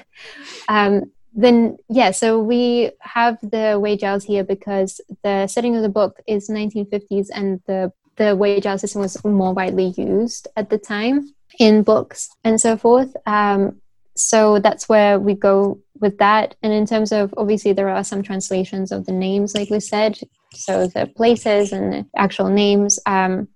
[0.68, 5.90] um, then yeah, so we have the Wade Giles here because the setting of the
[5.90, 10.78] book is 1950s and the the Wade Giles system was more widely used at the
[10.78, 13.16] time in books and so forth.
[13.26, 13.82] Um,
[14.16, 16.56] so that's where we go with that.
[16.62, 20.20] And in terms of obviously, there are some translations of the names, like we said,
[20.54, 23.00] so the places and the actual names.
[23.06, 23.48] Um,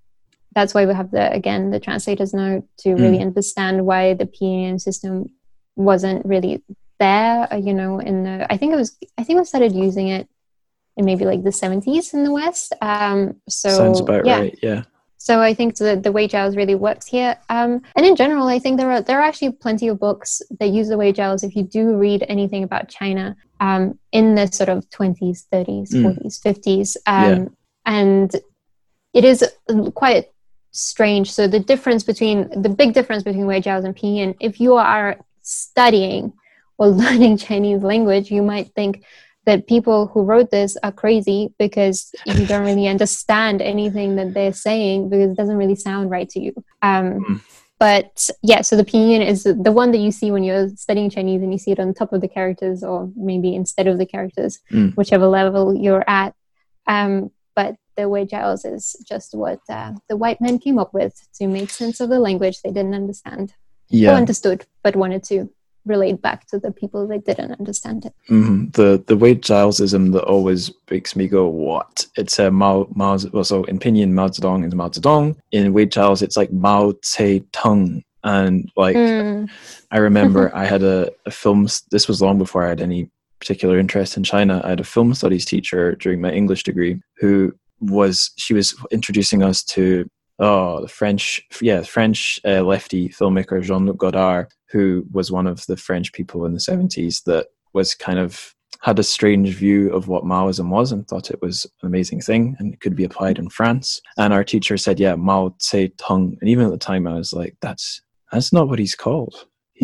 [0.55, 3.27] that's why we have the again the translators note to really mm.
[3.27, 5.27] understand why the pinyin system
[5.75, 6.63] wasn't really
[6.99, 7.47] there.
[7.53, 10.27] Uh, you know, in the I think it was I think we started using it
[10.97, 12.73] in maybe like the 70s in the West.
[12.81, 14.39] Um, so sounds about yeah.
[14.39, 14.59] right.
[14.61, 14.83] Yeah.
[15.17, 17.37] So I think the the Wade Giles really works here.
[17.49, 20.69] Um, and in general, I think there are there are actually plenty of books that
[20.69, 21.43] use the Wade Giles.
[21.43, 26.05] If you do read anything about China um, in the sort of 20s, 30s, mm.
[26.05, 27.45] 40s, 50s, um, yeah.
[27.85, 28.35] and
[29.13, 29.43] it is
[29.95, 30.27] quite
[30.71, 31.31] strange.
[31.33, 35.17] So the difference between the big difference between Wade Giles and Pinyin, if you are
[35.41, 36.33] studying
[36.77, 39.03] or learning Chinese language, you might think
[39.47, 44.51] that people who wrote this are crazy because you don't really understand anything that they're
[44.51, 46.53] saying because it doesn't really sound right to you.
[46.81, 47.41] Um, mm.
[47.79, 51.41] But yeah, so the pinyin is the one that you see when you're studying Chinese
[51.41, 54.59] and you see it on top of the characters or maybe instead of the characters,
[54.69, 54.93] mm.
[54.95, 56.35] whichever level you're at.
[56.85, 61.25] Um, but the Wade Giles is just what uh, the white men came up with
[61.35, 63.53] to make sense of the language they didn't understand.
[63.89, 64.11] Yeah.
[64.11, 65.49] Or understood, but wanted to
[65.88, 68.14] relate back to the people that didn't understand it.
[68.30, 68.69] Mm-hmm.
[68.72, 72.05] The the Wade Gilesism that always makes me go, what?
[72.15, 73.18] It's a Mao Mao.
[73.31, 75.38] Well, so in Pinyin, Mao Zedong is Mao Zedong.
[75.51, 76.93] In Wade Giles, it's like Mao
[77.51, 78.03] Tung.
[78.23, 79.49] And like, mm.
[79.91, 81.68] I remember I had a, a film.
[81.91, 83.09] This was long before I had any
[83.39, 84.61] particular interest in China.
[84.64, 89.43] I had a film studies teacher during my English degree who was she was introducing
[89.43, 90.09] us to
[90.39, 95.65] oh the French yeah French uh, lefty filmmaker Jean Luc Godard who was one of
[95.68, 100.07] the French people in the 70s that was kind of had a strange view of
[100.07, 103.39] what Maoism was and thought it was an amazing thing and it could be applied
[103.39, 104.02] in France.
[104.18, 107.34] And our teacher said, "Yeah, Mao Tse Tung." And even at the time, I was
[107.34, 109.45] like, "That's that's not what he's called."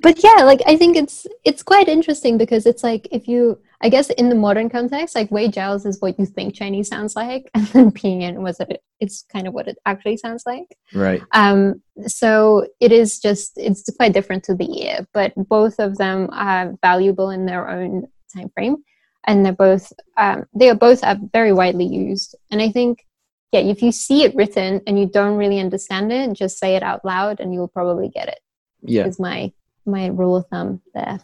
[0.00, 3.88] but yeah like i think it's it's quite interesting because it's like if you i
[3.88, 7.48] guess in the modern context like wade giles is what you think chinese sounds like
[7.54, 10.76] and then pinyin was it it's kind of what it actually sounds like.
[10.94, 11.22] Right.
[11.32, 16.28] Um so it is just it's quite different to the ear but both of them
[16.32, 18.78] are valuable in their own time frame
[19.26, 22.34] and they're both um, they are both are very widely used.
[22.50, 23.06] And i think
[23.52, 26.82] yeah if you see it written and you don't really understand it just say it
[26.82, 28.40] out loud and you'll probably get it
[28.82, 29.06] yeah.
[29.06, 29.52] is my
[29.86, 31.18] my rule of thumb there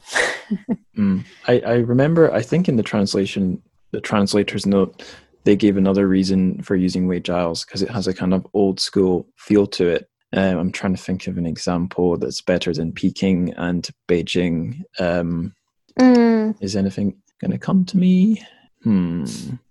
[0.97, 1.25] mm.
[1.47, 3.63] I, I remember i think in the translation
[3.93, 5.03] the translator's note
[5.45, 8.79] they gave another reason for using Wade Giles because it has a kind of old
[8.79, 12.93] school feel to it um, i'm trying to think of an example that's better than
[12.93, 15.55] peking and beijing um,
[15.99, 16.55] mm.
[16.61, 18.43] is anything going to come to me
[18.83, 19.25] Hmm.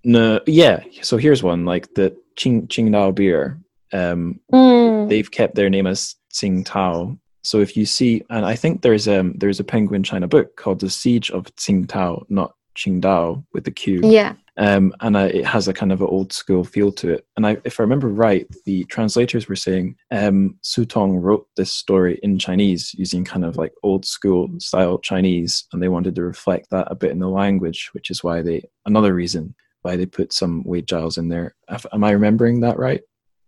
[0.04, 0.40] No.
[0.46, 0.84] Yeah.
[1.02, 1.66] So here's one.
[1.66, 3.60] Like the Qing Qingdao beer.
[3.92, 5.10] Um, Mm.
[5.10, 7.18] they've kept their name as Tsingtao.
[7.42, 10.80] So if you see, and I think there's um there's a Penguin China book called
[10.80, 14.02] The Siege of Tsingtao, not Qingdao with the Q.
[14.04, 14.36] Yeah.
[14.58, 17.26] um, and I, it has a kind of an old school feel to it.
[17.36, 21.72] And I, if I remember right, the translators were saying um, Su Tong wrote this
[21.72, 26.24] story in Chinese using kind of like old school style Chinese, and they wanted to
[26.24, 30.06] reflect that a bit in the language, which is why they another reason why they
[30.06, 31.56] put some Wade Giles in there.
[31.94, 33.02] Am I remembering that right?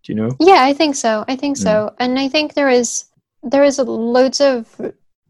[0.03, 0.31] Do you know?
[0.39, 1.25] Yeah, I think so.
[1.27, 1.93] I think so.
[1.99, 3.05] And I think there is
[3.43, 4.79] there is loads of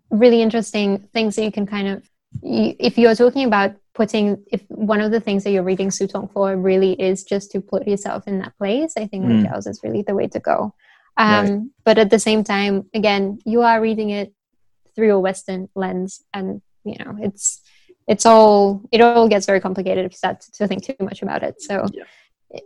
[0.10, 2.10] really interesting things that you can kind of
[2.42, 6.08] you, if you're talking about putting if one of the things that you're reading Su
[6.08, 9.46] Tong for really is just to put yourself in that place, I think Mm.
[9.46, 9.68] mm.
[9.68, 10.74] Is really the way to go.
[11.18, 11.60] Um, Right.
[11.84, 14.34] But at the same time, again, you are reading it
[14.96, 17.62] through a Western lens, and you know it's
[18.08, 21.44] it's all it all gets very complicated if you start to think too much about
[21.44, 21.62] it.
[21.62, 22.04] So Yeah.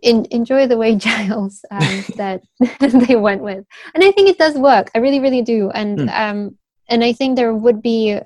[0.02, 2.41] In, enjoy the way Giles um, that
[2.80, 4.90] they went with, and I think it does work.
[4.95, 6.10] I really, really do, and Hmm.
[6.10, 6.57] um,
[6.90, 8.20] and I think there would be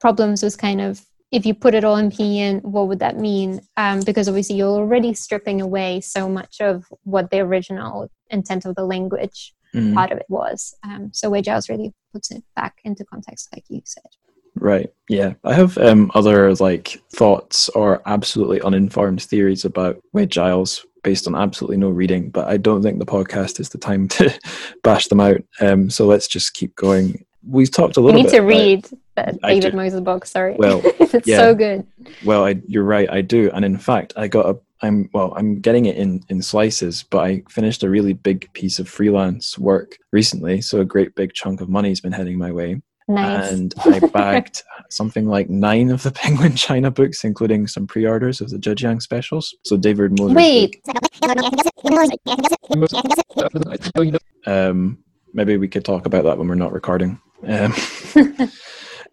[0.00, 3.60] problems with kind of if you put it all in pinyin, what would that mean?
[3.76, 8.74] Um, because obviously you're already stripping away so much of what the original intent of
[8.74, 9.94] the language Mhm.
[9.94, 10.74] part of it was.
[10.82, 14.10] Um, so Wade Giles really puts it back into context, like you said.
[14.56, 14.92] Right.
[15.08, 15.34] Yeah.
[15.44, 21.34] I have um, other like thoughts or absolutely uninformed theories about Wade Giles based on
[21.34, 24.38] absolutely no reading, but I don't think the podcast is the time to
[24.82, 25.42] bash them out.
[25.60, 27.24] Um, so let's just keep going.
[27.48, 28.22] We've talked a little.
[28.22, 28.32] Bit.
[28.32, 29.74] You need to read the David.
[29.74, 30.26] Moser book.
[30.26, 31.38] Sorry, Well, it's yeah.
[31.38, 31.86] so good.
[32.24, 33.10] well, I, you're right.
[33.10, 34.58] I do, and in fact, I got a.
[34.82, 35.34] I'm well.
[35.36, 39.58] I'm getting it in in slices, but I finished a really big piece of freelance
[39.58, 42.80] work recently, so a great big chunk of money's been heading my way.
[43.08, 43.50] Nice.
[43.52, 48.50] and I bagged something like nine of the Penguin China books, including some pre-orders of
[48.50, 49.54] the Zhejiang specials.
[49.64, 50.34] So David Moser.
[50.34, 50.76] Wait,
[54.46, 54.98] Um,
[55.34, 57.20] maybe we could talk about that when we're not recording.
[57.46, 57.72] Um,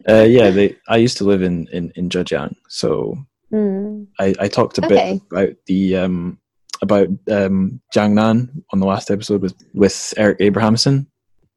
[0.08, 0.76] uh, yeah, they.
[0.88, 3.16] I used to live in in in Zhejiang, so
[3.50, 4.02] Hmm.
[4.20, 5.14] I, I talked a Okay.
[5.14, 6.38] bit about the um
[6.82, 11.06] about um Jiangnan on the last episode with with Eric Abrahamsen,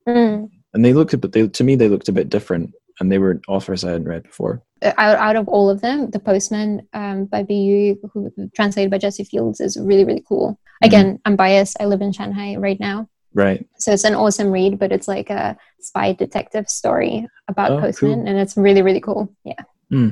[0.08, 0.46] Hmm.
[0.74, 1.34] and they looked a bit.
[1.34, 4.24] They, to me, they looked a bit different, and they were authors I hadn't read
[4.24, 4.62] before.
[4.82, 8.98] Uh, out, out of all of them, The Postman um, by B.U., who translated by
[8.98, 10.52] Jesse Fields, is really, really cool.
[10.52, 10.86] Mm-hmm.
[10.86, 11.78] Again, I'm biased.
[11.80, 13.08] I live in Shanghai right now.
[13.34, 13.66] Right.
[13.78, 18.20] So it's an awesome read, but it's like a spy detective story about Oh, Postman,
[18.20, 18.28] cool.
[18.28, 19.34] and it's really, really cool.
[19.46, 20.12] Yeah.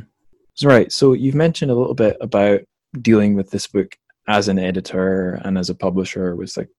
[0.64, 0.92] Right.
[0.92, 2.62] So you've mentioned a little bit about
[3.02, 3.98] dealing with this book
[4.28, 6.70] as an editor and as a publisher with like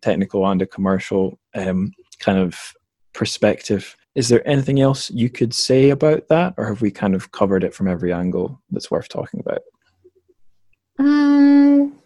[0.00, 2.58] technical and a commercial um, kind of
[3.12, 3.96] perspective.
[4.14, 7.62] Is there anything else you could say about that, or have we kind of covered
[7.62, 9.60] it from every angle that's worth talking about?
[10.98, 11.96] Um,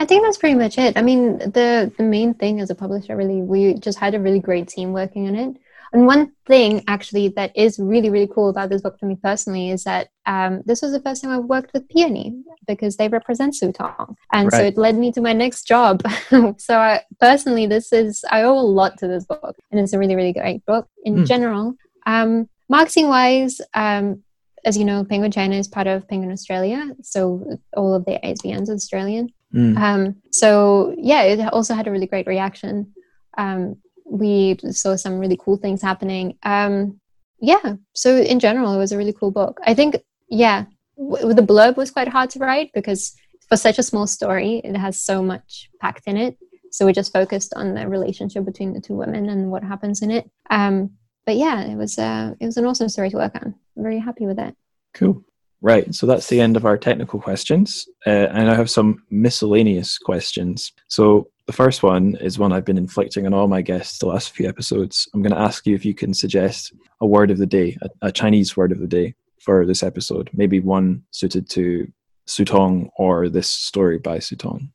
[0.00, 0.96] I think that's pretty much it.
[0.96, 4.40] I mean, the the main thing as a publisher, really, we just had a really
[4.40, 5.56] great team working on it.
[5.92, 9.70] And one thing actually that is really really cool about this book for me personally
[9.70, 13.56] is that um, this was the first time I've worked with Peony because they represent
[13.56, 16.02] Su Tong, and so it led me to my next job.
[16.58, 19.98] so I, personally, this is I owe a lot to this book, and it's a
[19.98, 21.24] really really great book in Hmm.
[21.24, 21.74] general.
[22.06, 24.22] Um, marketing wise, um,
[24.64, 28.68] as you know, Penguin China is part of Penguin Australia, so all of their ISBNs
[28.68, 29.28] are Australian.
[29.54, 29.78] Mm.
[29.78, 32.92] Um, so yeah, it also had a really great reaction.
[33.38, 33.76] Um,
[34.10, 36.36] we saw some really cool things happening.
[36.42, 37.00] Um,
[37.40, 39.60] yeah, so in general, it was a really cool book.
[39.64, 39.96] I think,
[40.28, 40.64] yeah,
[40.96, 43.14] w- the blurb was quite hard to write because
[43.48, 46.36] for such a small story, it has so much packed in it.
[46.70, 50.10] So we just focused on the relationship between the two women and what happens in
[50.10, 50.30] it.
[50.50, 50.90] Um,
[51.24, 53.54] but yeah, it was uh, it was an awesome story to work on.
[53.76, 54.54] I'm very happy with it.
[54.94, 55.22] Cool.
[55.60, 55.94] Right.
[55.94, 57.88] So that's the end of our technical questions.
[58.06, 60.72] Uh, and I have some miscellaneous questions.
[60.88, 64.32] So the first one is one I've been inflicting on all my guests the last
[64.32, 65.08] few episodes.
[65.14, 68.08] I'm going to ask you if you can suggest a word of the day, a,
[68.08, 71.90] a Chinese word of the day for this episode, maybe one suited to
[72.26, 74.70] Su Tong or this story by Su Tong.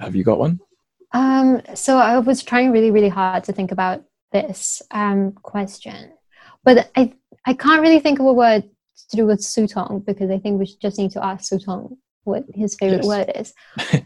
[0.00, 0.58] Have you got one?
[1.12, 6.12] Um, so I was trying really, really hard to think about this um, question,
[6.64, 7.12] but I
[7.44, 8.64] I can't really think of a word
[9.10, 11.96] to do with Su Tong because I think we just need to ask Su Tong
[12.24, 13.06] what his favorite Yes.
[13.06, 13.54] word is.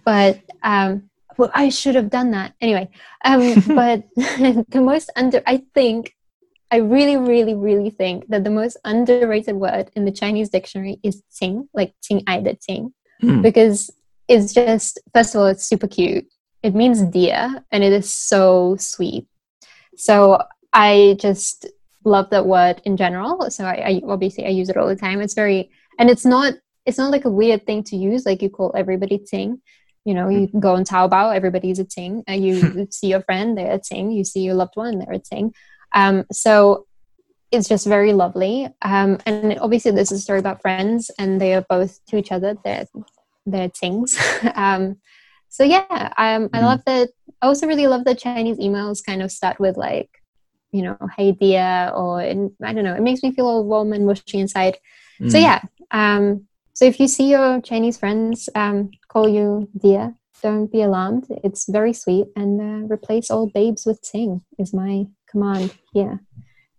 [0.05, 2.89] but um, well, I should have done that anyway.
[3.25, 6.17] Um, but the most under I think
[6.71, 11.23] I really, really, really think that the most underrated word in the Chinese dictionary is
[11.35, 13.43] "ting," like "ting ai de ting." Hmm.
[13.43, 13.91] because
[14.29, 16.25] it's just first of all it's super cute
[16.63, 19.27] it means dear and it is so sweet
[19.95, 20.43] so
[20.73, 21.67] i just
[22.05, 25.21] love that word in general so I, I obviously i use it all the time
[25.21, 26.55] it's very and it's not
[26.87, 28.27] it's not like a weird thing to use.
[28.27, 29.61] Like you call everybody Ting.
[30.05, 32.25] You know, you go on Taobao, everybody's a Ting.
[32.29, 34.11] Uh, you see your friend, they're a Ting.
[34.11, 35.55] You see your loved one, they're a Ting.
[35.93, 36.87] Um, so
[37.51, 38.69] it's just very lovely.
[38.83, 42.33] Um, and obviously, this is a story about friends, and they are both to each
[42.33, 42.57] other.
[42.65, 42.87] They're
[43.47, 44.17] they're Tings.
[44.55, 44.99] um,
[45.49, 46.63] so yeah, um, I mm.
[46.63, 47.11] love that.
[47.43, 50.11] I also really love that Chinese emails kind of start with like,
[50.71, 52.95] you know, "Hey dear," or I don't know.
[52.95, 54.79] It makes me feel all warm and mushy inside.
[55.21, 55.33] Mm.
[55.33, 55.61] So yeah.
[55.91, 56.47] Um,
[56.81, 61.27] so if you see your Chinese friends um, call you dear, don't be alarmed.
[61.45, 66.21] It's very sweet, and uh, replace all babes with ting is my command here.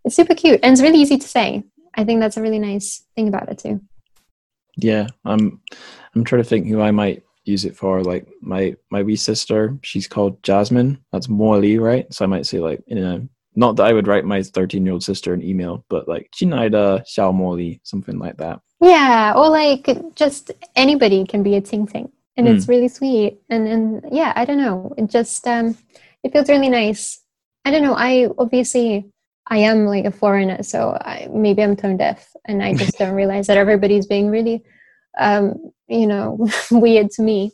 [0.04, 1.66] It's super cute and it's really easy to say.
[1.94, 3.80] I think that's a really nice thing about it too.
[4.76, 5.62] Yeah, I'm.
[6.16, 8.02] I'm trying to think who I might use it for.
[8.02, 10.98] Like my my wee sister, she's called Jasmine.
[11.12, 12.12] That's Molly, right?
[12.12, 14.94] So I might say like you know, not that I would write my 13 year
[14.94, 18.62] old sister an email, but like Chinaida Xiao Molly, something like that.
[18.80, 22.56] Yeah, or like just anybody can be a ting ting, and mm.
[22.56, 23.40] it's really sweet.
[23.50, 24.94] And and yeah, I don't know.
[24.98, 25.78] It just um,
[26.24, 27.22] it feels really nice.
[27.66, 27.96] I don't know.
[27.96, 29.12] I obviously
[29.48, 33.14] I am like a foreigner, so I, maybe I'm tone deaf, and I just don't
[33.16, 34.64] realize that everybody's being really
[35.20, 37.52] um, you know, weird to me.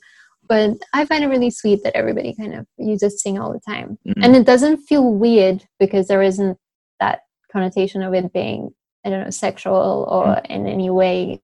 [0.47, 3.97] But I find it really sweet that everybody kind of uses Ting all the time.
[4.07, 4.23] Mm-hmm.
[4.23, 6.57] And it doesn't feel weird because there isn't
[6.99, 7.21] that
[7.51, 8.73] connotation of it being,
[9.05, 10.51] I don't know, sexual or mm-hmm.
[10.51, 11.41] in any way,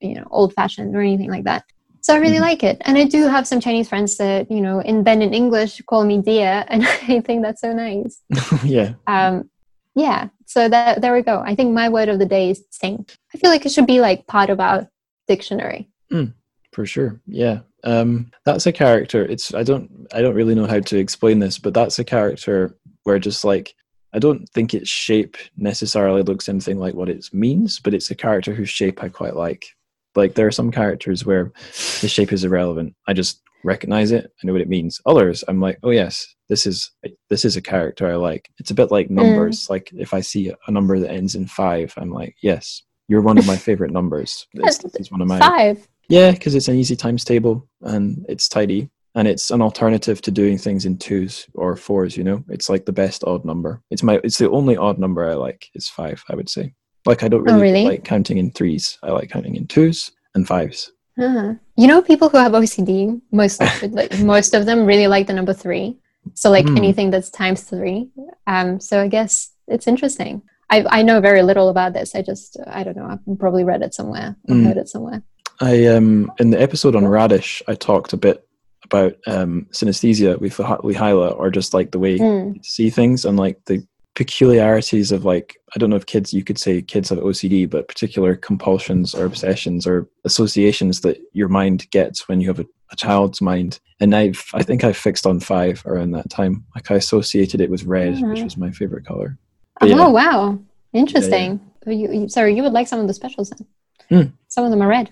[0.00, 1.64] you know, old fashioned or anything like that.
[2.02, 2.42] So I really mm-hmm.
[2.42, 2.78] like it.
[2.80, 6.04] And I do have some Chinese friends that, you know, in then in English call
[6.04, 6.64] me dear.
[6.68, 8.20] And I think that's so nice.
[8.64, 8.94] yeah.
[9.06, 9.48] Um,
[9.94, 10.28] yeah.
[10.46, 11.42] So that there we go.
[11.44, 13.06] I think my word of the day is Ting.
[13.34, 14.88] I feel like it should be like part of our
[15.28, 15.90] dictionary.
[16.12, 16.34] Mm,
[16.72, 17.20] for sure.
[17.26, 17.60] Yeah.
[17.84, 19.24] Um, that's a character.
[19.24, 22.76] It's I don't I don't really know how to explain this, but that's a character
[23.04, 23.74] where just like
[24.14, 28.14] I don't think its shape necessarily looks anything like what it means, but it's a
[28.14, 29.66] character whose shape I quite like.
[30.14, 31.52] Like there are some characters where
[32.00, 32.94] the shape is irrelevant.
[33.08, 34.26] I just recognize it.
[34.26, 35.00] I know what it means.
[35.06, 36.90] Others, I'm like, oh yes, this is
[37.30, 38.50] this is a character I like.
[38.58, 39.12] It's a bit like mm.
[39.12, 39.66] numbers.
[39.66, 39.70] Mm.
[39.70, 43.38] Like if I see a number that ends in five, I'm like, yes, you're one
[43.38, 44.46] of my favorite numbers.
[44.52, 45.88] It's, it's one of my five.
[46.12, 50.30] Yeah, because it's an easy times table and it's tidy and it's an alternative to
[50.30, 52.18] doing things in twos or fours.
[52.18, 53.80] You know, it's like the best odd number.
[53.90, 55.70] It's my it's the only odd number I like.
[55.74, 56.74] Is five, I would say.
[57.06, 57.84] Like I don't really, oh, really?
[57.84, 58.98] like counting in threes.
[59.02, 60.92] I like counting in twos and fives.
[61.18, 61.54] Uh-huh.
[61.76, 65.32] You know, people who have OCD, most of, like, most of them really like the
[65.32, 65.98] number three.
[66.34, 66.76] So like mm.
[66.76, 68.10] anything that's times three.
[68.46, 70.42] Um, so I guess it's interesting.
[70.70, 72.14] I, I know very little about this.
[72.14, 73.06] I just I don't know.
[73.06, 74.66] I've probably read it somewhere mm.
[74.66, 75.22] heard it somewhere.
[75.60, 78.46] I um in the episode on radish, I talked a bit
[78.84, 82.54] about um synesthesia with Lihaila, or just like the way mm.
[82.56, 86.44] you see things and like the peculiarities of like I don't know if kids you
[86.44, 91.90] could say kids have OCD, but particular compulsions or obsessions or associations that your mind
[91.90, 93.80] gets when you have a, a child's mind.
[94.00, 96.64] And I've I think I fixed on five around that time.
[96.74, 98.30] Like I associated it with red, mm-hmm.
[98.30, 99.38] which was my favorite color.
[99.80, 100.58] But, oh wow,
[100.92, 101.60] interesting.
[101.86, 102.08] Yeah, yeah.
[102.08, 103.66] You, you, sorry, you would like some of the specials then.
[104.10, 104.32] Mm.
[104.48, 105.10] Some of them are red.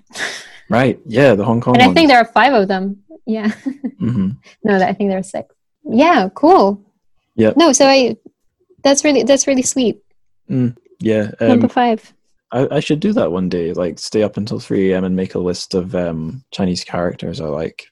[0.68, 0.98] right.
[1.06, 1.74] Yeah, the Hong Kong.
[1.74, 1.90] And ones.
[1.90, 3.02] I think there are five of them.
[3.26, 3.48] Yeah.
[4.00, 4.30] Mm-hmm.
[4.64, 5.54] no, I think there are six.
[5.84, 6.28] Yeah.
[6.34, 6.84] Cool.
[7.36, 7.52] Yeah.
[7.56, 8.16] No, so I.
[8.82, 10.02] That's really that's really sweet.
[10.48, 11.30] Mm, yeah.
[11.40, 12.12] Um, Number five.
[12.52, 13.72] I, I should do that one day.
[13.72, 15.04] Like stay up until three a.m.
[15.04, 17.88] and make a list of um, Chinese characters I like,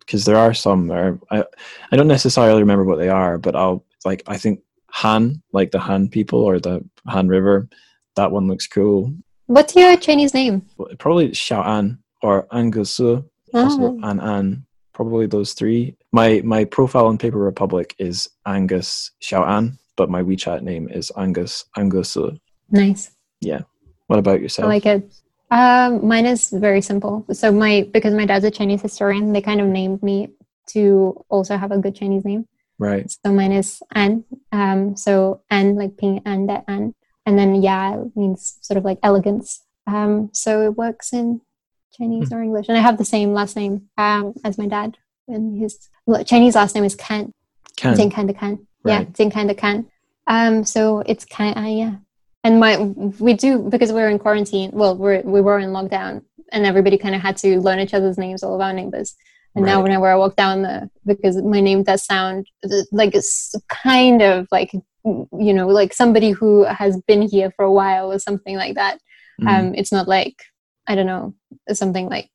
[0.00, 0.86] because there are some.
[0.86, 1.44] There I
[1.92, 4.60] I don't necessarily remember what they are, but I'll like I think
[4.90, 7.68] Han, like the Han people or the Han River.
[8.16, 9.12] That one looks cool.
[9.48, 10.60] What's your Chinese name?
[10.98, 14.00] Probably Xiao An or Angus, also oh.
[14.02, 14.66] An An.
[14.92, 15.96] Probably those three.
[16.12, 21.10] My my profile on Paper Republic is Angus Xiao An, but my WeChat name is
[21.16, 22.14] Angus Angus.
[22.70, 23.10] Nice.
[23.40, 23.62] Yeah.
[24.08, 24.66] What about yourself?
[24.66, 25.14] I like it.
[25.50, 27.24] Um, mine is very simple.
[27.32, 30.28] So my because my dad's a Chinese historian, they kind of named me
[30.74, 32.46] to also have a good Chinese name.
[32.78, 33.10] Right.
[33.24, 34.24] So mine is An.
[34.52, 36.94] Um, so An like Ping An that An.
[37.28, 39.62] And then Ya means sort of like elegance.
[39.86, 41.42] Um, so it works in
[41.92, 42.36] Chinese mm.
[42.36, 42.68] or English.
[42.68, 44.96] And I have the same last name um, as my dad.
[45.28, 45.90] And his
[46.24, 47.34] Chinese last name is Kan.
[47.76, 47.96] Kan.
[47.96, 48.66] Jing Kan de Kan.
[48.82, 49.00] Right.
[49.00, 49.90] Yeah, Jing Kan de Kan.
[50.26, 51.96] Um, so it's Kan, uh, yeah.
[52.44, 54.70] And my we do because we're in quarantine.
[54.72, 58.16] Well, we're we were in lockdown, and everybody kind of had to learn each other's
[58.16, 59.14] names, all of our neighbors.
[59.54, 59.72] And right.
[59.72, 62.46] now whenever I walk down the because my name does sound
[62.90, 64.72] like it's kind of like
[65.38, 68.98] you know like somebody who has been here for a while or something like that.
[69.40, 69.48] Mm.
[69.48, 70.36] Um, it's not like
[70.86, 71.34] I don't know
[71.72, 72.30] something like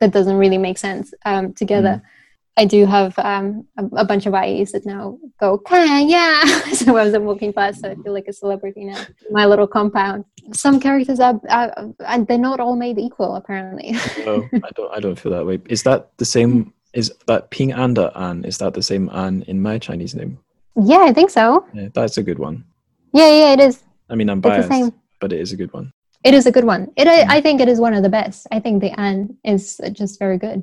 [0.00, 2.02] that doesn't really make sense um, together.
[2.02, 2.08] Mm.
[2.56, 6.44] I do have um, a, a bunch of IEs that now go, okay, yeah.
[6.72, 9.02] so as I'm walking past, so I feel like a celebrity now.
[9.30, 10.24] My little compound.
[10.52, 11.72] Some characters are, are,
[12.04, 13.92] are they're not all made equal, apparently.
[14.26, 15.60] oh, I don't, I don't feel that way.
[15.68, 16.74] Is that the same?
[16.92, 18.44] Is that Ping Anda An?
[18.44, 20.38] Is that the same An in my Chinese name?
[20.82, 21.66] Yeah, I think so.
[21.74, 22.64] Yeah, that's a good one.
[23.12, 23.82] Yeah, yeah, it is.
[24.08, 25.92] I mean, I'm biased, but it is a good one.
[26.24, 26.90] It is a good one.
[26.96, 28.46] It I, I think it is one of the best.
[28.50, 30.62] I think the An is just very good.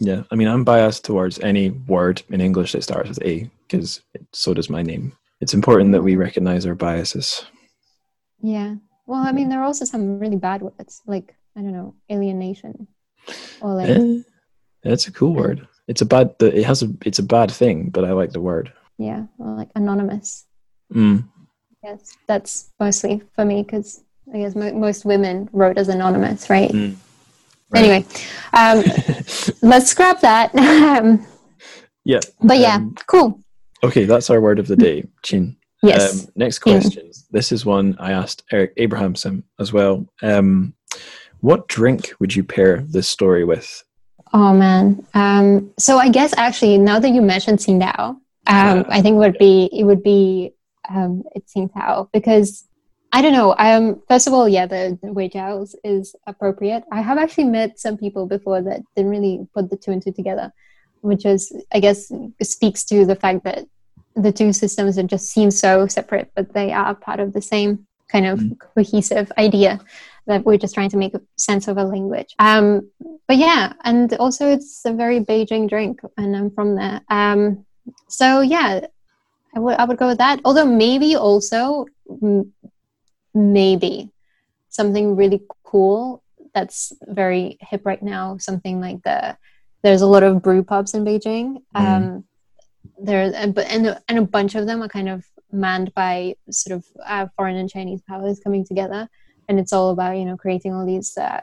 [0.00, 4.00] Yeah, I mean, I'm biased towards any word in English that starts with A because
[4.32, 5.12] so does my name.
[5.40, 7.44] It's important that we recognize our biases.
[8.40, 8.76] Yeah.
[9.06, 12.86] Well, I mean, there are also some really bad words, like I don't know, alienation,
[13.60, 14.22] or like Eh,
[14.82, 15.66] that's a cool word.
[15.88, 16.34] It's a bad.
[16.40, 16.88] It has a.
[17.04, 18.72] It's a bad thing, but I like the word.
[18.98, 20.44] Yeah, or like anonymous.
[20.92, 21.24] Mm.
[21.84, 24.02] Yes, that's mostly for me because
[24.34, 26.70] I guess mo- most women wrote as anonymous, right?
[26.70, 26.96] Mm.
[27.70, 27.84] Right.
[27.84, 28.06] Anyway,
[28.54, 28.82] um,
[29.62, 30.54] let's scrap that.
[30.54, 31.26] Um,
[32.04, 32.20] Yeah.
[32.42, 33.40] but yeah, Um, cool.
[33.84, 35.56] Okay, that's our word of the day, Chin.
[35.82, 36.24] Yes.
[36.24, 37.10] Um, next question.
[37.30, 40.06] This is one I asked Eric Abrahamsen as well.
[40.22, 40.72] Um,
[41.40, 43.84] what drink would you pair this story with?
[44.32, 45.06] Oh man.
[45.14, 48.16] Um, so I guess actually now that you mentioned Tsingtao,
[48.48, 48.84] um, Yeah.
[48.88, 50.54] I think it would be it would be
[50.88, 52.64] um, it's Tsingtao because
[53.12, 53.54] I don't know.
[53.58, 56.84] Um, first of all, yeah, the, the Jiao's is appropriate.
[56.92, 60.12] I have actually met some people before that didn't really put the two and two
[60.12, 60.52] together,
[61.00, 62.12] which is I guess
[62.42, 63.66] speaks to the fact that
[64.14, 68.26] the two systems just seem so separate, but they are part of the same kind
[68.26, 68.42] of
[68.74, 69.78] cohesive idea
[70.26, 72.34] that we're just trying to make sense of a language.
[72.38, 72.90] Um,
[73.26, 77.00] but yeah, and also it's a very Beijing drink, and I'm from there.
[77.08, 77.64] Um,
[78.08, 78.80] so yeah,
[79.54, 80.40] I would I would go with that.
[80.44, 81.86] Although maybe also
[82.22, 82.52] m-
[83.34, 84.10] maybe
[84.68, 86.22] something really cool
[86.54, 88.36] that's very hip right now.
[88.38, 89.36] Something like the
[89.82, 91.62] there's a lot of brew pubs in Beijing.
[91.74, 92.24] Um,
[93.00, 93.56] there and,
[94.08, 97.70] and a bunch of them are kind of manned by sort of uh, foreign and
[97.70, 99.08] Chinese powers coming together,
[99.48, 101.40] and it's all about you know creating all these uh,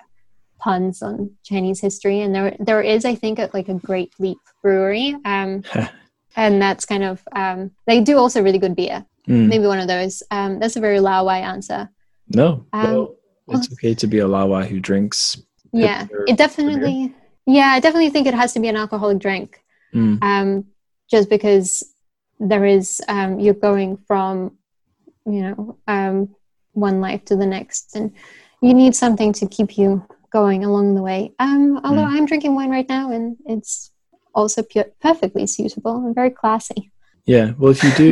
[0.60, 2.22] puns on Chinese history.
[2.22, 5.64] And there there is I think a, like a Great Leap Brewery, um,
[6.36, 9.06] and that's kind of um, they do also really good beer.
[9.28, 9.48] Mm.
[9.48, 10.22] Maybe one of those.
[10.32, 11.90] Um, that's a very Laowai answer.
[12.30, 12.66] No.
[12.74, 13.16] Um, well,
[13.50, 15.42] it's okay to be a Laowai who drinks.
[15.72, 17.14] Yeah, it definitely.
[17.46, 19.62] Yeah, I definitely think it has to be an alcoholic drink.
[19.94, 20.22] Mm.
[20.22, 20.66] um,
[21.10, 21.84] just because
[22.40, 24.58] there is um, you're going from
[25.26, 26.36] you know um,
[26.74, 28.12] one life to the next and
[28.62, 32.18] you need something to keep you going along the way um, although Mm.
[32.18, 33.92] i'm drinking wine right now and it's
[34.36, 34.62] also
[35.02, 36.92] perfectly suitable and very classy
[37.26, 37.54] Yeah.
[37.58, 38.08] Well, if you do,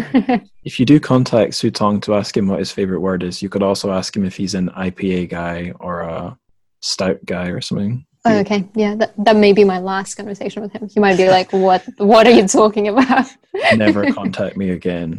[0.63, 3.49] if you do contact Su Tong to ask him what his favorite word is, you
[3.49, 6.37] could also ask him if he's an IPA guy or a
[6.81, 8.05] stout guy or something.
[8.25, 11.27] Oh, okay yeah that, that may be my last conversation with him he might be
[11.27, 13.27] like what what are you talking about
[13.75, 15.09] Never contact me again.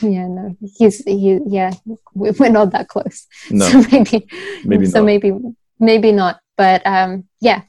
[0.00, 1.72] yeah no he's he yeah
[2.14, 4.18] we- we're not that close No, so maybe
[4.64, 5.06] maybe so not.
[5.10, 5.28] maybe
[5.80, 7.62] maybe not but um yeah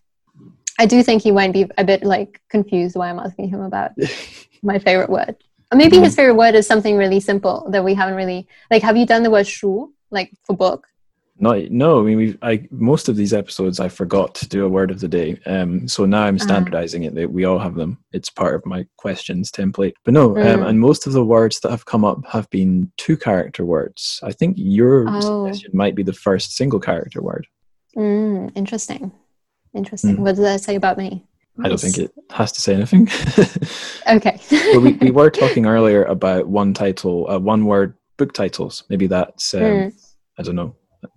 [0.77, 3.91] i do think he might be a bit like confused why i'm asking him about
[4.63, 5.35] my favorite word
[5.71, 6.03] or maybe Mm.
[6.03, 9.23] his favorite word is something really simple that we haven't really like have you done
[9.23, 10.87] the word shu like for book
[11.39, 11.99] Not no.
[11.99, 12.37] I mean, we've.
[12.41, 15.29] I most of these episodes I forgot to do a word of the day.
[15.45, 16.45] Um, so now I'm Ah.
[16.47, 17.13] standardizing it.
[17.13, 17.91] That we all have them.
[18.17, 19.93] It's part of my questions template.
[20.05, 20.67] But no, um, Mm.
[20.69, 24.19] and most of the words that have come up have been two character words.
[24.29, 25.19] I think your Oh.
[25.29, 27.45] suggestion might be the first single character word.
[27.95, 29.11] mm, interesting
[29.77, 30.19] interesting Mm.
[30.19, 31.23] what does that say about me
[31.63, 33.09] I don't think it has to say anything.
[34.17, 38.83] okay well, we, we were talking earlier about one title, uh, one word book titles.
[38.89, 39.93] Maybe that's, um, Mm.
[40.37, 40.75] I don't know,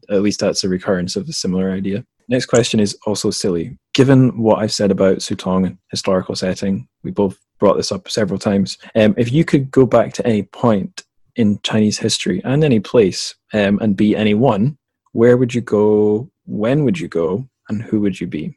[0.09, 2.05] at least that's a recurrence of a similar idea.
[2.29, 3.77] Next question is also silly.
[3.93, 8.09] Given what I've said about Su Tong and historical setting, we both brought this up
[8.09, 8.79] several times.
[8.95, 11.03] Um, if you could go back to any point
[11.37, 14.79] in Chinese history and any place um, and be anyone,
[15.13, 16.31] where would you go?
[16.47, 17.47] When would you go?
[17.71, 18.57] And who would you be?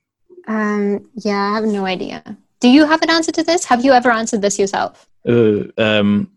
[0.50, 2.22] um yeah i have no idea
[2.60, 6.30] do you have an answer to this have you ever answered this yourself Uh, um,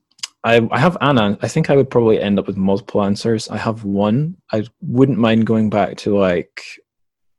[0.44, 1.36] I, I have Anna.
[1.42, 3.48] I think I would probably end up with multiple answers.
[3.48, 4.36] I have one.
[4.52, 6.62] I wouldn't mind going back to like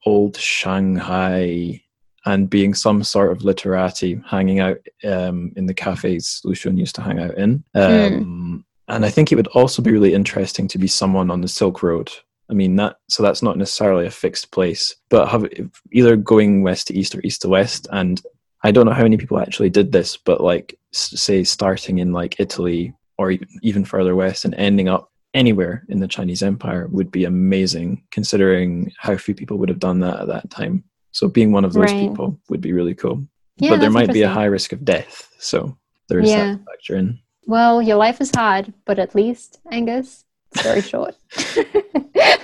[0.05, 1.81] old Shanghai
[2.25, 6.95] and being some sort of literati, hanging out um, in the cafes Lu Xun used
[6.95, 7.63] to hang out in.
[7.75, 11.47] Um, And I think it would also be really interesting to be someone on the
[11.47, 12.09] Silk Road.
[12.49, 15.49] I mean that, so that's not necessarily a fixed place, but have
[15.91, 17.87] either going west to east or east to west.
[17.91, 18.21] And
[18.63, 22.39] I don't know how many people actually did this, but like say starting in like
[22.39, 27.25] Italy or even further west and ending up anywhere in the Chinese Empire would be
[27.25, 30.83] amazing, considering how few people would have done that at that time.
[31.11, 31.99] So being one of those Right.
[31.99, 33.27] people would be really cool.
[33.57, 35.27] Yeah, but there might be a high risk of death.
[35.39, 35.77] So
[36.09, 36.53] there's Yeah.
[36.53, 37.19] that factor in.
[37.45, 41.15] Well, your life is hard, but at least, Angus, it's very short.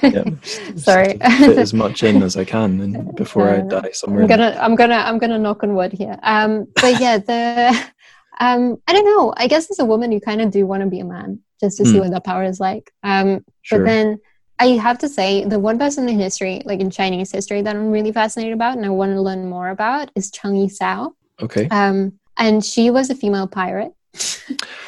[0.01, 0.23] Yeah.
[0.75, 1.17] Sorry.
[1.17, 4.21] Fit as much in as I can and before I die somewhere.
[4.23, 6.19] I'm gonna, I'm gonna, I'm gonna knock on wood here.
[6.23, 7.69] Um, but yeah, the,
[8.39, 9.33] um, I don't know.
[9.37, 11.77] I guess as a woman, you kind of do want to be a man just
[11.77, 11.99] to see Hmm.
[11.99, 12.91] what that power is like.
[13.03, 13.79] Um, Sure.
[13.79, 14.19] But then
[14.59, 17.91] I have to say, the one person in history, like in Chinese history, that I'm
[17.91, 21.13] really fascinated about and I want to learn more about is Cheng Yi Sao.
[21.41, 21.67] okay.
[21.69, 23.93] Um, and she was a female pirate.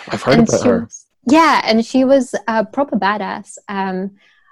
[0.09, 0.79] I've heard and about her.
[0.81, 3.57] was- yeah, and she was a proper badass.
[3.67, 4.11] Um,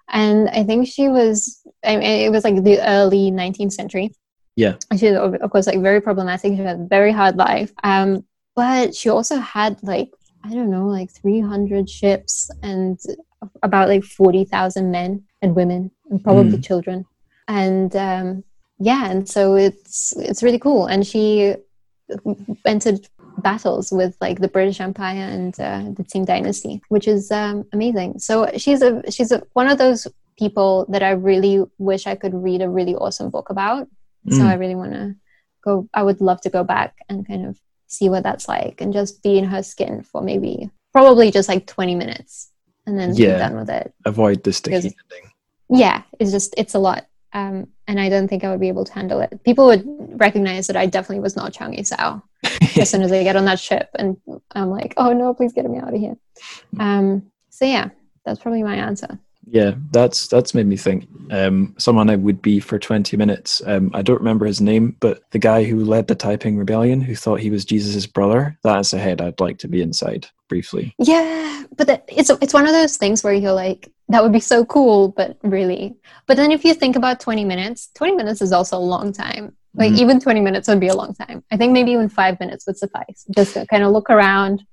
[0.10, 4.14] and I think she was, I mean, it was like the early 19th century.
[4.56, 4.76] Yeah.
[4.92, 6.54] And she was, of course, like very problematic.
[6.54, 7.72] She had a very hard life.
[7.84, 8.26] Um,
[8.56, 10.12] but she also had like,
[10.44, 13.00] I don't know, like 300 ships and
[13.64, 17.06] about like 40,000 men and women and probably children.
[17.48, 18.44] And um,
[18.80, 20.88] yeah, and so it's it's really cool.
[20.88, 21.56] And she
[22.66, 23.08] entered
[23.38, 28.20] battles with like the British Empire and uh, the Qing Dynasty, which is um, amazing.
[28.20, 30.08] So she's a she's a, one of those
[30.38, 33.88] people that I really wish I could read a really awesome book about.
[34.30, 34.48] So Mm.
[34.48, 35.16] I really want to
[35.64, 35.88] go.
[35.94, 39.22] I would love to go back and kind of see what that's like and just
[39.22, 42.50] be in her skin for maybe probably just like 20 minutes
[42.88, 43.34] and then Yeah.
[43.34, 43.94] be done with it.
[44.06, 45.30] Avoid the sticky ending.
[45.70, 47.06] Yeah, it's just it's a lot.
[47.34, 49.44] Um, and I don't think I would be able to handle it.
[49.44, 49.84] People would
[50.20, 52.22] recognize that I definitely was not Chang Yisao
[52.78, 54.18] as soon as I get on that ship, and
[54.52, 56.18] I'm like, oh no, please get me out of here.
[56.80, 57.90] Um, so yeah,
[58.26, 59.20] that's probably my answer.
[59.46, 61.08] Yeah, that's that's made me think.
[61.30, 63.62] Um, someone I would be for twenty minutes.
[63.66, 67.16] Um, I don't remember his name, but the guy who led the Taiping Rebellion, who
[67.16, 70.96] thought he was Jesus' brother, that's a head I'd like to be inside briefly.
[70.98, 74.40] Yeah, but that, it's it's one of those things where you're like, that would be
[74.40, 75.96] so cool, but really.
[76.26, 79.56] But then if you think about 20 minutes, 20 minutes is also a long time.
[79.76, 79.98] Like Mhm.
[79.98, 81.44] even 20 minutes would be a long time.
[81.52, 83.26] I think maybe even five minutes would suffice.
[83.36, 84.64] Just to kind of look around,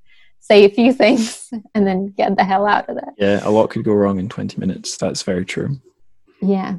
[0.40, 3.12] say a few things, and then get the hell out of there.
[3.16, 4.96] Yeah, a lot could go wrong in twenty minutes.
[4.96, 5.78] That's very true.
[6.42, 6.76] Yeah.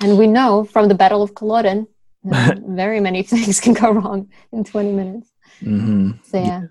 [0.00, 1.86] And we know from the Battle of Culloden,
[2.24, 5.28] very many things can go wrong in 20 minutes.
[5.60, 6.62] hmm So yeah.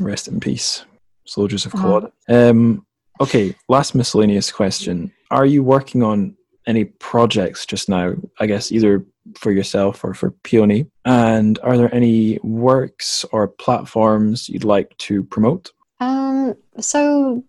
[0.00, 0.84] Rest in peace,
[1.26, 2.08] soldiers of Uh-huh.
[2.28, 2.84] Um,
[3.20, 6.34] okay, last miscellaneous question: Are you working on
[6.66, 8.14] any projects just now?
[8.40, 9.04] I guess either
[9.36, 10.86] for yourself or for Peony.
[11.04, 15.70] And are there any works or platforms you'd like to promote?
[16.00, 17.44] Um, so,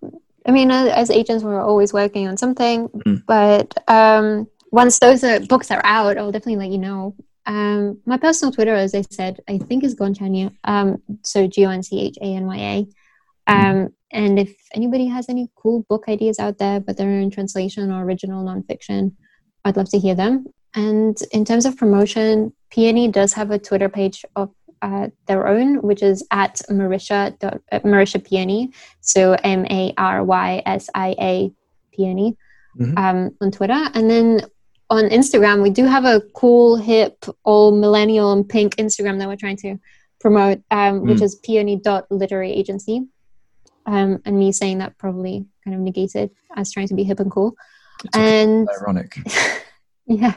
[0.45, 3.23] I mean, as agents, we're always working on something, Mhm.
[3.25, 7.15] but um, once those uh, books are out, I'll definitely let you know.
[7.45, 10.55] Um, my personal Twitter, as I said, I think is Gonchanya.
[10.63, 12.87] Um, so G O N C H A N Y A.
[13.51, 17.91] Um, and if anybody has any cool book ideas out there, but they're in translation
[17.91, 19.11] or original nonfiction,
[19.65, 20.45] I'd love to hear them.
[20.75, 24.49] And in terms of promotion, Peony does have a Twitter page of
[24.81, 28.71] uh, their own, which is at Marysia, uh, Marysia Peony.
[29.01, 31.51] So M A R Y S I A
[31.93, 32.35] Peony
[32.77, 32.97] Mhm.
[32.97, 33.79] um, on Twitter.
[33.93, 34.41] And then
[34.89, 39.35] on Instagram, we do have a cool, hip, all millennial and pink Instagram that we're
[39.37, 39.77] trying to
[40.19, 41.23] promote, um, which Mm.
[41.23, 43.07] is peony.literary agency.
[43.85, 47.31] Um, and me saying that probably kind of negated as trying to be hip and
[47.31, 47.55] cool.
[48.03, 48.17] It's.
[48.17, 49.17] And ironic.
[50.05, 50.35] yeah.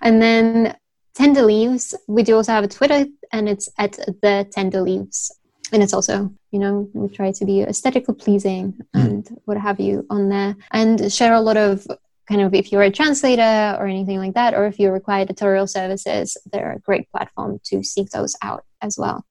[0.00, 0.76] And then
[1.14, 5.30] Tender Leaves, we do also have a Twitter and it's at the Tender Leaves.
[5.72, 10.06] And it's also, you know, we try to be aesthetically pleasing and what have you
[10.10, 11.86] on there and share a lot of
[12.28, 15.66] kind of if you're a translator or anything like that, or if you require editorial
[15.66, 19.24] services, they're a great platform to seek those out as well.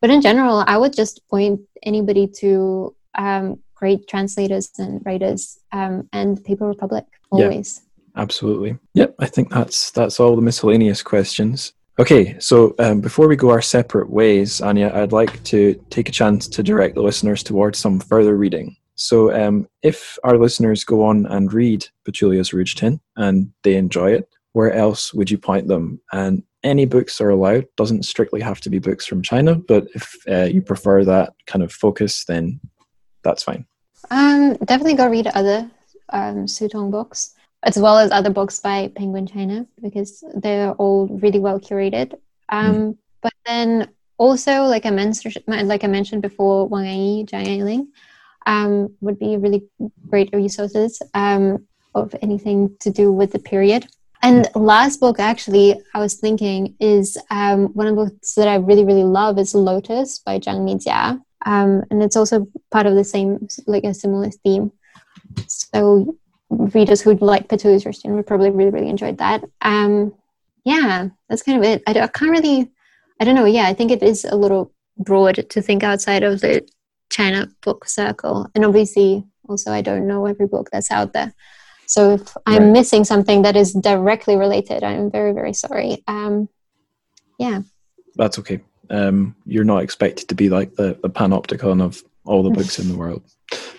[0.00, 6.08] But in general, I would just point anybody to um, great translators and writers um,
[6.12, 7.04] and Paper Republic
[7.82, 7.82] Yeah.
[8.16, 8.78] Absolutely.
[8.94, 11.72] Yep, I think that's that's all the miscellaneous questions.
[11.98, 16.12] Okay, so um, before we go our separate ways, Anya, I'd like to take a
[16.12, 18.76] chance to direct the listeners towards some further reading.
[18.94, 24.12] So, um, if our listeners go on and read Petulia's Rouge Tin and they enjoy
[24.12, 26.00] it, where else would you point them?
[26.12, 27.66] And any books are allowed.
[27.76, 31.62] Doesn't strictly have to be books from China, but if uh, you prefer that kind
[31.62, 32.60] of focus, then
[33.24, 33.66] that's fine.
[34.10, 35.70] Um, definitely go read other
[36.10, 41.06] um, Su Tong books, as well as other books by Penguin China, because they're all
[41.08, 42.14] really well curated.
[42.48, 47.86] Um, But then also, like I mentioned, like I mentioned before, Wang Yi, Zhang Ailing,
[48.46, 49.62] um, would be really
[50.10, 51.64] great resources um,
[51.94, 53.86] of anything to do with the period.
[54.22, 58.56] And last book, actually, I was thinking is um, one of the books that I
[58.56, 61.22] really, really love is Lotus by Zhang Lijia.
[61.46, 64.70] Um, and it's also part of the same, like a similar theme.
[65.46, 66.16] So
[66.74, 69.44] readers who like Petulia's Christian would probably really, really enjoyed that.
[69.60, 70.14] Um,
[70.64, 71.82] yeah, that's kind of it.
[71.86, 72.70] I, I can't really
[73.22, 73.44] I don't know.
[73.44, 76.66] Yeah, I think it is a little broad to think outside of the
[77.08, 78.48] China book circle.
[78.56, 81.32] And obviously, also, I don't know every book that's out there.
[81.86, 82.72] So if I'm right.
[82.72, 86.02] missing something that is directly related, I'm very, very sorry.
[86.08, 86.48] Um,
[87.38, 87.60] yeah.
[88.16, 88.58] That's okay.
[88.90, 92.88] Um, you're not expected to be like the, the panopticon of all the books in
[92.88, 93.22] the world.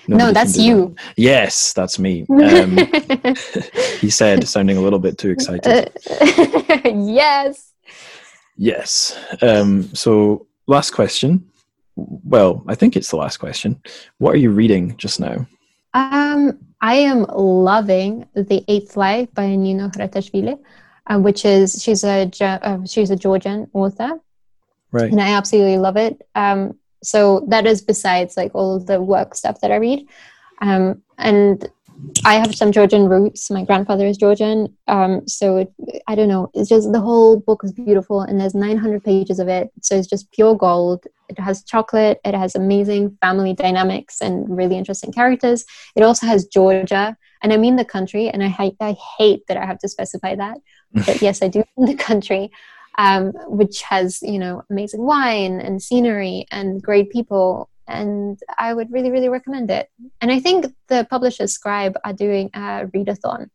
[0.08, 0.96] Nobody no, that's you.
[0.96, 1.14] That.
[1.18, 2.26] Yes, that's me.
[2.44, 2.78] Um,
[4.00, 5.92] he said, sounding a little bit too excited.
[6.86, 7.72] yes.
[8.58, 9.18] Yes.
[9.42, 11.50] Um, so, last question.
[11.96, 13.82] Well, I think it's the last question.
[14.18, 15.48] What are you reading just now?
[15.94, 20.60] Um, I am loving The Eighth Life by Nino Haratischwili,
[21.08, 24.20] uh, which is she's a uh, she's a Georgian author,
[24.92, 25.12] right?
[25.12, 26.22] And I absolutely love it.
[26.36, 30.08] Um, so that is besides like all the work stuff that I read,
[30.62, 31.70] um, and
[32.26, 33.50] I have some Georgian roots.
[33.50, 35.74] My grandfather is Georgian, um, so it,
[36.08, 36.50] I don't know.
[36.54, 40.08] It's just the whole book is beautiful, and there's 900 pages of it, so it's
[40.08, 41.06] just pure gold.
[41.30, 42.20] It has chocolate.
[42.26, 45.66] It has amazing family dynamics and really interesting characters.
[45.96, 48.30] It also has Georgia, and I mean the country.
[48.30, 50.58] And I hate I hate that I have to specify that,
[51.06, 52.52] but yes, I do mean the country,
[52.98, 58.92] um, which has you know amazing wine and scenery and great people and I would
[58.92, 59.90] really, really recommend it.
[60.22, 63.50] And I think the publisher Scribe are doing a readathon.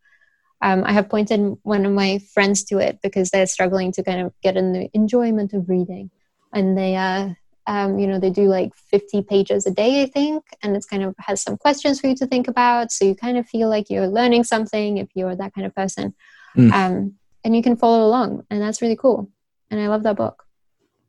[0.60, 4.20] Um, I have pointed one of my friends to it because they're struggling to kind
[4.20, 6.10] of get in the enjoyment of reading,
[6.52, 7.31] and they, uh,
[7.66, 11.05] um, you know, they do like 50 pages a day, I think, and it's kind
[11.05, 13.89] of has some questions for you to think about, so you kind of feel like
[13.89, 16.15] you're learning something if you're that kind of person,
[16.56, 16.73] mm.
[16.73, 17.15] um,
[17.48, 19.30] and you can follow along, and that's really cool.
[19.70, 20.44] And I love that book.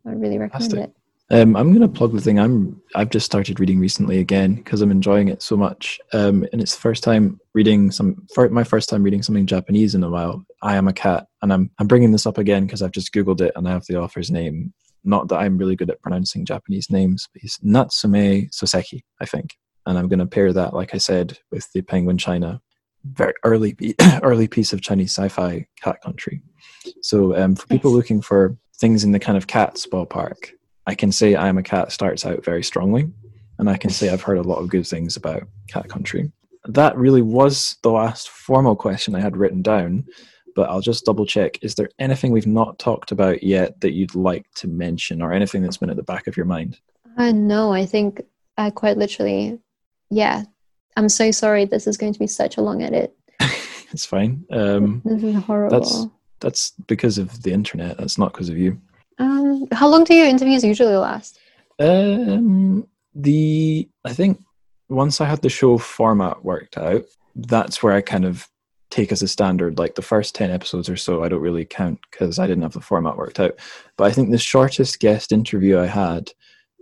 [0.06, 0.96] I would really recommend Fantastic.
[1.30, 1.42] it.
[1.42, 2.40] Um, I'm going to plug the thing.
[2.40, 6.00] I'm I've just started reading recently again because I'm enjoying it so much.
[6.14, 9.96] Um, and it's the first time reading some for my first time reading something Japanese
[9.96, 10.46] in a while.
[10.62, 13.42] I am a cat, and I'm I'm bringing this up again because I've just googled
[13.42, 14.74] it and I have the author's name.
[15.04, 19.58] Not that I'm really good at pronouncing Japanese names, but he's Natsume Soseki, I think.
[19.86, 22.62] And I'm going to pair that, like I said, with the Penguin China,
[23.04, 23.76] very early
[24.24, 26.42] early piece of Chinese sci-fi cat country.
[27.02, 30.52] So um, for people looking for things in the kind of cats ballpark,
[30.88, 33.10] I can say I Am a Cat starts out very strongly,
[33.60, 36.32] and I can say I've heard a lot of good things about Cat Country.
[36.66, 40.06] That really was the last formal question I had written down,
[40.56, 41.64] but I'll just double check.
[41.64, 45.62] Is there anything we've not talked about yet that you'd like to mention, or anything
[45.62, 46.80] that's been at the back of your mind?
[47.18, 48.24] Uh, no, I think
[48.58, 49.60] I quite literally,
[50.10, 50.44] yeah.
[50.96, 51.66] I'm so sorry.
[51.66, 53.16] This is going to be such a long edit.
[53.40, 54.46] it's fine.
[54.52, 55.80] Um, this is horrible.
[55.80, 56.08] That's
[56.40, 57.98] that's because of the internet.
[57.98, 58.80] That's not because of you.
[59.18, 61.40] Um, how long do your interviews usually last?
[61.80, 64.42] Um, the I think
[64.90, 67.04] once I had the show format worked out,
[67.36, 68.48] that's where I kind of
[68.90, 69.78] take as a standard.
[69.78, 72.74] Like the first ten episodes or so, I don't really count because I didn't have
[72.74, 73.60] the format worked out.
[73.98, 76.32] But I think the shortest guest interview I had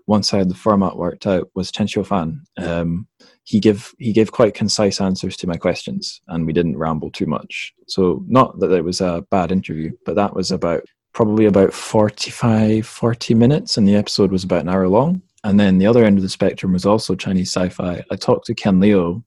[0.05, 2.43] once I had the format worked out was Chen Fan.
[2.57, 3.07] Um,
[3.47, 7.25] he gave he gave quite concise answers to my questions, and we didn't ramble too
[7.25, 7.73] much.
[7.87, 10.83] So not that it was a bad interview, but that was about
[11.13, 15.21] probably about 45, 40 minutes, and the episode was about an hour long.
[15.45, 18.03] And then the other end of the spectrum was also Chinese sci fi.
[18.11, 19.23] I talked to Ken Liu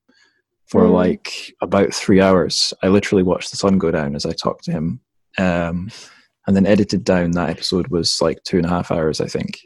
[0.66, 0.92] for mm.
[0.92, 2.74] like about three hours.
[2.82, 5.00] I literally watched the sun go down as I talked to him.
[5.38, 5.90] Um,
[6.46, 9.60] and then edited down that episode was like two and a half hours, I think.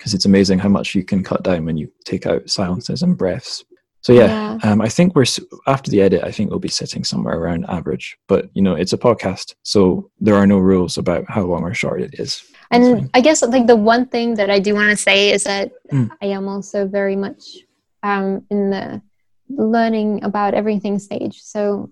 [0.00, 3.18] Because it's amazing how much you can cut down when you take out silences and
[3.18, 3.66] breaths.
[4.00, 4.72] So yeah, yeah.
[4.72, 5.26] Um, I think we're
[5.66, 6.24] after the edit.
[6.24, 8.16] I think we'll be sitting somewhere around average.
[8.26, 11.74] But you know, it's a podcast, so there are no rules about how long or
[11.74, 12.42] short it is.
[12.70, 15.72] And I guess like the one thing that I do want to say is that
[15.92, 16.08] mm.
[16.22, 17.58] I am also very much
[18.02, 19.02] um, in the
[19.50, 21.42] learning about everything stage.
[21.42, 21.90] So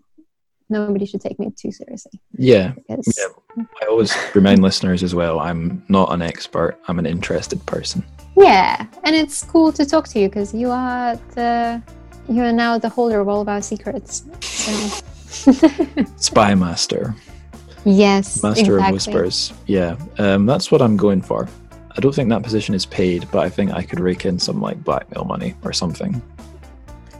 [0.68, 2.20] nobody should take me too seriously.
[2.36, 2.72] Yeah.
[2.72, 3.18] Because...
[3.18, 3.64] yeah.
[3.82, 5.40] I always remind listeners as well.
[5.40, 6.78] I'm not an expert.
[6.88, 8.04] I'm an interested person.
[8.36, 11.82] Yeah, and it's cool to talk to you because you are the
[12.28, 14.24] you are now the holder of all of our secrets.
[14.40, 15.02] So.
[16.16, 17.16] Spy master.
[17.84, 18.42] Yes.
[18.42, 18.86] Master exactly.
[18.86, 19.52] of whispers.
[19.66, 19.96] Yeah.
[20.18, 21.48] Um, that's what I'm going for.
[21.96, 24.60] I don't think that position is paid, but I think I could rake in some
[24.60, 26.22] like blackmail money or something.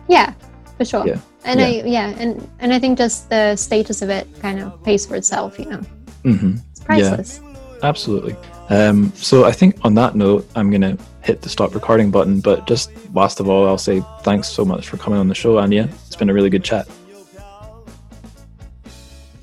[0.09, 0.35] Yeah,
[0.77, 1.07] for sure.
[1.07, 1.21] Yeah.
[1.45, 1.67] And yeah.
[1.67, 5.17] I yeah, and and I think just the status of it kind of pays for
[5.17, 5.81] itself, you know.
[6.25, 6.57] Mm-hmm.
[6.71, 7.41] It's priceless.
[7.43, 8.37] Yeah, absolutely.
[8.71, 12.41] Um, so I think on that note, I'm going to hit the stop recording button.
[12.41, 15.59] But just last of all, I'll say thanks so much for coming on the show,
[15.59, 15.89] Anya.
[16.07, 16.89] It's been a really good chat.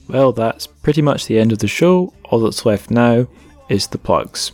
[0.08, 2.14] Well, that's pretty much the end of the show.
[2.26, 3.28] All that's left now
[3.70, 4.52] is the plugs.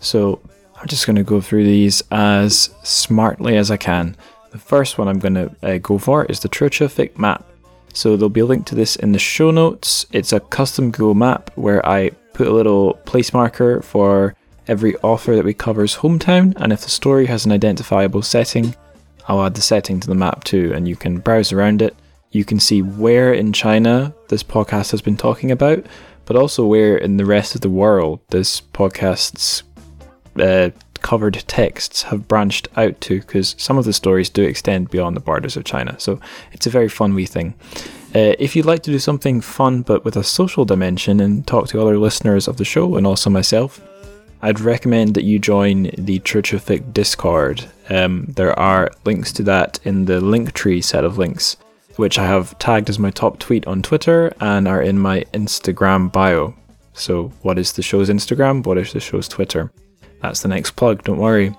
[0.00, 0.40] So
[0.76, 4.16] I'm just going to go through these as smartly as I can.
[4.58, 7.44] The first one I'm going to uh, go for is the Trochofik map.
[7.94, 10.04] So there'll be a link to this in the show notes.
[10.10, 14.34] It's a custom Google map where I put a little place marker for
[14.66, 18.74] every author that we cover's hometown, and if the story has an identifiable setting,
[19.28, 21.94] I'll add the setting to the map too, and you can browse around it.
[22.32, 25.86] You can see where in China this podcast has been talking about,
[26.24, 29.62] but also where in the rest of the world this podcast's
[30.40, 30.70] uh,
[31.08, 35.20] covered texts have branched out to, because some of the stories do extend beyond the
[35.20, 35.98] borders of China.
[35.98, 36.20] So
[36.52, 37.54] it's a very fun wee thing.
[38.14, 41.66] Uh, if you'd like to do something fun but with a social dimension and talk
[41.68, 43.80] to other listeners of the show and also myself,
[44.42, 47.64] I'd recommend that you join the Church of Fic Discord.
[47.88, 51.56] Um, there are links to that in the Linktree set of links,
[51.96, 56.12] which I have tagged as my top tweet on Twitter and are in my Instagram
[56.12, 56.54] bio.
[56.92, 58.66] So, what is the show's Instagram?
[58.66, 59.72] What is the show's Twitter?
[60.20, 61.54] That's the next plug, don't worry.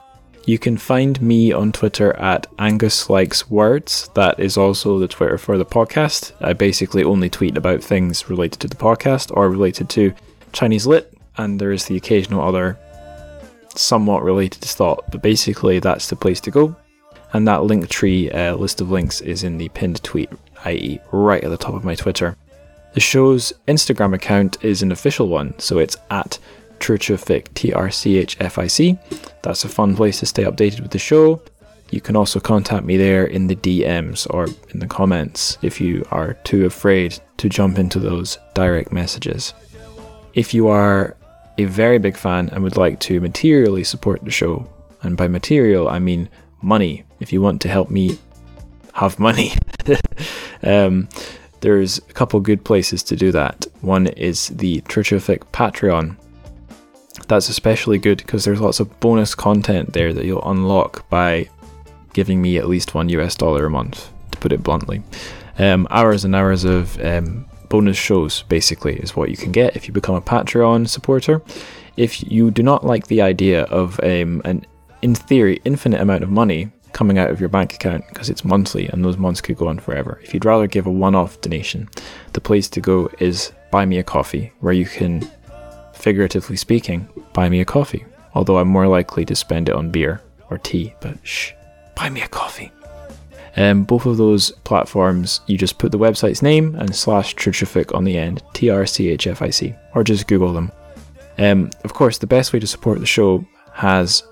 [0.45, 4.09] You can find me on Twitter at Angus Likes Words.
[4.15, 6.31] That is also the Twitter for the podcast.
[6.41, 10.13] I basically only tweet about things related to the podcast or related to
[10.51, 12.79] Chinese Lit, and there is the occasional other
[13.75, 16.75] somewhat related thought, but basically that's the place to go.
[17.31, 20.31] And that link tree uh, list of links is in the pinned tweet,
[20.65, 22.35] i.e., right at the top of my Twitter.
[22.93, 26.39] The show's Instagram account is an official one, so it's at
[26.79, 27.11] Church
[27.53, 28.97] T R C H F I C.
[29.41, 31.41] That's a fun place to stay updated with the show.
[31.91, 36.05] You can also contact me there in the DMs or in the comments if you
[36.11, 39.53] are too afraid to jump into those direct messages.
[40.33, 41.15] If you are
[41.57, 44.69] a very big fan and would like to materially support the show,
[45.01, 46.29] and by material I mean
[46.61, 48.19] money, if you want to help me
[48.93, 49.53] have money,
[50.63, 51.09] um,
[51.61, 53.65] there's a couple good places to do that.
[53.81, 56.15] One is the Church Patreon,
[57.29, 61.47] that's especially good because there's lots of bonus content there that you'll unlock by
[62.13, 65.01] giving me at least one US dollar a month, to put it bluntly.
[65.57, 69.87] Um, hours and hours of um, bonus shows, basically, is what you can get if
[69.87, 71.41] you become a Patreon supporter.
[71.97, 74.65] If you do not like the idea of um, an,
[75.01, 78.87] in theory, infinite amount of money coming out of your bank account because it's monthly
[78.87, 81.87] and those months could go on forever, if you'd rather give a one off donation,
[82.33, 85.29] the place to go is Buy Me a Coffee, where you can
[85.99, 88.05] figuratively speaking, buy me a coffee.
[88.33, 91.51] Although I'm more likely to spend it on beer or tea, but shh,
[91.95, 92.71] buy me a coffee.
[93.57, 98.03] Um, both of those platforms, you just put the website's name and slash Churchific on
[98.03, 100.71] the end, T R C H F I C, or just Google them.
[101.37, 104.23] Um, of course, the best way to support the show has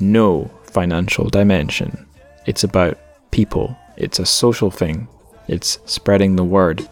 [0.00, 2.06] no financial dimension.
[2.46, 2.98] It's about
[3.30, 5.08] people, it's a social thing,
[5.48, 6.88] it's spreading the word.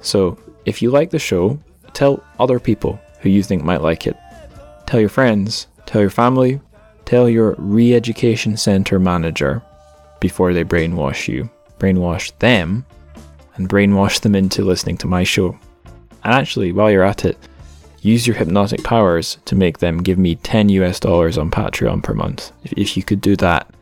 [0.00, 1.58] So, if you like the show,
[1.92, 4.16] tell other people who you think might like it.
[4.86, 6.60] Tell your friends, tell your family,
[7.04, 9.62] tell your re education centre manager
[10.20, 11.48] before they brainwash you.
[11.78, 12.84] Brainwash them
[13.54, 15.58] and brainwash them into listening to my show.
[16.24, 17.38] And actually, while you're at it,
[18.02, 22.14] use your hypnotic powers to make them give me 10 US dollars on Patreon per
[22.14, 22.52] month.
[22.64, 23.72] If you could do that,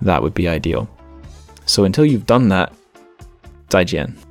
[0.00, 0.88] that would be ideal.
[1.66, 2.72] So until you've done that,
[3.68, 4.27] 再见。